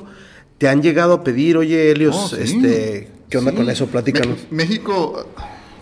[0.57, 2.41] ¿Te han llegado a pedir, oye, Helios, Oh, sí.
[2.41, 3.57] este, qué onda Sí.
[3.57, 3.87] con eso?
[3.87, 4.39] Platícanos.
[4.51, 5.25] México,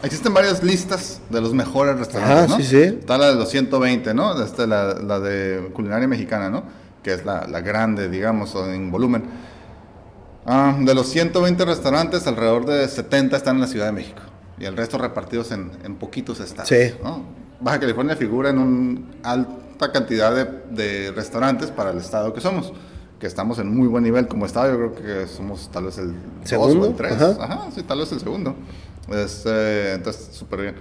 [0.02, 2.58] existen varias listas de los mejores restaurantes, Ajá, ¿no?
[2.58, 2.82] sí, sí.
[2.82, 4.41] Está la de los 120, ¿no?
[4.44, 6.64] Esta, la, la de culinaria mexicana, ¿no?
[7.04, 9.24] Que es la, la grande, digamos, o en volumen.
[10.46, 14.22] Ah, de los 120 restaurantes, alrededor de 70 están en la Ciudad de México.
[14.60, 16.70] Y el resto repartidos en, en poquitos estados.
[16.70, 16.94] Sí.
[17.04, 17.24] ¿no?
[17.60, 22.74] Baja California figura en una alta cantidad de, de restaurantes para el estado que somos.
[23.24, 24.70] Que estamos en muy buen nivel como estado.
[24.70, 26.88] Yo creo que somos tal vez el dos ¿Segundo?
[26.88, 27.14] o el 3.
[27.14, 27.38] Ajá.
[27.40, 28.54] Ajá, sí, tal vez el segundo.
[29.08, 30.76] Es, eh, entonces, súper bien.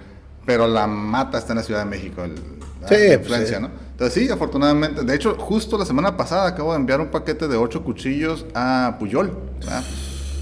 [0.45, 2.35] Pero la mata está en la Ciudad de México, el,
[2.81, 3.61] la Sí, pues, influencia.
[3.61, 3.69] ¿no?
[3.91, 5.03] Entonces, sí, afortunadamente.
[5.03, 8.97] De hecho, justo la semana pasada acabo de enviar un paquete de ocho cuchillos a
[8.99, 9.31] Puyol.
[9.59, 9.81] ¿verdad?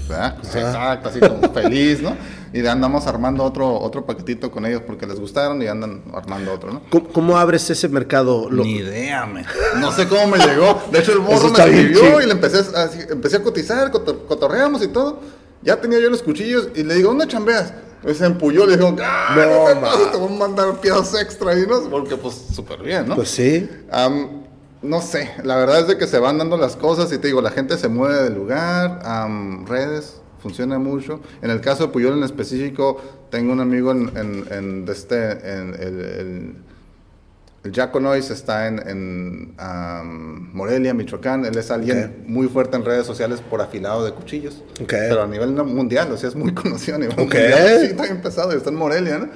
[0.08, 0.36] ¿Verdad?
[0.40, 2.16] Pues, exacto, así como feliz, ¿no?
[2.52, 6.70] Y andamos armando otro, otro paquetito con ellos porque les gustaron y andan armando otro,
[6.72, 6.82] ¿no?
[6.90, 8.50] ¿Cómo, cómo abres ese mercado?
[8.50, 9.44] Lo- Ni idea, me.
[9.78, 10.82] No sé cómo me llegó.
[10.92, 14.26] De hecho, el morro me escribió y le empecé a, así- empecé a cotizar, coto-
[14.26, 15.20] cotorreamos y todo.
[15.62, 17.72] Ya tenía yo los cuchillos y le digo, ¿dónde chambeas?
[18.02, 19.34] Me se empuyó, le digo, ¡ah!
[19.36, 23.14] No, No, te voy a mandar piezas extra y no, porque pues súper bien, ¿no?
[23.14, 23.70] Pues sí.
[23.92, 24.41] Am,
[24.82, 27.40] no sé, la verdad es de que se van dando las cosas y te digo,
[27.40, 31.20] la gente se mueve del lugar, am, redes, funciona mucho.
[31.40, 35.30] En el caso de Puyol en específico, tengo un amigo en, en, en de este,
[35.32, 36.56] en el, el,
[37.64, 41.44] el Jaco Noise está en, en am, Morelia, Michoacán.
[41.44, 44.64] Él es alguien muy fuerte en redes sociales por afilado de cuchillos.
[44.88, 47.78] Pero a nivel mundial, o sea, es muy conocido a nivel mundial.
[47.80, 49.28] Sí, está bien pesado está en Morelia, ¿no?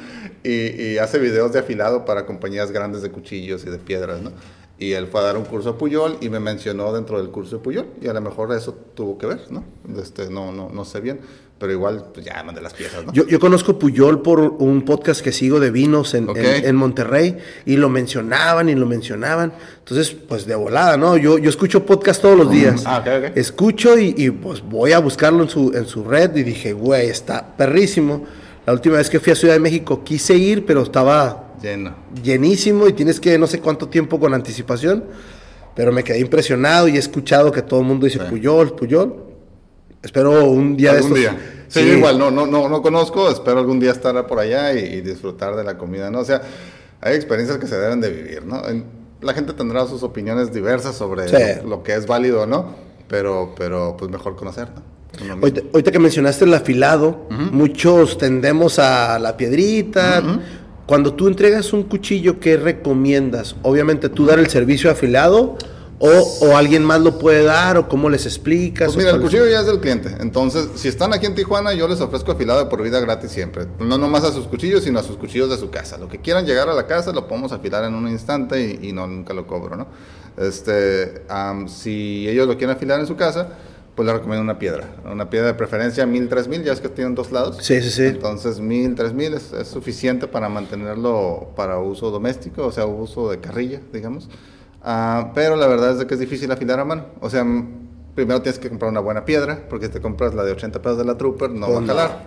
[0.42, 4.32] Y, y hace videos de afilado para compañías grandes de cuchillos y de piedras, ¿no?
[4.78, 7.56] Y él fue a dar un curso a Puyol y me mencionó dentro del curso
[7.56, 7.86] de Puyol.
[8.02, 9.64] Y a lo mejor eso tuvo que ver, ¿no?
[10.00, 11.20] Este, no, no, no sé bien.
[11.58, 13.12] Pero igual, pues ya mandé las piezas, ¿no?
[13.14, 16.36] Yo, yo conozco Puyol por un podcast que sigo de vinos en, Ok.
[16.36, 19.54] en- en Monterrey y lo mencionaban y lo mencionaban.
[19.78, 21.16] Entonces, pues de volada, ¿no?
[21.16, 22.82] Yo, yo escucho podcast todos los días.
[22.84, 23.36] Ah, ok, ok.
[23.38, 27.08] Escucho y, y, pues voy a buscarlo en su, en su red y dije, güey,
[27.08, 28.24] está perrísimo.
[28.66, 31.94] La última vez que fui a Ciudad de México quise ir, pero estaba Lleno.
[32.22, 35.04] llenísimo y tienes que no sé cuánto tiempo con anticipación.
[35.74, 38.24] Pero me quedé impresionado y he escuchado que todo el mundo dice Sí.
[38.30, 39.14] Puyol, Puyol.
[40.02, 41.36] Espero un día algún de estos.
[41.36, 41.52] día.
[41.68, 44.78] Sí, yo igual, no, no, no, no conozco, espero algún día estar por allá y,
[44.78, 46.20] y disfrutar de la comida, ¿no?
[46.20, 46.40] O sea,
[47.00, 48.62] hay experiencias que se deben de vivir, ¿no?
[49.20, 51.60] La gente tendrá sus opiniones diversas sobre Sí.
[51.64, 52.74] lo, lo que es válido o no,
[53.08, 55.34] pero, pero pues mejor conocer, ¿no?
[55.40, 60.22] Ahorita, ahorita que mencionaste el afilado, muchos tendemos a la piedrita.
[60.86, 63.56] Cuando tú entregas un cuchillo, ¿qué recomiendas?
[63.62, 65.56] Obviamente tú dar el servicio afilado
[65.98, 68.88] o, o alguien más lo puede dar o cómo les explicas.
[68.88, 70.14] Pues mira, el cuchillo ya es del cliente.
[70.20, 73.66] Entonces, si están aquí en Tijuana, yo les ofrezco afilado de por vida gratis siempre.
[73.80, 75.98] No nomás a sus cuchillos, sino a sus cuchillos de su casa.
[75.98, 78.92] Lo que quieran llegar a la casa, lo podemos afilar en un instante y, y
[78.92, 79.86] no, nunca lo cobro, ¿no?
[80.36, 81.22] Este,
[81.68, 83.48] si ellos lo quieren afilar en su casa,
[83.96, 84.84] pues les recomiendo una piedra.
[85.10, 87.56] Una piedra de preferencia 1000, 3000, ya es que tienen dos lados.
[87.62, 88.04] Sí, sí, sí.
[88.04, 93.40] Entonces, 1000, 3000 es, es suficiente para mantenerlo para uso doméstico, o sea, uso de
[93.40, 94.28] carrilla, digamos.
[94.82, 97.06] Ah, pero la verdad es que es difícil afilar a mano.
[97.20, 97.44] O sea,
[98.14, 100.98] primero tienes que comprar una buena piedra, porque si te compras la de 80 pesos
[100.98, 101.86] de la Trooper, no va a no.
[101.86, 102.18] jalar.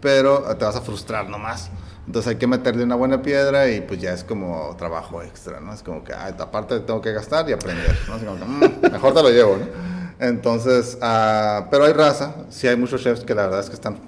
[0.00, 1.70] Pero ah, te vas a frustrar nomás.
[2.06, 5.72] Entonces hay que meterle una buena piedra y pues ya es como trabajo extra, ¿no?
[5.72, 8.14] Es como que, ah, aparte tengo que gastar y aprender, ¿no?
[8.14, 9.99] Así como que, "Mm, mejor te lo llevo, ¿no?
[10.20, 13.98] Entonces, ah, pero hay raza, sí hay muchos chefs que la verdad es que están,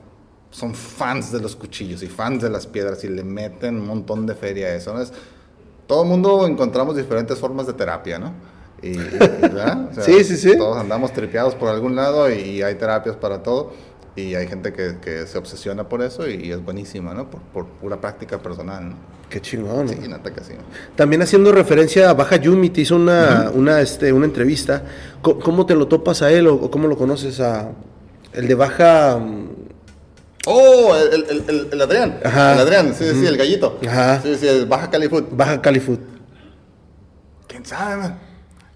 [0.51, 4.27] son fans de los cuchillos y fans de las piedras y le meten un montón
[4.27, 5.01] de feria a eso, ¿no?
[5.01, 5.13] Es,
[5.87, 8.35] todo el mundo encontramos diferentes formas de terapia, ¿no?
[8.83, 8.99] Y, y-
[9.41, 9.89] ¿verdad?
[9.91, 10.57] O sea, Sí, sí, sí.
[10.59, 13.73] Todos andamos tripeados por algún lado y hay terapias para todo.
[14.15, 17.31] Y hay gente que, que se obsesiona por eso y, es buenísima, ¿no?
[17.31, 18.95] Por, por pura práctica personal, ¿no?
[19.31, 19.89] Qué chingón.
[19.89, 20.53] Sí, neta que sí.
[20.95, 24.83] También haciendo referencia a Baja Yumi, te hizo una, una, este, una entrevista.
[25.23, 27.71] ¿Cómo, te lo topas a él o, cómo lo conoces a
[28.35, 29.17] el de Baja?
[29.19, 29.49] mm,
[30.47, 30.95] ¡Oh!
[30.95, 32.21] El, el, el- Adrián.
[32.23, 32.53] Ajá.
[32.53, 33.79] El Adrián, sí, sí, el gallito.
[33.89, 34.21] Ajá.
[34.21, 35.25] Sí, sí, el Baja Cali Food.
[35.31, 36.01] Baja Cali Food.
[37.47, 38.19] ¿Quién sabe, man?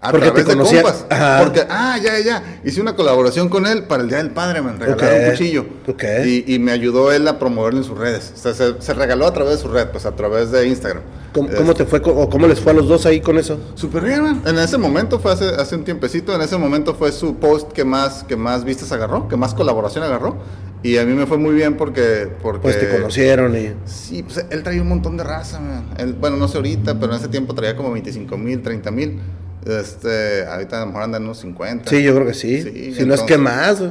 [0.01, 1.07] A Porque través te de conocía- compas.
[1.11, 1.41] Ajá.
[1.43, 2.61] Porque, ah, ya, ya.
[2.65, 4.79] Hice una colaboración con él para el Día del Padre, man.
[4.79, 5.25] Regalaron Ok.
[5.25, 5.67] un cuchillo.
[5.89, 6.05] Ok.
[6.27, 8.33] Y, y me ayudó él a promoverlo en sus redes.
[8.35, 11.03] O sea, se, se regaló a través de su red, pues a través de Instagram.
[11.33, 13.59] ¿Cómo, cómo te fue o cómo les fue a los dos ahí con eso?
[13.75, 14.43] Súper bien, man.
[14.47, 17.85] En ese momento fue hace, hace un tiempecito, en ese momento fue su post que
[17.85, 20.37] más, que más vistas agarró, que más colaboración agarró.
[20.83, 22.29] Y a mí me fue muy bien porque...
[22.43, 23.73] porque Pues te conocieron y...
[23.87, 25.89] Sí, pues él traía un montón de raza, man.
[25.99, 29.19] Él, bueno, no sé ahorita, pero en ese tiempo traía como 25 mil, 30 mil.
[29.67, 31.91] Este, ahorita a lo mejor andan en unos 50.
[31.91, 32.63] Sí, yo creo que sí.
[32.63, 33.83] Sí, si no es que más.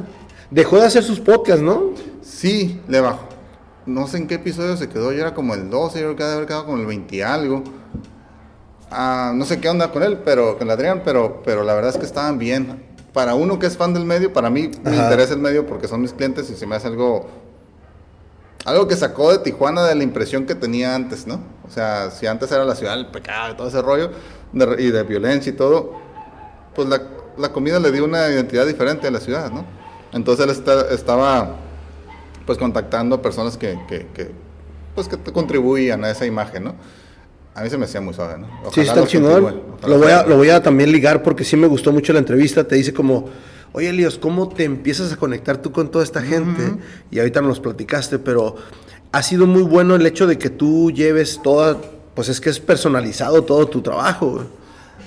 [0.50, 1.92] Dejó de hacer sus podcasts, ¿no?
[2.22, 3.28] Sí, le bajó.
[3.84, 6.22] No sé en qué episodio se quedó, yo era como el 12, yo creo que
[6.22, 7.62] debe haber quedado como el 20 y algo.
[8.90, 11.98] Ah, no sé qué onda con él, pero con Adrián, pero, pero la verdad es
[11.98, 12.82] que estaban bien.
[13.12, 16.00] Para uno que es fan del medio, para mí me interesa el medio porque son
[16.00, 17.28] mis clientes y se me hace algo
[18.66, 21.40] algo que sacó de Tijuana de la impresión que tenía antes, ¿no?
[21.66, 24.10] O sea, si antes era la ciudad del pecado y todo ese rollo
[24.52, 25.92] de- y de violencia y todo,
[26.74, 27.02] pues la,
[27.38, 29.64] la comida le dio una identidad diferente a la ciudad, ¿no?
[30.12, 31.56] Entonces él está- estaba
[32.46, 34.30] pues contactando personas que, que, que,
[34.94, 36.74] pues que contribuían a esa imagen, ¿no?
[37.54, 38.46] A mí se me hacía muy suave, ¿no?
[38.46, 39.62] sí, Ojalá está los chingón.
[39.86, 42.64] Lo voy, a, lo voy a también ligar porque sí me gustó mucho la entrevista.
[42.64, 43.30] Te dice como,
[43.72, 46.62] oye, Elios, ¿cómo te empiezas a conectar tú con toda esta gente?
[47.10, 48.56] Y ahorita nos platicaste, pero
[49.10, 51.78] ha sido muy bueno el hecho de que tú lleves toda,
[52.16, 54.32] pues es que es personalizado todo tu trabajo.
[54.32, 54.46] güey.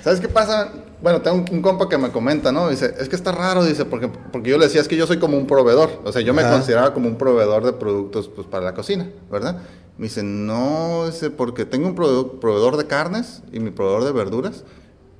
[0.02, 0.72] ¿Sabes qué pasa?
[1.02, 2.70] Bueno, tengo un, un compa que me comenta, ¿no?
[2.70, 5.18] Dice, es que está raro, dice, porque, porque yo le decía, es que yo soy
[5.18, 5.90] como un proveedor.
[6.04, 6.52] O sea, yo me Ajá.
[6.52, 9.58] consideraba como un proveedor de productos pues, para la cocina, ¿verdad?
[9.98, 14.64] Me dice, no, dice, porque tengo un proveedor, de carnes y mi proveedor de verduras.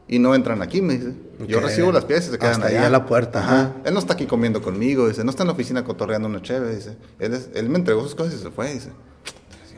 [0.09, 1.13] y no entran aquí, me dice.
[1.47, 2.79] Yo recibo las piezas y se quedan Hasta allá.
[2.81, 3.73] allá a la puerta, ajá.
[3.85, 5.23] Él no está aquí comiendo conmigo, dice.
[5.25, 6.97] No está en la oficina cotorreando una chévere, dice.
[7.19, 8.91] Él, es- él me entregó sus cosas y se fue, dice.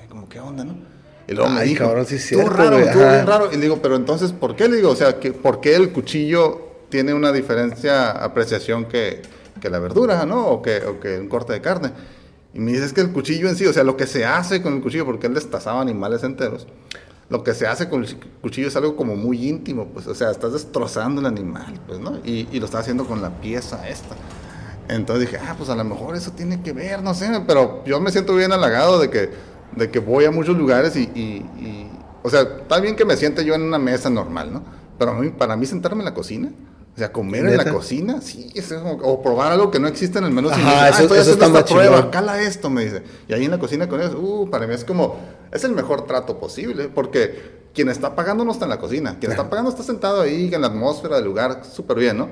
[0.08, 0.74] Como, ¿qué onda, no?
[1.28, 3.12] Y luego me Ay, dijo, cabrón, sí es "Estuvo cierto, raro, ajá.
[3.12, 3.48] bien raro.
[3.52, 4.68] Y le digo, pero entonces, ¿por qué?
[4.68, 9.22] Le digo, o sea, que, ¿por qué el cuchillo tiene una diferencia, apreciación que,
[9.60, 10.46] que la verdura, ¿no?
[10.48, 11.90] O que, o que un corte de carne.
[12.54, 14.60] Y me dice, es que el cuchillo en sí, o sea, lo que se hace
[14.60, 16.66] con el cuchillo, porque él destazaba animales enteros,
[17.30, 20.30] lo que se hace con el cuchillo es algo como muy íntimo, pues, o sea,
[20.30, 22.18] estás destrozando el animal, pues, ¿no?
[22.24, 24.16] Y, y lo estás haciendo con la pieza esta.
[24.88, 28.00] Entonces dije, ah, pues a lo mejor eso tiene que ver, no sé, pero yo
[28.00, 29.30] me siento bien halagado de que,
[29.76, 31.90] de que voy a muchos lugares y, y- y-
[32.22, 34.62] o sea, está bien que me siente yo en una mesa normal, ¿no?
[34.98, 36.50] Pero a mí, para mí sentarme en la cocina,
[36.94, 40.18] o sea, comer en la cocina, sí, es como- o probar algo que no existe
[40.18, 40.50] en el menú.
[40.50, 43.02] Ajá, dice, ah, eso- está esta prueba, cala esto, me dice.
[43.28, 45.16] Y ahí en la cocina con ellos, uh, para mí es como,
[45.50, 49.32] es el mejor trato posible, porque quien está pagando no está en la cocina, quien
[49.32, 52.28] está pagando está sentado ahí en la atmósfera del lugar, súper bien, ¿no?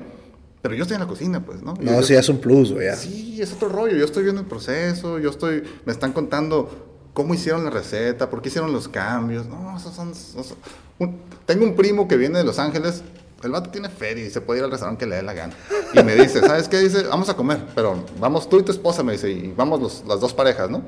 [0.61, 1.73] Pero yo estoy en la cocina, pues, ¿no?
[1.81, 2.87] No, yo- sí, es un plus, güey.
[2.95, 3.97] Sí, es otro rollo.
[3.97, 8.41] Yo estoy viendo el proceso, yo estoy, me están contando cómo hicieron la receta, por
[8.41, 9.45] qué hicieron los cambios.
[9.47, 10.55] No, esos son, esos-
[10.99, 13.03] un- tengo un primo que viene de Los Ángeles.
[13.43, 15.53] El vato tiene feria y se puede ir al restaurante que le dé la gana.
[15.93, 16.77] Y me dice, ¿sabes qué?
[16.79, 20.03] Dice, vamos a comer, pero vamos tú y tu esposa, me dice, y vamos los-
[20.07, 20.83] las dos parejas, ¿no?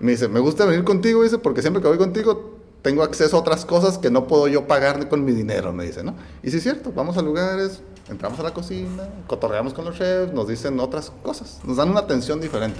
[0.00, 3.36] Y me dice, me gusta venir contigo, dice, porque siempre que voy contigo tengo acceso
[3.36, 6.14] a otras cosas que no puedo yo pagar con mi dinero, me dice, ¿no?
[6.42, 10.32] Y sí es cierto, vamos a lugares, entramos a la cocina, cotorreamos con los chefs,
[10.32, 12.78] nos dicen otras cosas, nos dan una atención diferente.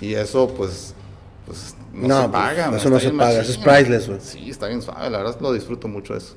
[0.00, 0.94] Y eso, pues,
[1.46, 2.66] pues no, No, se pues, paga.
[2.66, 4.20] eso está no se paga, eso es priceless, güey.
[4.20, 6.34] Sí, está bien suave, la verdad lo disfruto mucho eso.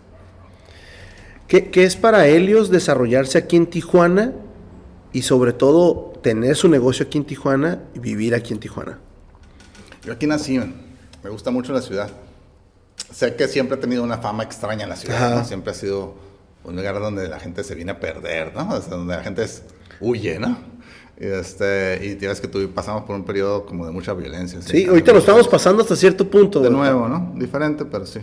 [1.47, 4.33] ¿Qué, qué es para Helios desarrollarse aquí en Tijuana
[5.11, 8.99] y sobre todo tener su negocio aquí en Tijuana y vivir aquí en Tijuana?
[10.03, 10.75] Yo aquí nací, man.
[11.23, 12.09] me gusta mucho la ciudad.
[13.11, 15.37] Sé que siempre he tenido una fama extraña en la ciudad.
[15.39, 15.43] ¿no?
[15.45, 16.13] Siempre ha sido
[16.63, 18.69] un lugar donde la gente se viene a perder, ¿no?
[18.69, 19.63] O sea, donde la gente es-
[19.99, 20.55] huye, ¿no?
[21.19, 24.61] Este, y tienes que tú pasamos por un periodo como de mucha violencia.
[24.61, 26.61] Sí, ahorita lo estamos pasando hasta cierto punto.
[26.61, 27.33] De nuevo, ¿no?
[27.35, 28.19] Diferente, pero sí.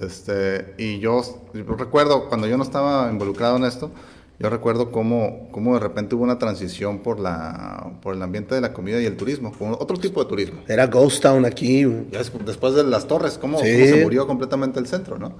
[0.00, 1.20] Este, y yo,
[1.52, 3.90] yo recuerdo, cuando yo no estaba involucrado en esto,
[4.38, 8.62] yo recuerdo cómo, cómo de repente hubo una transición por, la, por el ambiente de
[8.62, 10.62] la comida y el turismo, otro tipo de turismo.
[10.66, 11.84] Era Ghost Town aquí.
[11.84, 13.70] después de las torres, cómo, Sí.
[13.70, 15.36] cómo se murió completamente el centro, ¿no?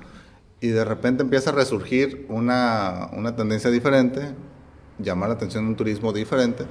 [0.61, 4.21] Y de repente empieza a resurgir una, una tendencia diferente,
[5.03, 6.65] llamar la atención de un turismo diferente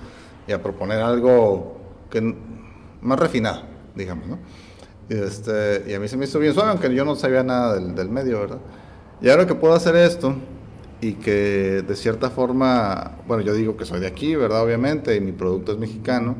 [0.48, 1.78] y a proponer algo
[2.10, 2.36] que,
[3.02, 3.64] más refinado,
[3.96, 4.40] digamos, ¿no?
[5.10, 7.76] Y, este, y a mí se me hizo bien suave, aunque yo no sabía nada
[7.76, 8.60] del, del medio, ¿verdad?
[9.22, 10.36] Y ahora que puedo hacer esto
[11.02, 14.64] y que de cierta forma, bueno, yo digo que soy de aquí, ¿verdad?
[14.64, 16.36] Obviamente, y mi producto es mexicano,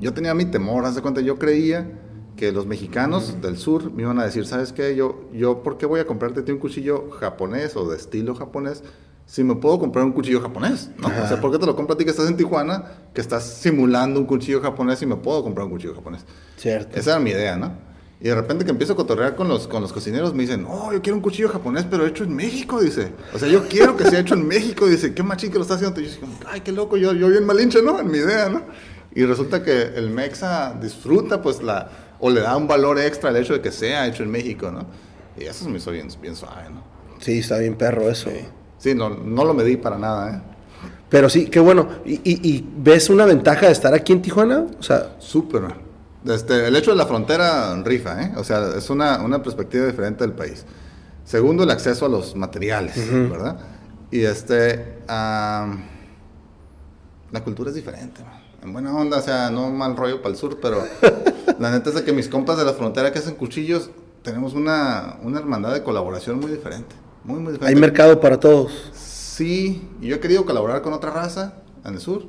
[0.00, 2.00] yo tenía mi temor, haz de cuenta, yo creía
[2.36, 4.96] que los mexicanos del sur me iban a decir, ¿sabes qué?
[4.96, 8.82] Yo, yo ¿por qué voy a comprarte a un cuchillo japonés o de estilo japonés
[9.26, 10.90] si me puedo comprar un cuchillo japonés?
[10.98, 11.08] ¿no?
[11.08, 13.44] O sea, ¿por qué te lo compro a ti que estás en Tijuana, que estás
[13.44, 16.24] simulando un cuchillo japonés y me puedo comprar un cuchillo japonés?
[16.56, 16.98] Cierto.
[16.98, 17.72] Esa era mi idea, ¿no?
[18.20, 20.92] Y de repente que empiezo a cotorrear con los, con los cocineros, me dicen, oh,
[20.92, 23.12] yo quiero un cuchillo japonés, pero hecho en México, dice.
[23.34, 25.12] O sea, yo quiero que sea hecho en México, dice.
[25.12, 26.00] Qué machín que lo está haciendo.
[26.00, 28.00] Y yo dije, como, ay, qué loco, yo, yo bien malinche, ¿no?
[28.00, 28.62] En mi idea, ¿no?
[29.14, 31.90] Y resulta que el mexa disfruta, pues, la...
[32.18, 34.86] O le da un valor extra al hecho de que sea hecho en México, ¿no?
[35.36, 36.82] Y eso me hizo bien, bien suave, ¿no?
[37.18, 38.30] Sí, está bien perro eso.
[38.30, 38.46] Sí,
[38.92, 40.40] no, no lo medí para nada, ¿eh?
[41.08, 41.88] Pero sí, qué bueno.
[42.04, 44.66] ¿Y, y- y ves una ventaja de estar aquí en Tijuana?
[44.80, 45.62] O sea, Súper.
[46.26, 48.32] Este, el hecho de la frontera rifa, ¿eh?
[48.36, 50.64] O sea, es una, una perspectiva diferente del país.
[51.24, 52.96] Segundo, el acceso a los materiales,
[53.30, 53.58] ¿verdad?
[54.10, 55.84] Y este, am,
[57.30, 58.22] la cultura es diferente.
[58.62, 60.82] En buena onda, o sea, no mal rollo para el sur, pero
[61.58, 63.90] la neta es de que mis compas de la frontera que hacen cuchillos,
[64.22, 66.94] tenemos una, una hermandad de colaboración muy diferente.
[67.24, 67.66] Muy, muy diferente.
[67.74, 68.72] hay mercado para todos.
[68.94, 71.54] Sí, y yo he querido colaborar con otra raza
[71.84, 72.24] en el sur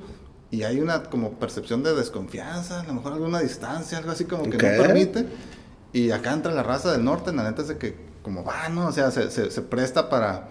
[0.51, 4.43] y hay una como percepción de desconfianza, a lo mejor alguna distancia, algo así como
[4.43, 5.27] que no permite.
[5.93, 8.87] Y acá entra la raza del norte, la neta es de que como va, ¿no?
[8.87, 10.49] O sea, se, se- se presta para,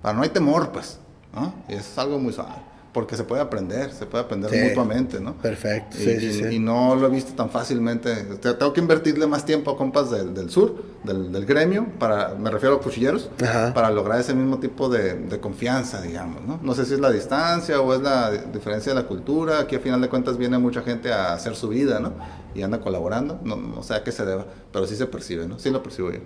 [0.00, 0.98] para no hay temor, pues,
[1.34, 1.54] ¿no?
[1.68, 2.54] Y es algo muy suave,
[2.92, 4.58] porque se puede aprender, se puede aprender Sí.
[4.68, 5.34] mutuamente, ¿no?
[5.38, 6.44] Perfecto, Y, sí, sí, y- sí.
[6.56, 8.10] y no lo he visto tan fácilmente.
[8.38, 11.86] O sea, tengo que invertirle más tiempo a compas del, del sur, del, del gremio,
[11.98, 13.72] para, me refiero a cuchilleros, Ajá.
[13.72, 16.60] para lograr ese mismo tipo de, de confianza, digamos, ¿no?
[16.62, 19.60] No sé si es la distancia o es la di- diferencia de la cultura.
[19.60, 22.12] Aquí, a final de cuentas, viene mucha gente a hacer su vida, ¿no?
[22.54, 23.40] Y anda colaborando.
[23.42, 25.58] No, no sé a qué se deba, pero sí se percibe, ¿no?
[25.58, 26.18] Sí lo percibo yo.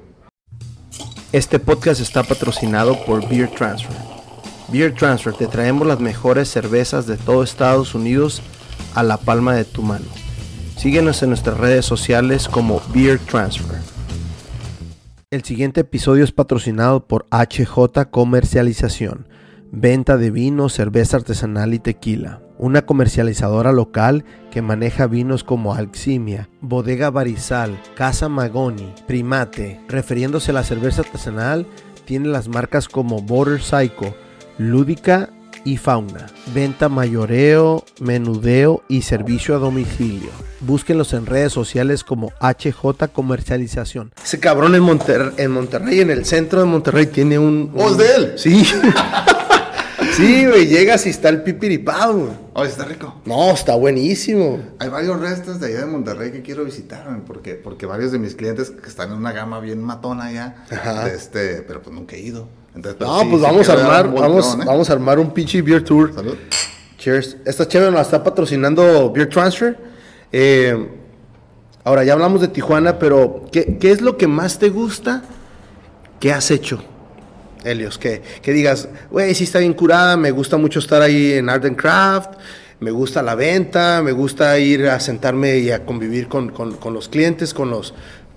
[1.32, 3.96] Este podcast está patrocinado por Beer Transfer.
[4.68, 8.42] Beer Transfer te traemos las mejores cervezas de todo Estados Unidos
[8.94, 10.06] a la palma de tu mano.
[10.76, 13.78] Síguenos en nuestras redes sociales como Beer Transfer.
[15.30, 19.28] El siguiente episodio es patrocinado por HJ Comercialización,
[19.70, 22.40] venta de vino, cerveza artesanal y tequila.
[22.58, 29.80] Una comercializadora local que maneja vinos como Alximia, Bodega Barizal, Casa Magoni, Primate.
[29.88, 31.66] Refiriéndose a la cerveza artesanal,
[32.04, 34.14] tiene las marcas como Border Psycho,
[34.58, 35.30] Lúdica
[35.64, 36.26] y Fauna.
[36.54, 40.30] Venta mayoreo, menudeo y servicio a domicilio.
[40.60, 44.12] Búsquenlos en redes sociales como HJ Comercialización.
[44.22, 47.72] Ese cabrón en, Monter en Monterrey, en el centro de Monterrey, tiene un...
[47.76, 48.32] ¿Oh, es de él?
[48.36, 48.64] Sí.
[50.16, 52.14] sí, güey, llegas y está el pipiripao.
[52.14, 52.32] güey.
[52.54, 53.20] Oh, está rico.
[53.26, 54.58] No, está buenísimo.
[54.78, 58.18] Hay varios restos de allá de Monterrey que quiero visitar, man, porque, porque varios de
[58.18, 61.08] mis clientes que están en una gama bien matona allá, Ajá.
[61.08, 62.48] este, pero pues nunca he ido.
[62.76, 64.64] Entonces, No, sí, pues vamos a armar, vamos, ¿eh?
[64.64, 66.12] vamos a armar un pinche beer tour.
[66.14, 66.36] Salud.
[66.98, 67.38] Cheers.
[67.44, 69.76] Esta chévere nos la está patrocinando Beer Transfer.
[70.30, 70.88] Eh,
[71.84, 75.22] ahora, ya hablamos de Tijuana, pero ¿qué, qué es lo que más te gusta
[76.20, 76.82] que has hecho,
[77.64, 77.96] Helios?
[77.98, 81.64] Que, que digas, güey, sí está bien curada, me gusta mucho estar ahí en Art
[81.64, 82.32] and Craft,
[82.80, 86.92] me gusta la venta, me gusta ir a sentarme y a convivir con, con- con
[86.92, 87.94] los clientes, con los,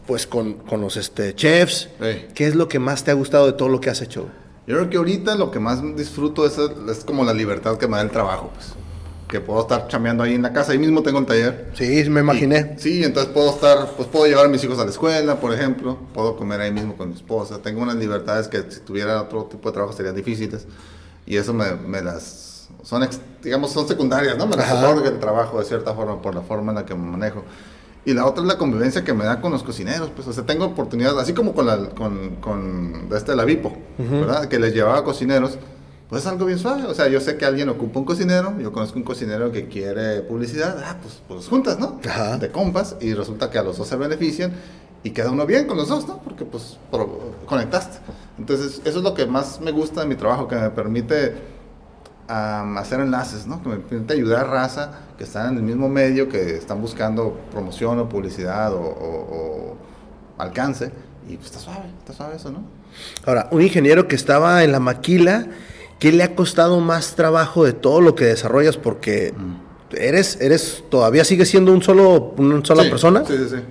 [0.09, 1.87] pues, con, con los este, chefs.
[2.33, 4.25] ¿Qué es lo que más te ha gustado de todo lo que has hecho?
[4.65, 7.95] Yo creo que ahorita lo que más disfruto es, es como la libertad que me
[7.95, 8.73] da el trabajo, pues.
[9.27, 11.69] Que puedo estar chameando ahí en la casa, ahí mismo tengo un taller.
[11.75, 12.75] Sí, me imaginé.
[12.79, 15.99] Sí, entonces puedo estar, pues puedo llevar a mis hijos a la escuela, por ejemplo,
[16.11, 19.69] puedo comer ahí mismo con mi esposa, tengo unas libertades que si tuviera otro tipo
[19.69, 20.65] de trabajo serían difíciles
[21.27, 23.07] y eso me, me las, son,
[23.43, 24.47] digamos, son secundarias, ¿no?
[24.47, 27.05] Me las otorga el trabajo de cierta forma por la forma en la que me
[27.05, 27.43] manejo.
[28.09, 30.43] Y la otra es la convivencia que me da con los cocineros, pues, o sea,
[30.43, 34.47] tengo oportunidad, así como con, la, con, con este, la Vipo, ¿verdad?
[34.47, 35.59] Que les llevaba cocineros,
[36.09, 38.71] pues es algo bien suave, o sea, yo sé que alguien ocupa un cocinero, yo
[38.71, 41.99] conozco un cocinero que quiere publicidad, ah, pues, pues juntas, ¿no?
[42.03, 42.39] Ajá.
[42.39, 44.53] De compas, y resulta que a los dos se benefician,
[45.03, 46.17] y queda uno bien con los dos, ¿no?
[46.23, 46.79] Porque, pues,
[47.45, 47.99] conectaste.
[48.39, 51.58] Entonces, eso es lo que más me gusta de mi trabajo, que me permite
[52.29, 53.61] am, hacer enlaces, ¿no?
[53.61, 57.37] Que me permite ayudar a raza que están en el mismo medio, que están buscando
[57.51, 59.77] promoción o publicidad o, o- o
[60.37, 60.91] alcance.
[61.27, 62.63] Y pues está suave, está suave eso, ¿no?
[63.25, 65.47] Ahora, un ingeniero que estaba en la maquila,
[65.99, 68.77] ¿qué le ha costado más trabajo de todo lo que desarrollas?
[68.77, 69.33] Porque
[69.91, 73.23] eres, eres, todavía sigues siendo un solo, una sola Sí, persona.
[73.25, 73.63] Sí, sí, sí.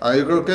[0.00, 0.54] Ah, yo creo que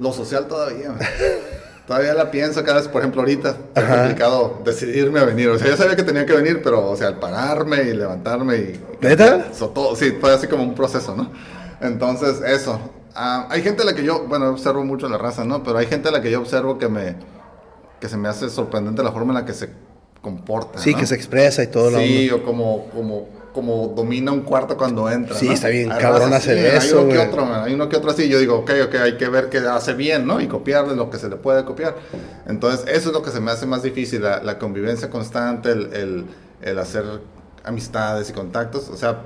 [0.00, 0.94] lo social todavía.
[1.86, 5.48] todavía la pienso cada vez, por ejemplo, ahorita es complicado decidirme a venir.
[5.48, 8.56] O sea, ya sabía que tenía que venir, pero, o sea, al pararme y levantarme
[8.56, 8.80] y...
[9.00, 9.48] ¿Neta?
[9.52, 11.30] Eso todo, sí, fue así como un proceso, ¿no?
[11.80, 12.80] Entonces, eso.
[13.14, 15.62] Ah, hay gente a la que yo, bueno, observo mucho la raza, ¿no?
[15.62, 17.16] Pero hay gente a la que yo observo que me,
[18.00, 19.70] que se me hace sorprendente la forma en la que se
[20.20, 20.78] comporta.
[20.78, 20.98] Sí, ¿no?
[20.98, 21.90] que se expresa y todo.
[21.90, 22.42] la Sí, onda.
[22.42, 25.34] o como, como, como domina un cuarto cuando entra.
[25.34, 25.52] Sí, ¿no?
[25.54, 27.28] está bien Hay cabrón hacer así, eso, Hay uno que güey.
[27.28, 28.28] otro, man, hay uno que otro así.
[28.28, 30.42] Yo digo, ok, ok, hay que ver que hace bien, ¿no?
[30.42, 31.96] Y copiarle lo que se le puede copiar.
[32.46, 35.92] Entonces, eso es lo que se me hace más difícil, la, la convivencia constante, el,
[35.94, 36.26] el,
[36.60, 37.04] el hacer
[37.64, 38.90] amistades y contactos.
[38.90, 39.20] O sea,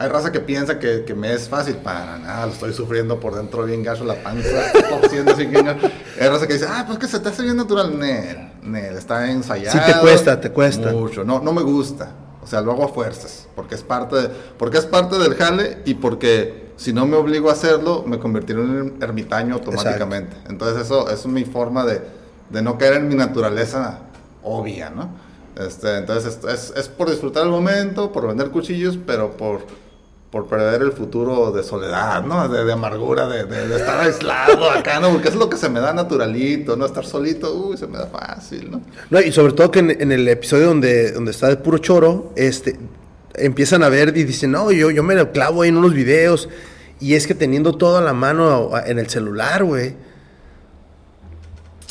[0.00, 1.76] hay raza que piensa que, que me es fácil.
[1.76, 5.88] Para nada, lo estoy sufriendo por dentro bien gacho, la panza, torciendo así bien gacho.
[6.20, 7.96] Hay raza que dice, ah, pues que se te hace bien natural.
[7.96, 9.78] Nel, Nel, está ensayado.
[9.78, 10.90] Sí te cuesta, te cuesta.
[10.90, 12.10] Mucho, no, no me gusta.
[12.50, 14.28] O sea, lo hago a fuerzas, porque es parte, de-
[14.58, 18.60] porque es parte del jale y porque si no me obligo a hacerlo, me convertiré
[18.60, 20.36] en un ermitaño automáticamente.
[20.48, 22.02] Entonces eso, eso es mi forma de,
[22.50, 24.00] de no caer en mi naturaleza
[24.42, 25.10] obvia, ¿no?
[25.64, 29.60] Este, entonces es, es, es por disfrutar el momento, por vender cuchillos, pero por,
[30.30, 32.48] por perder el futuro de soledad, ¿no?
[32.48, 35.10] De, amargura, de, de- de estar aislado acá, ¿no?
[35.10, 36.86] Porque es lo que se me da naturalito, ¿no?
[36.86, 38.80] Estar solito, uy, se me da fácil, ¿no?
[39.10, 42.78] No, y sobre todo que en, el episodio donde, donde está de puro choro, este,
[43.34, 46.48] empiezan a ver y dicen, no, yo, yo me lo clavo ahí en unos videos.
[47.00, 49.94] Y es que teniendo todo a la mano en el celular, güey.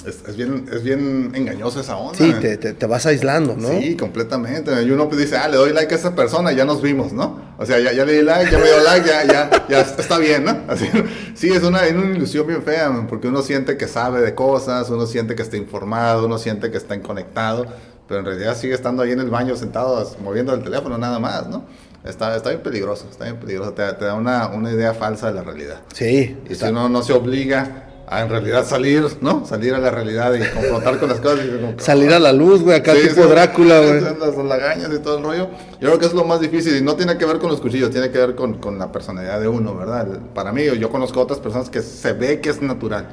[0.05, 2.17] Es, es bien, es bien engañosa esa onda.
[2.17, 3.67] Sí, te, te- te vas aislando, ¿no?
[3.69, 4.71] Sí, completamente.
[4.83, 7.41] Y uno pues dice, ah, le doy like a esa persona, ya nos vimos, ¿no?
[7.57, 10.17] O sea, ya, ya le di like, ya me dio like, ya, ya, ya está
[10.17, 10.57] bien, ¿no?
[10.69, 10.89] Así,
[11.35, 14.89] sí, es una, es una ilusión bien fea, porque uno siente que sabe de cosas,
[14.89, 17.65] uno siente que está informado, uno siente que está conectado,
[18.07, 21.47] pero en realidad sigue estando ahí en el baño sentado, moviendo el teléfono nada más,
[21.47, 21.65] ¿no?
[22.05, 25.33] Está, está bien peligroso, está bien peligroso, te, te da una, una idea falsa de
[25.33, 25.81] la realidad.
[25.93, 26.37] Sí.
[26.45, 29.45] Y si está- uno no se obliga a en realidad salir, ¿no?
[29.45, 31.45] Salir a la realidad y confrontar con las cosas.
[31.45, 34.01] y como Salir a la luz, güey, acá Sí, tipo sí, Drácula, güey.
[34.01, 35.47] Las, lagañas y todo el rollo.
[35.79, 37.91] Yo creo que es lo más difícil y no tiene que ver con los cuchillos,
[37.91, 40.07] tiene que ver con, con la personalidad de uno, ¿verdad?
[40.33, 43.07] Para mí, yo conozco otras personas que se ve que es natural,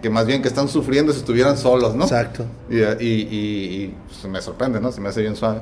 [0.00, 2.04] que más bien que están sufriendo si estuvieran solos, ¿no?
[2.04, 2.46] Exacto.
[2.70, 3.34] Y, y, y-
[3.84, 4.90] y se me sorprende, ¿no?
[4.90, 5.60] Se me hace bien suave.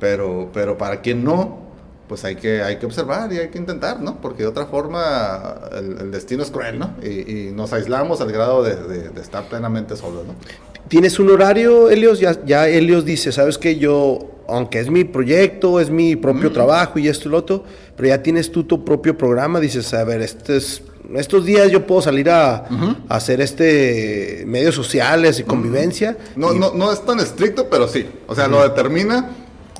[0.00, 1.65] Pero, pero para quien no,
[2.08, 4.20] pues hay que, hay que observar y hay que intentar, ¿no?
[4.20, 6.94] Porque de otra forma el, destino es cruel, ¿no?
[7.02, 8.76] Y, nos aislamos al grado de,
[9.10, 10.34] de, estar plenamente solos, ¿no?
[10.88, 12.20] ¿Tienes un horario, Helios?
[12.20, 16.52] Ya, ya Helios dice, ¿sabes que Yo, aunque es mi proyecto, es mi propio mm.
[16.52, 17.64] trabajo y esto y lo otro,
[17.96, 20.82] pero ya tienes tú tu propio programa, dices, a ver, este es,
[21.14, 22.68] estos días yo puedo salir a,
[23.08, 26.16] hacer este medios sociales y convivencia.
[26.36, 28.06] No, no, no es tan estricto, pero sí.
[28.26, 29.30] O sea, lo determina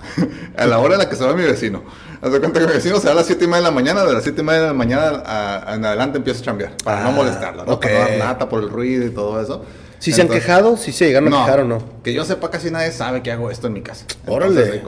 [0.57, 1.83] a la hora en la que se va mi vecino.
[2.21, 3.71] Haz de cuenta que mi vecino se va a las 7 y media de la
[3.71, 7.03] mañana, de las 7 y media de la mañana en adelante empiezo a chambear, para
[7.03, 7.79] no ah, molestarla, ¿no?
[7.79, 9.65] Para no dar nata por el ruido y todo eso.
[9.99, 10.77] ¿Si se han quejado?
[10.77, 11.83] ¿Si se llegaron a quejar o no?
[12.03, 14.05] Que yo sepa, casi nadie sabe que hago esto en mi casa.
[14.27, 14.83] Órale.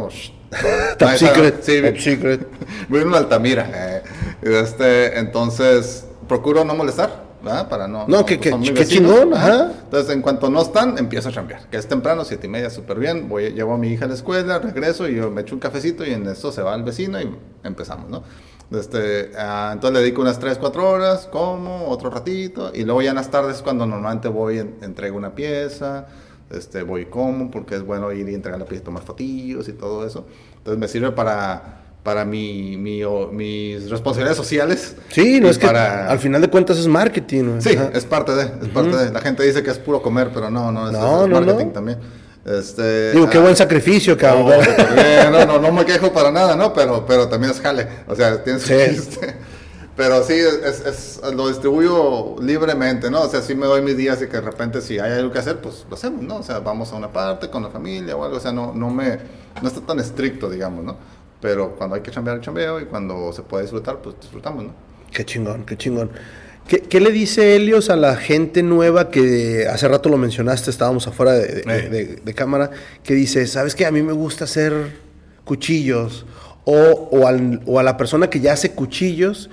[0.98, 1.62] Top secret.
[1.62, 2.46] Sí, Top secret.
[2.88, 3.70] Voy en Altamira.
[3.74, 4.02] Eh,
[4.42, 7.27] este, entonces, procuro no molestar.
[7.42, 7.68] ¿Verdad?
[7.68, 8.06] Para no.
[8.08, 8.50] No, que, que,
[8.86, 9.72] chingón, ajá.
[9.84, 11.68] Entonces, en cuanto no están, empiezo a chambear.
[11.68, 13.28] Que es temprano, siete y media, súper bien.
[13.28, 16.04] Voy, llevo a mi hija a la escuela, regreso y yo me echo un cafecito
[16.04, 17.30] y en esto se va el vecino y
[17.64, 18.22] empezamos, ¿no?
[18.70, 23.10] Este, ah, entonces le dedico unas 3, 4 horas, como, otro ratito, y luego ya
[23.10, 26.06] en las tardes cuando normalmente voy, en, entrego una pieza,
[26.50, 30.06] este, voy como, porque es bueno ir y entregar la pieza, tomar fotillos y todo
[30.06, 30.26] eso.
[30.58, 33.02] Entonces me sirve para, para mi, mi
[33.32, 34.94] mis responsabilidades sociales.
[35.10, 36.06] Sí, no es para...
[36.06, 37.60] que al final de cuentas es marketing.
[37.60, 39.12] Sí, es parte de, es parte de.
[39.12, 41.98] La gente dice que es puro comer, pero no, no, es, no, es marketing también.
[42.46, 44.58] Este, Digo, qué buen sacrificio, cabrón.
[45.30, 46.72] No, no, no, me quejo para nada, ¿no?
[46.72, 47.86] Pero, pero también es jale.
[48.06, 48.74] O sea, tienes sí.
[49.94, 53.22] Pero sí, es, es, lo distribuyo libremente, ¿no?
[53.22, 55.40] O sea, sí me doy mis días y que de repente si hay algo que
[55.40, 56.36] hacer, pues lo hacemos, ¿no?
[56.36, 58.38] O sea, vamos a una parte con la familia o algo.
[58.38, 59.18] O sea, no, no me...
[59.60, 60.96] No está tan estricto, digamos, ¿no?
[61.40, 64.72] Pero cuando hay que chambear, chambeo y cuando se puede disfrutar, pues disfrutamos, ¿no?
[65.12, 66.10] Qué chingón, qué chingón.
[66.66, 71.32] ¿Qué, le dice Helios a la gente nueva que hace rato lo mencionaste, estábamos afuera
[71.32, 72.70] de, cámara,
[73.02, 73.86] que dice, ¿sabes qué?
[73.86, 74.74] A mí me gusta hacer
[75.44, 76.26] cuchillos.
[76.64, 79.48] O, o, a la persona que ya hace cuchillos,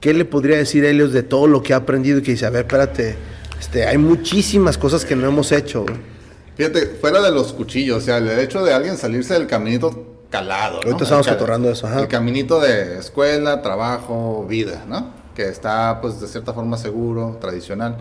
[0.00, 2.18] ¿qué le podría decir Helios de todo lo que ha aprendido?
[2.18, 3.14] Y que dice, a ver, espérate,
[3.60, 5.86] este, hay muchísimas cosas que no hemos hecho.
[6.56, 10.80] Fíjate, fuera de los cuchillos, o sea, el hecho de alguien salirse del caminito calado.
[10.84, 15.26] Ahorita estamos catorrando eso, El caminito de escuela, trabajo, vida, ¿no?
[15.36, 17.98] que está pues de cierta forma seguro, tradicional.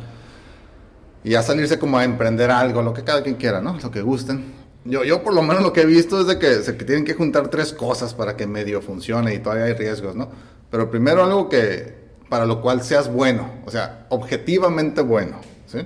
[1.24, 3.78] Y ya salirse como a emprender algo, lo que cada quien quiera, ¿no?
[3.78, 4.54] Lo que gusten.
[4.86, 7.14] Yo, yo por lo menos lo que he visto es de que se tienen que
[7.14, 10.30] juntar tres cosas para que medio funcione y todavía hay riesgos, ¿no?
[10.72, 15.80] Pero primero algo que para lo cual seas bueno, o sea, objetivamente bueno, ¿sí?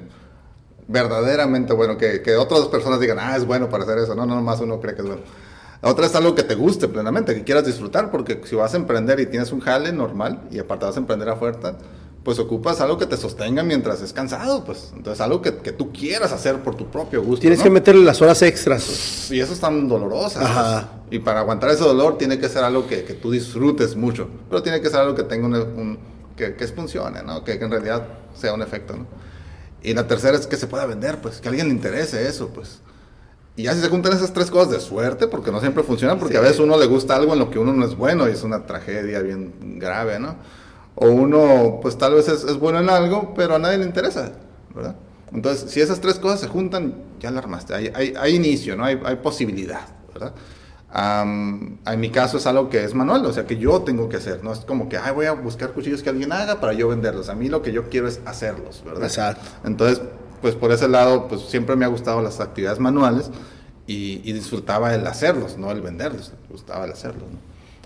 [0.88, 4.36] Verdaderamente bueno, que, que otras personas digan, ah, es bueno para hacer eso, no, no,
[4.36, 5.22] nomás uno cree que es bueno.
[5.82, 8.78] La otra es algo que te guste plenamente, que quieras disfrutar, porque si vas a
[8.78, 11.76] emprender y tienes un jale normal y aparte vas a emprender a fuerza,
[12.24, 14.92] pues ocupas algo que te sostenga mientras es cansado, pues.
[14.96, 17.42] Entonces, algo que, que tú quieras hacer por tu propio gusto.
[17.42, 19.32] Tienes que meterle las horas extras.
[19.32, 20.40] Y eso es tan doloroso.
[20.42, 20.90] Ajá.
[21.10, 24.28] Y para aguantar ese dolor tiene que ser algo que, que tú disfrutes mucho.
[24.50, 25.98] Pero tiene que ser algo que tenga un.
[26.36, 27.44] que, que funcione, ¿no?
[27.44, 28.06] Que, que, en realidad
[28.36, 29.08] sea un efecto, ¿no?
[29.82, 31.40] Y la tercera es que se pueda vender, pues.
[31.40, 32.82] Que a alguien le interese eso, pues.
[33.60, 36.38] Y ya si se juntan esas tres cosas de suerte, porque no siempre funcionan, porque
[36.38, 38.44] a veces uno le gusta algo en lo que uno no es bueno y es
[38.44, 40.38] una tragedia bien grave, ¿no?
[40.96, 44.32] O uno, pues tal vez es, bueno en algo, pero a nadie le interesa,
[44.74, 44.96] ¿verdad?
[45.34, 47.76] Entonces, si esas tres cosas se juntan, ya la armaste.
[47.76, 48.86] Hay, hay, hay inicio, ¿no?
[48.86, 49.82] Hay, hay posibilidad,
[50.14, 50.34] ¿verdad?
[50.92, 54.42] en mi caso es algo que es manual, o sea, que yo tengo que hacer.
[54.42, 57.28] No es como que, ay, voy a buscar cuchillos que alguien haga para yo venderlos.
[57.28, 59.04] A mí lo que yo quiero es hacerlos, ¿verdad?
[59.04, 59.44] Exacto.
[59.66, 60.02] Entonces,
[60.42, 63.32] pues por ese lado, pues siempre me ha gustado las actividades manuales
[63.88, 67.24] y, disfrutaba el hacerlos, no el venderlos, gustaba el hacerlos.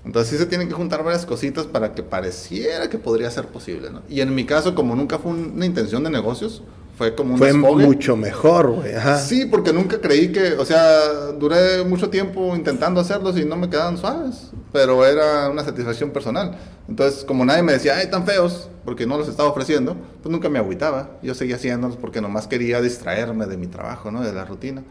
[0.05, 3.89] Entonces sí se tienen que juntar varias cositas para que pareciera que podría ser posible.
[3.89, 4.01] ¿no?
[4.09, 6.61] Y en mi caso, como nunca fue una intención de negocios,
[6.97, 8.93] fue como un Fue mucho mejor, güey.
[9.19, 13.69] Sí, porque nunca creí que, o sea, duré mucho tiempo intentando hacerlos y no me
[13.69, 16.55] quedaban suaves, pero era una satisfacción personal.
[16.87, 20.49] Entonces, como nadie me decía, ay, tan feos, porque no los estaba ofreciendo, pues nunca
[20.49, 21.17] me agüitaba.
[21.23, 24.21] Yo seguía haciéndolos porque nomás quería distraerme de mi trabajo, ¿no?
[24.21, 24.83] De la rutina.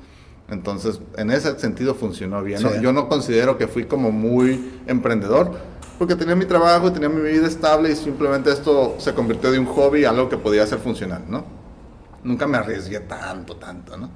[0.48, 2.60] Entonces, en ese sentido funcionó bien.
[2.82, 5.52] Yo no considero que fui como muy emprendedor,
[5.98, 9.66] porque tenía mi trabajo, tenía mi vida estable y simplemente esto se convirtió de un
[9.66, 11.61] hobby a algo que podía hacer funcional, ¿no?
[12.24, 14.10] Nunca me arriesgué tanto, tanto, ¿no?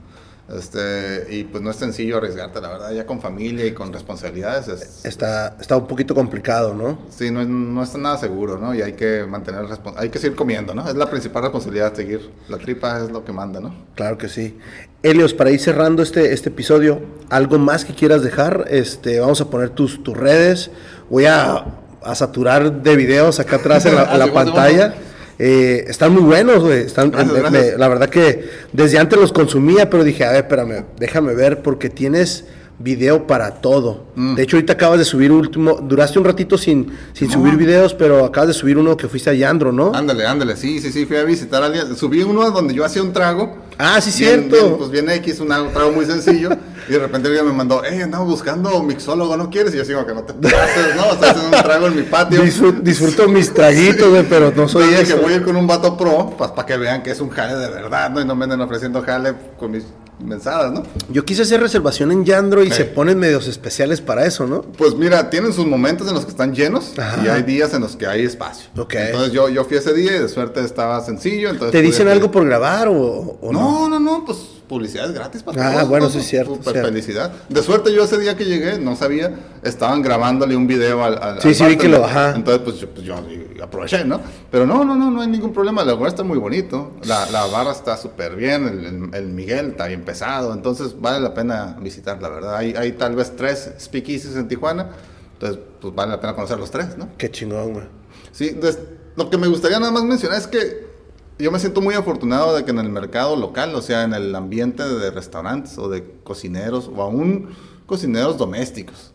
[0.48, 5.04] Este, y pues no es sencillo arriesgarte, la verdad, ya con familia y con responsabilidades.
[5.04, 6.98] está, está un poquito complicado, ¿no?
[7.10, 8.72] Sí, no, no está nada seguro, ¿no?
[8.72, 9.64] Y hay que mantener,
[9.96, 10.88] hay que seguir comiendo, ¿no?
[10.88, 12.30] Es la principal responsabilidad, seguir.
[12.48, 13.74] La tripa es lo que manda, ¿no?
[13.96, 14.56] Claro que sí.
[15.02, 18.66] Helios, para ir cerrando este, este episodio, ¿algo más que quieras dejar?
[18.68, 20.70] Este, vamos a poner tus, tus redes.
[21.10, 21.64] Voy a,
[22.04, 24.94] a saturar de videos acá atrás en la, en la pantalla.
[25.38, 26.80] Eh, están muy buenos, güey.
[26.80, 31.62] Están, la verdad que desde antes los consumía, pero dije, a ver, espérame, déjame ver,
[31.62, 32.44] porque tienes
[32.78, 34.04] video para todo.
[34.16, 34.34] Mm.
[34.34, 38.24] De hecho, ahorita acabas de subir último, duraste un ratito sin, sin subir videos, pero
[38.24, 39.92] acabas de subir uno que fuiste a Yandro, ¿no?
[39.94, 41.96] Ándale, ándale, sí, sí, sí, fui a visitar a alguien.
[41.96, 43.56] Subí uno donde yo hacía un trago.
[43.78, 44.66] Ah, sí, Bien- cierto.
[44.66, 46.50] bien, pues bien X, un trago muy sencillo.
[46.88, 49.74] y de repente alguien me mandó, hey, andamos buscando mixólogo, ¿no quieres?
[49.74, 51.12] Y yo digo que no te pases, ¿no?
[51.12, 52.42] Estoy haciendo un trago en mi patio.
[52.42, 55.22] Disfru- disfruto mis traguitos, güey, pero no soy Entonces eso.
[55.22, 57.54] voy a ir con un vato pro, pues para que vean que es un jale
[57.56, 58.20] de verdad, ¿no?
[58.20, 59.84] Y no me anden ofreciendo jale con mis
[60.18, 60.82] mensadas, ¿no?
[61.10, 64.62] Yo quise hacer reservación en Yandro y se ponen medios especiales para eso, ¿no?
[64.62, 67.22] Pues mira, tienen sus momentos en los que están llenos Ajá.
[67.24, 68.70] y hay días en los que hay espacio.
[68.76, 68.94] Ok.
[68.94, 71.50] Entonces yo, yo fui ese día y de suerte estaba sencillo.
[71.50, 72.94] Entonces ¿Te dicen algo por grabar o,
[73.40, 73.60] o no?
[73.60, 74.38] No, no, no, pues
[74.68, 76.10] publicidad es gratis para Ah, todos, bueno, ¿no?
[76.12, 76.88] sí es cierto, Super cierto.
[76.90, 77.32] felicidad.
[77.48, 79.32] De suerte yo ese día que llegué, no sabía,
[79.62, 82.34] estaban grabándole un video al, al Sí, al sí, vi que lo- ajá.
[82.34, 83.14] Entonces, pues yo, pues, yo
[83.62, 84.20] aproveché, ¿no?
[84.50, 85.82] Pero no, no, no, no hay ningún problema.
[85.82, 86.92] El lugar está muy bonito.
[87.04, 88.66] La, la barra está súper bien.
[88.66, 90.52] El, el- el Miguel está bien pesado.
[90.52, 92.56] Entonces, vale la pena visitar, la verdad.
[92.56, 94.90] Hay, hay tal vez tres speakeasies en Tijuana.
[95.34, 97.08] Entonces, pues vale la pena conocer los tres, ¿no?
[97.18, 97.84] Qué chingón, güey.
[98.32, 98.78] Sí, des-
[99.16, 100.95] lo que me gustaría nada más mencionar es que
[101.38, 104.34] yo me siento muy afortunado de que en el mercado local, o sea, en el
[104.34, 107.50] ambiente de restaurantes o de cocineros o aún
[107.86, 109.12] cocineros domésticos,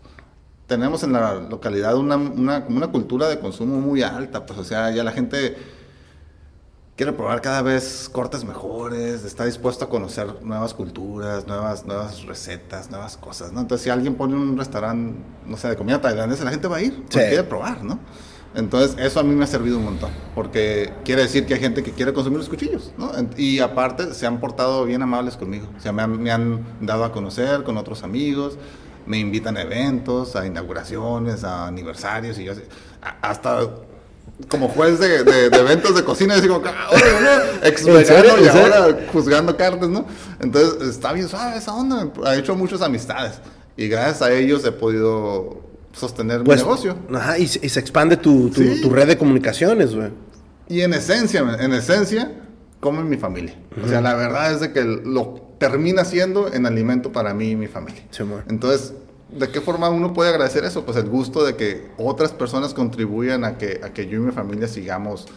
[0.67, 4.91] tenemos en la localidad una, una, una cultura de consumo muy alta, pues o sea,
[4.91, 5.57] ya la gente
[6.95, 12.91] quiere probar cada vez cortes mejores, está dispuesto a conocer nuevas culturas, nuevas, nuevas recetas,
[12.91, 13.61] nuevas cosas, ¿no?
[13.61, 16.81] Entonces, si alguien pone un restaurante, no sé, de comida tailandesa, la gente va a
[16.83, 17.27] ir, porque Sí.
[17.29, 17.99] quiere probar, ¿no?
[18.53, 21.83] Entonces, eso a mí me ha servido un montón, porque quiere decir que hay gente
[21.83, 23.11] que quiere consumir los cuchillos, ¿no?
[23.37, 27.05] Y aparte, se han portado bien amables conmigo, o sea, me han, me han dado
[27.05, 28.57] a conocer con otros amigos,
[29.05, 32.61] me invitan a eventos, a inauguraciones, a aniversarios, y yo así,
[33.21, 33.61] hasta
[34.49, 37.21] como juez de, de- de eventos de cocina, y digo, "Ah, órale,
[37.61, 37.67] ¿no?
[37.67, 37.85] ex
[38.43, 40.05] y ahora juzgando carnes, ¿no?
[40.41, 43.35] Entonces, está bien suave esa onda, ha hecho muchas amistades,
[43.77, 45.61] y gracias a ellos he podido
[45.93, 46.95] sostener Pues, mi negocio.
[47.13, 48.81] Ajá, y, se- y se expande tu, tu, Sí.
[48.81, 50.09] tu red de comunicaciones, güey.
[50.67, 52.31] Y en esencia, en esencia,
[52.79, 53.55] como en mi familia.
[53.83, 57.55] O sea, la verdad es de que lo termina siendo en alimento para mí y
[57.55, 58.01] mi familia.
[58.09, 58.23] Sí.
[58.49, 58.93] Entonces,
[59.37, 60.83] ¿de qué forma uno puede agradecer eso?
[60.85, 64.31] Pues el gusto de que otras personas contribuyan a que, a que yo y mi
[64.31, 65.27] familia sigamos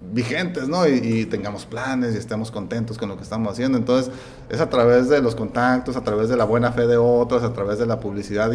[0.00, 0.86] vigentes, ¿no?
[0.86, 3.78] Y, y tengamos planes y estemos contentos con lo que estamos haciendo.
[3.78, 4.12] Entonces,
[4.48, 7.52] es a través de los contactos, a través de la buena fe de otros, a
[7.52, 8.50] través de la publicidad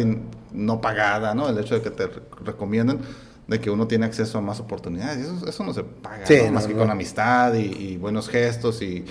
[0.52, 1.48] no pagada, ¿no?
[1.48, 3.00] El hecho de que te re- recomienden
[3.48, 5.26] de que uno tiene acceso a más oportunidades.
[5.26, 6.46] Eso, eso no se paga, Sí, ¿no?
[6.46, 6.78] no, Más que no.
[6.80, 9.04] con amistad y, y buenos gestos y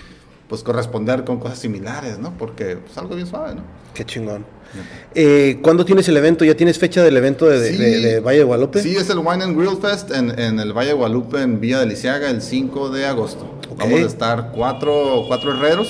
[0.52, 2.38] pues corresponder con cosas similares, ¿no?
[2.38, 3.62] Porque es algo bien suave, ¿no?
[3.94, 4.46] Qué chingón.
[5.16, 6.44] Eh, ¿Cuándo tienes el evento?
[6.44, 7.78] ¿Ya tienes fecha del evento de, Sí.
[7.78, 8.82] de- de Valle de Guadalupe?
[8.82, 11.80] Sí, es el Wine and Grill Fest en, en el Valle de Guadalupe, en Villa
[11.80, 13.46] de Lisiaga, el 5 de agosto.
[13.70, 13.80] Ok.
[13.80, 15.88] Vamos a estar cuatro, cuatro herreros.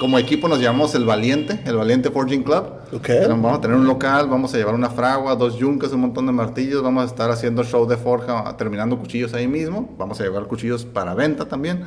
[0.00, 2.64] Como equipo nos llamamos El Valiente, el Valiente Forging Club.
[2.92, 3.02] Ok.
[3.06, 6.26] Pero Vamos a tener un local, vamos a llevar una fragua, dos yunques, un montón
[6.26, 6.82] de martillos.
[6.82, 9.94] Vamos a estar haciendo show de forja, terminando cuchillos ahí mismo.
[9.98, 11.84] Vamos a llevar cuchillos para venta también.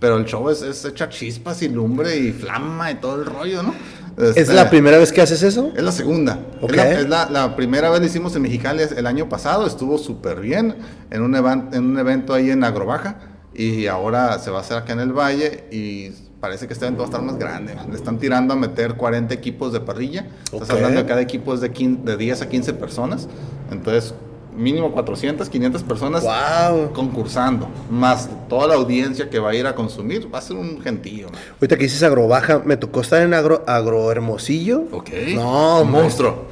[0.00, 3.62] Pero el show es, es echar chispas y lumbre y flama y todo el rollo,
[3.62, 3.74] ¿no?
[4.16, 5.72] ¿Es Este, la primera vez que haces eso?
[5.76, 6.40] es la segunda.
[6.60, 6.72] Ok.
[6.72, 9.98] Es, la, es la- la primera vez la hicimos en Mexicali el año pasado, estuvo
[9.98, 10.74] súper bien
[11.10, 13.18] en un, en un evento ahí en Agrobaja
[13.54, 16.10] y ahora se va a hacer acá en el Valle y
[16.40, 17.76] parece que este evento va a estar más grande.
[17.88, 20.26] Le están tirando a meter 40 equipos de parrilla.
[20.44, 20.76] Estás Ok.
[20.76, 23.28] hablando de cada equipo es de, 15 de 10 a 15 personas.
[23.70, 24.14] Entonces,
[24.60, 26.92] mínimo 400, 500 personas ¡Wow!
[26.92, 30.32] concursando, más toda la audiencia que va a ir a consumir.
[30.32, 31.28] Va a ser un gentío.
[31.30, 31.40] man.
[31.54, 34.82] Ahorita que dices agrobaja, me tocó estar en agro, agrohermosillo.
[34.92, 35.08] Ok.
[35.34, 36.44] No, Un monstruo.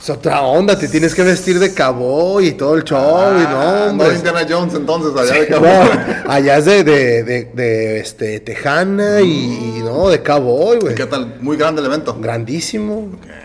[0.00, 2.98] Es otra onda, te tienes que vestir de cowboy y todo el show.
[3.38, 4.08] y no, Ah, hombre.
[4.08, 5.90] no Indiana Jones entonces, allá de No, Cabo.
[6.28, 10.96] allá es de, de, de, de, este, Tejana y, y no, de cowboy, güey.
[10.96, 11.36] ¿Qué tal?
[11.40, 12.16] Muy grande el evento.
[12.20, 13.10] Grandísimo.
[13.28, 13.41] Eh,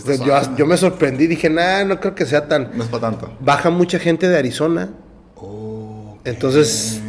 [0.00, 0.48] sí está Yo, suave.
[0.56, 2.70] yo me sorprendí, dije, nah, no creo que sea tan.
[2.74, 3.32] No es para tanto.
[3.40, 4.90] Baja mucha gente de Arizona,
[5.36, 7.00] Oh, entonces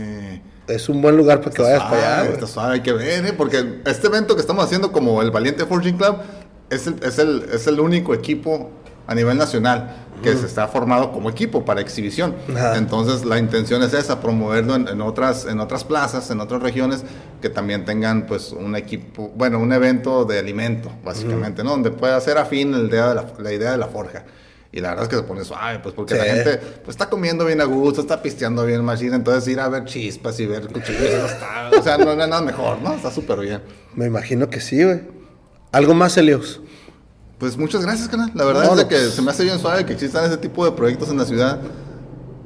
[0.67, 2.25] es un buen lugar para que está vayas suave, para allá.
[2.29, 2.51] Está güey.
[2.51, 3.33] suave, hay que ver, ¿eh?
[3.33, 6.17] Porque este evento que estamos haciendo como el Valiente Forging Club
[6.69, 8.71] es el, es el, es el único equipo
[9.07, 12.35] a nivel nacional que se está formado como equipo para exhibición.
[12.55, 12.77] Ajá.
[12.77, 17.03] Entonces la intención es esa, promoverlo en, en otras, en otras plazas, en otras regiones
[17.41, 21.71] que también tengan pues un equipo, bueno, un evento de alimento, básicamente, ¿no?
[21.71, 24.23] Donde pueda ser afín el de la, la idea de la forja.
[24.71, 27.45] Y la verdad es que se pone suave, pues porque la gente pues, está comiendo
[27.45, 31.01] bien a gusto, está pisteando bien machine, entonces ir a ver chispas y ver cuchillos,
[31.17, 32.93] no está, o sea, no hay nada mejor, ¿no?
[32.93, 33.61] Está súper bien.
[33.93, 34.99] Me imagino que sí, güey.
[35.71, 36.61] ¿Algo más, Elios?
[37.37, 38.31] Pues muchas gracias, canal.
[38.33, 40.37] La verdad No, es de que pues- se me hace bien suave que existan ese
[40.37, 41.59] tipo de proyectos en la ciudad,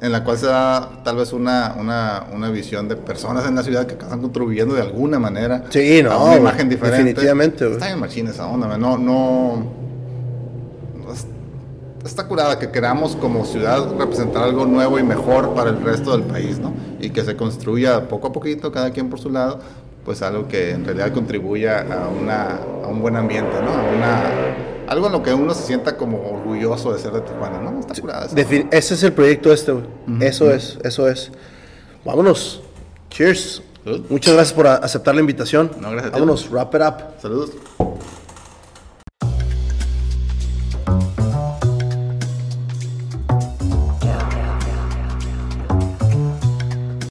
[0.00, 3.62] en la cual se da tal vez una, una, una visión de personas en la
[3.62, 6.96] ciudad que están contribuyendo de alguna manera Sí, no, a una imagen diferente.
[7.04, 7.74] definitivamente, güey.
[7.74, 8.80] Está bien machín esa onda, man.
[8.80, 9.80] no, no,
[12.04, 16.22] está curada que queramos como ciudad representar algo nuevo y mejor para el resto del
[16.22, 16.72] país, ¿no?
[16.98, 19.60] Y que se construya poco a poquito, cada quien por su lado,
[20.04, 23.70] pues algo que en realidad contribuya a, una, a un buen ambiente, ¿no?
[23.70, 24.22] A una,
[24.90, 27.78] algo en lo que uno se sienta como orgulloso de ser de Tijuana, ¿no?
[27.78, 28.26] Está curada.
[28.26, 28.38] esa.
[28.40, 29.84] Ese es el proyecto este, güey.
[30.20, 31.30] Eso es, eso es.
[32.04, 32.60] Vámonos.
[33.08, 33.62] Cheers.
[33.84, 34.04] Salud.
[34.10, 35.70] Muchas gracias por aceptar la invitación.
[35.80, 36.20] No, gracias a ti.
[36.20, 37.20] Vámonos, wrap it up.
[37.22, 37.50] Saludos.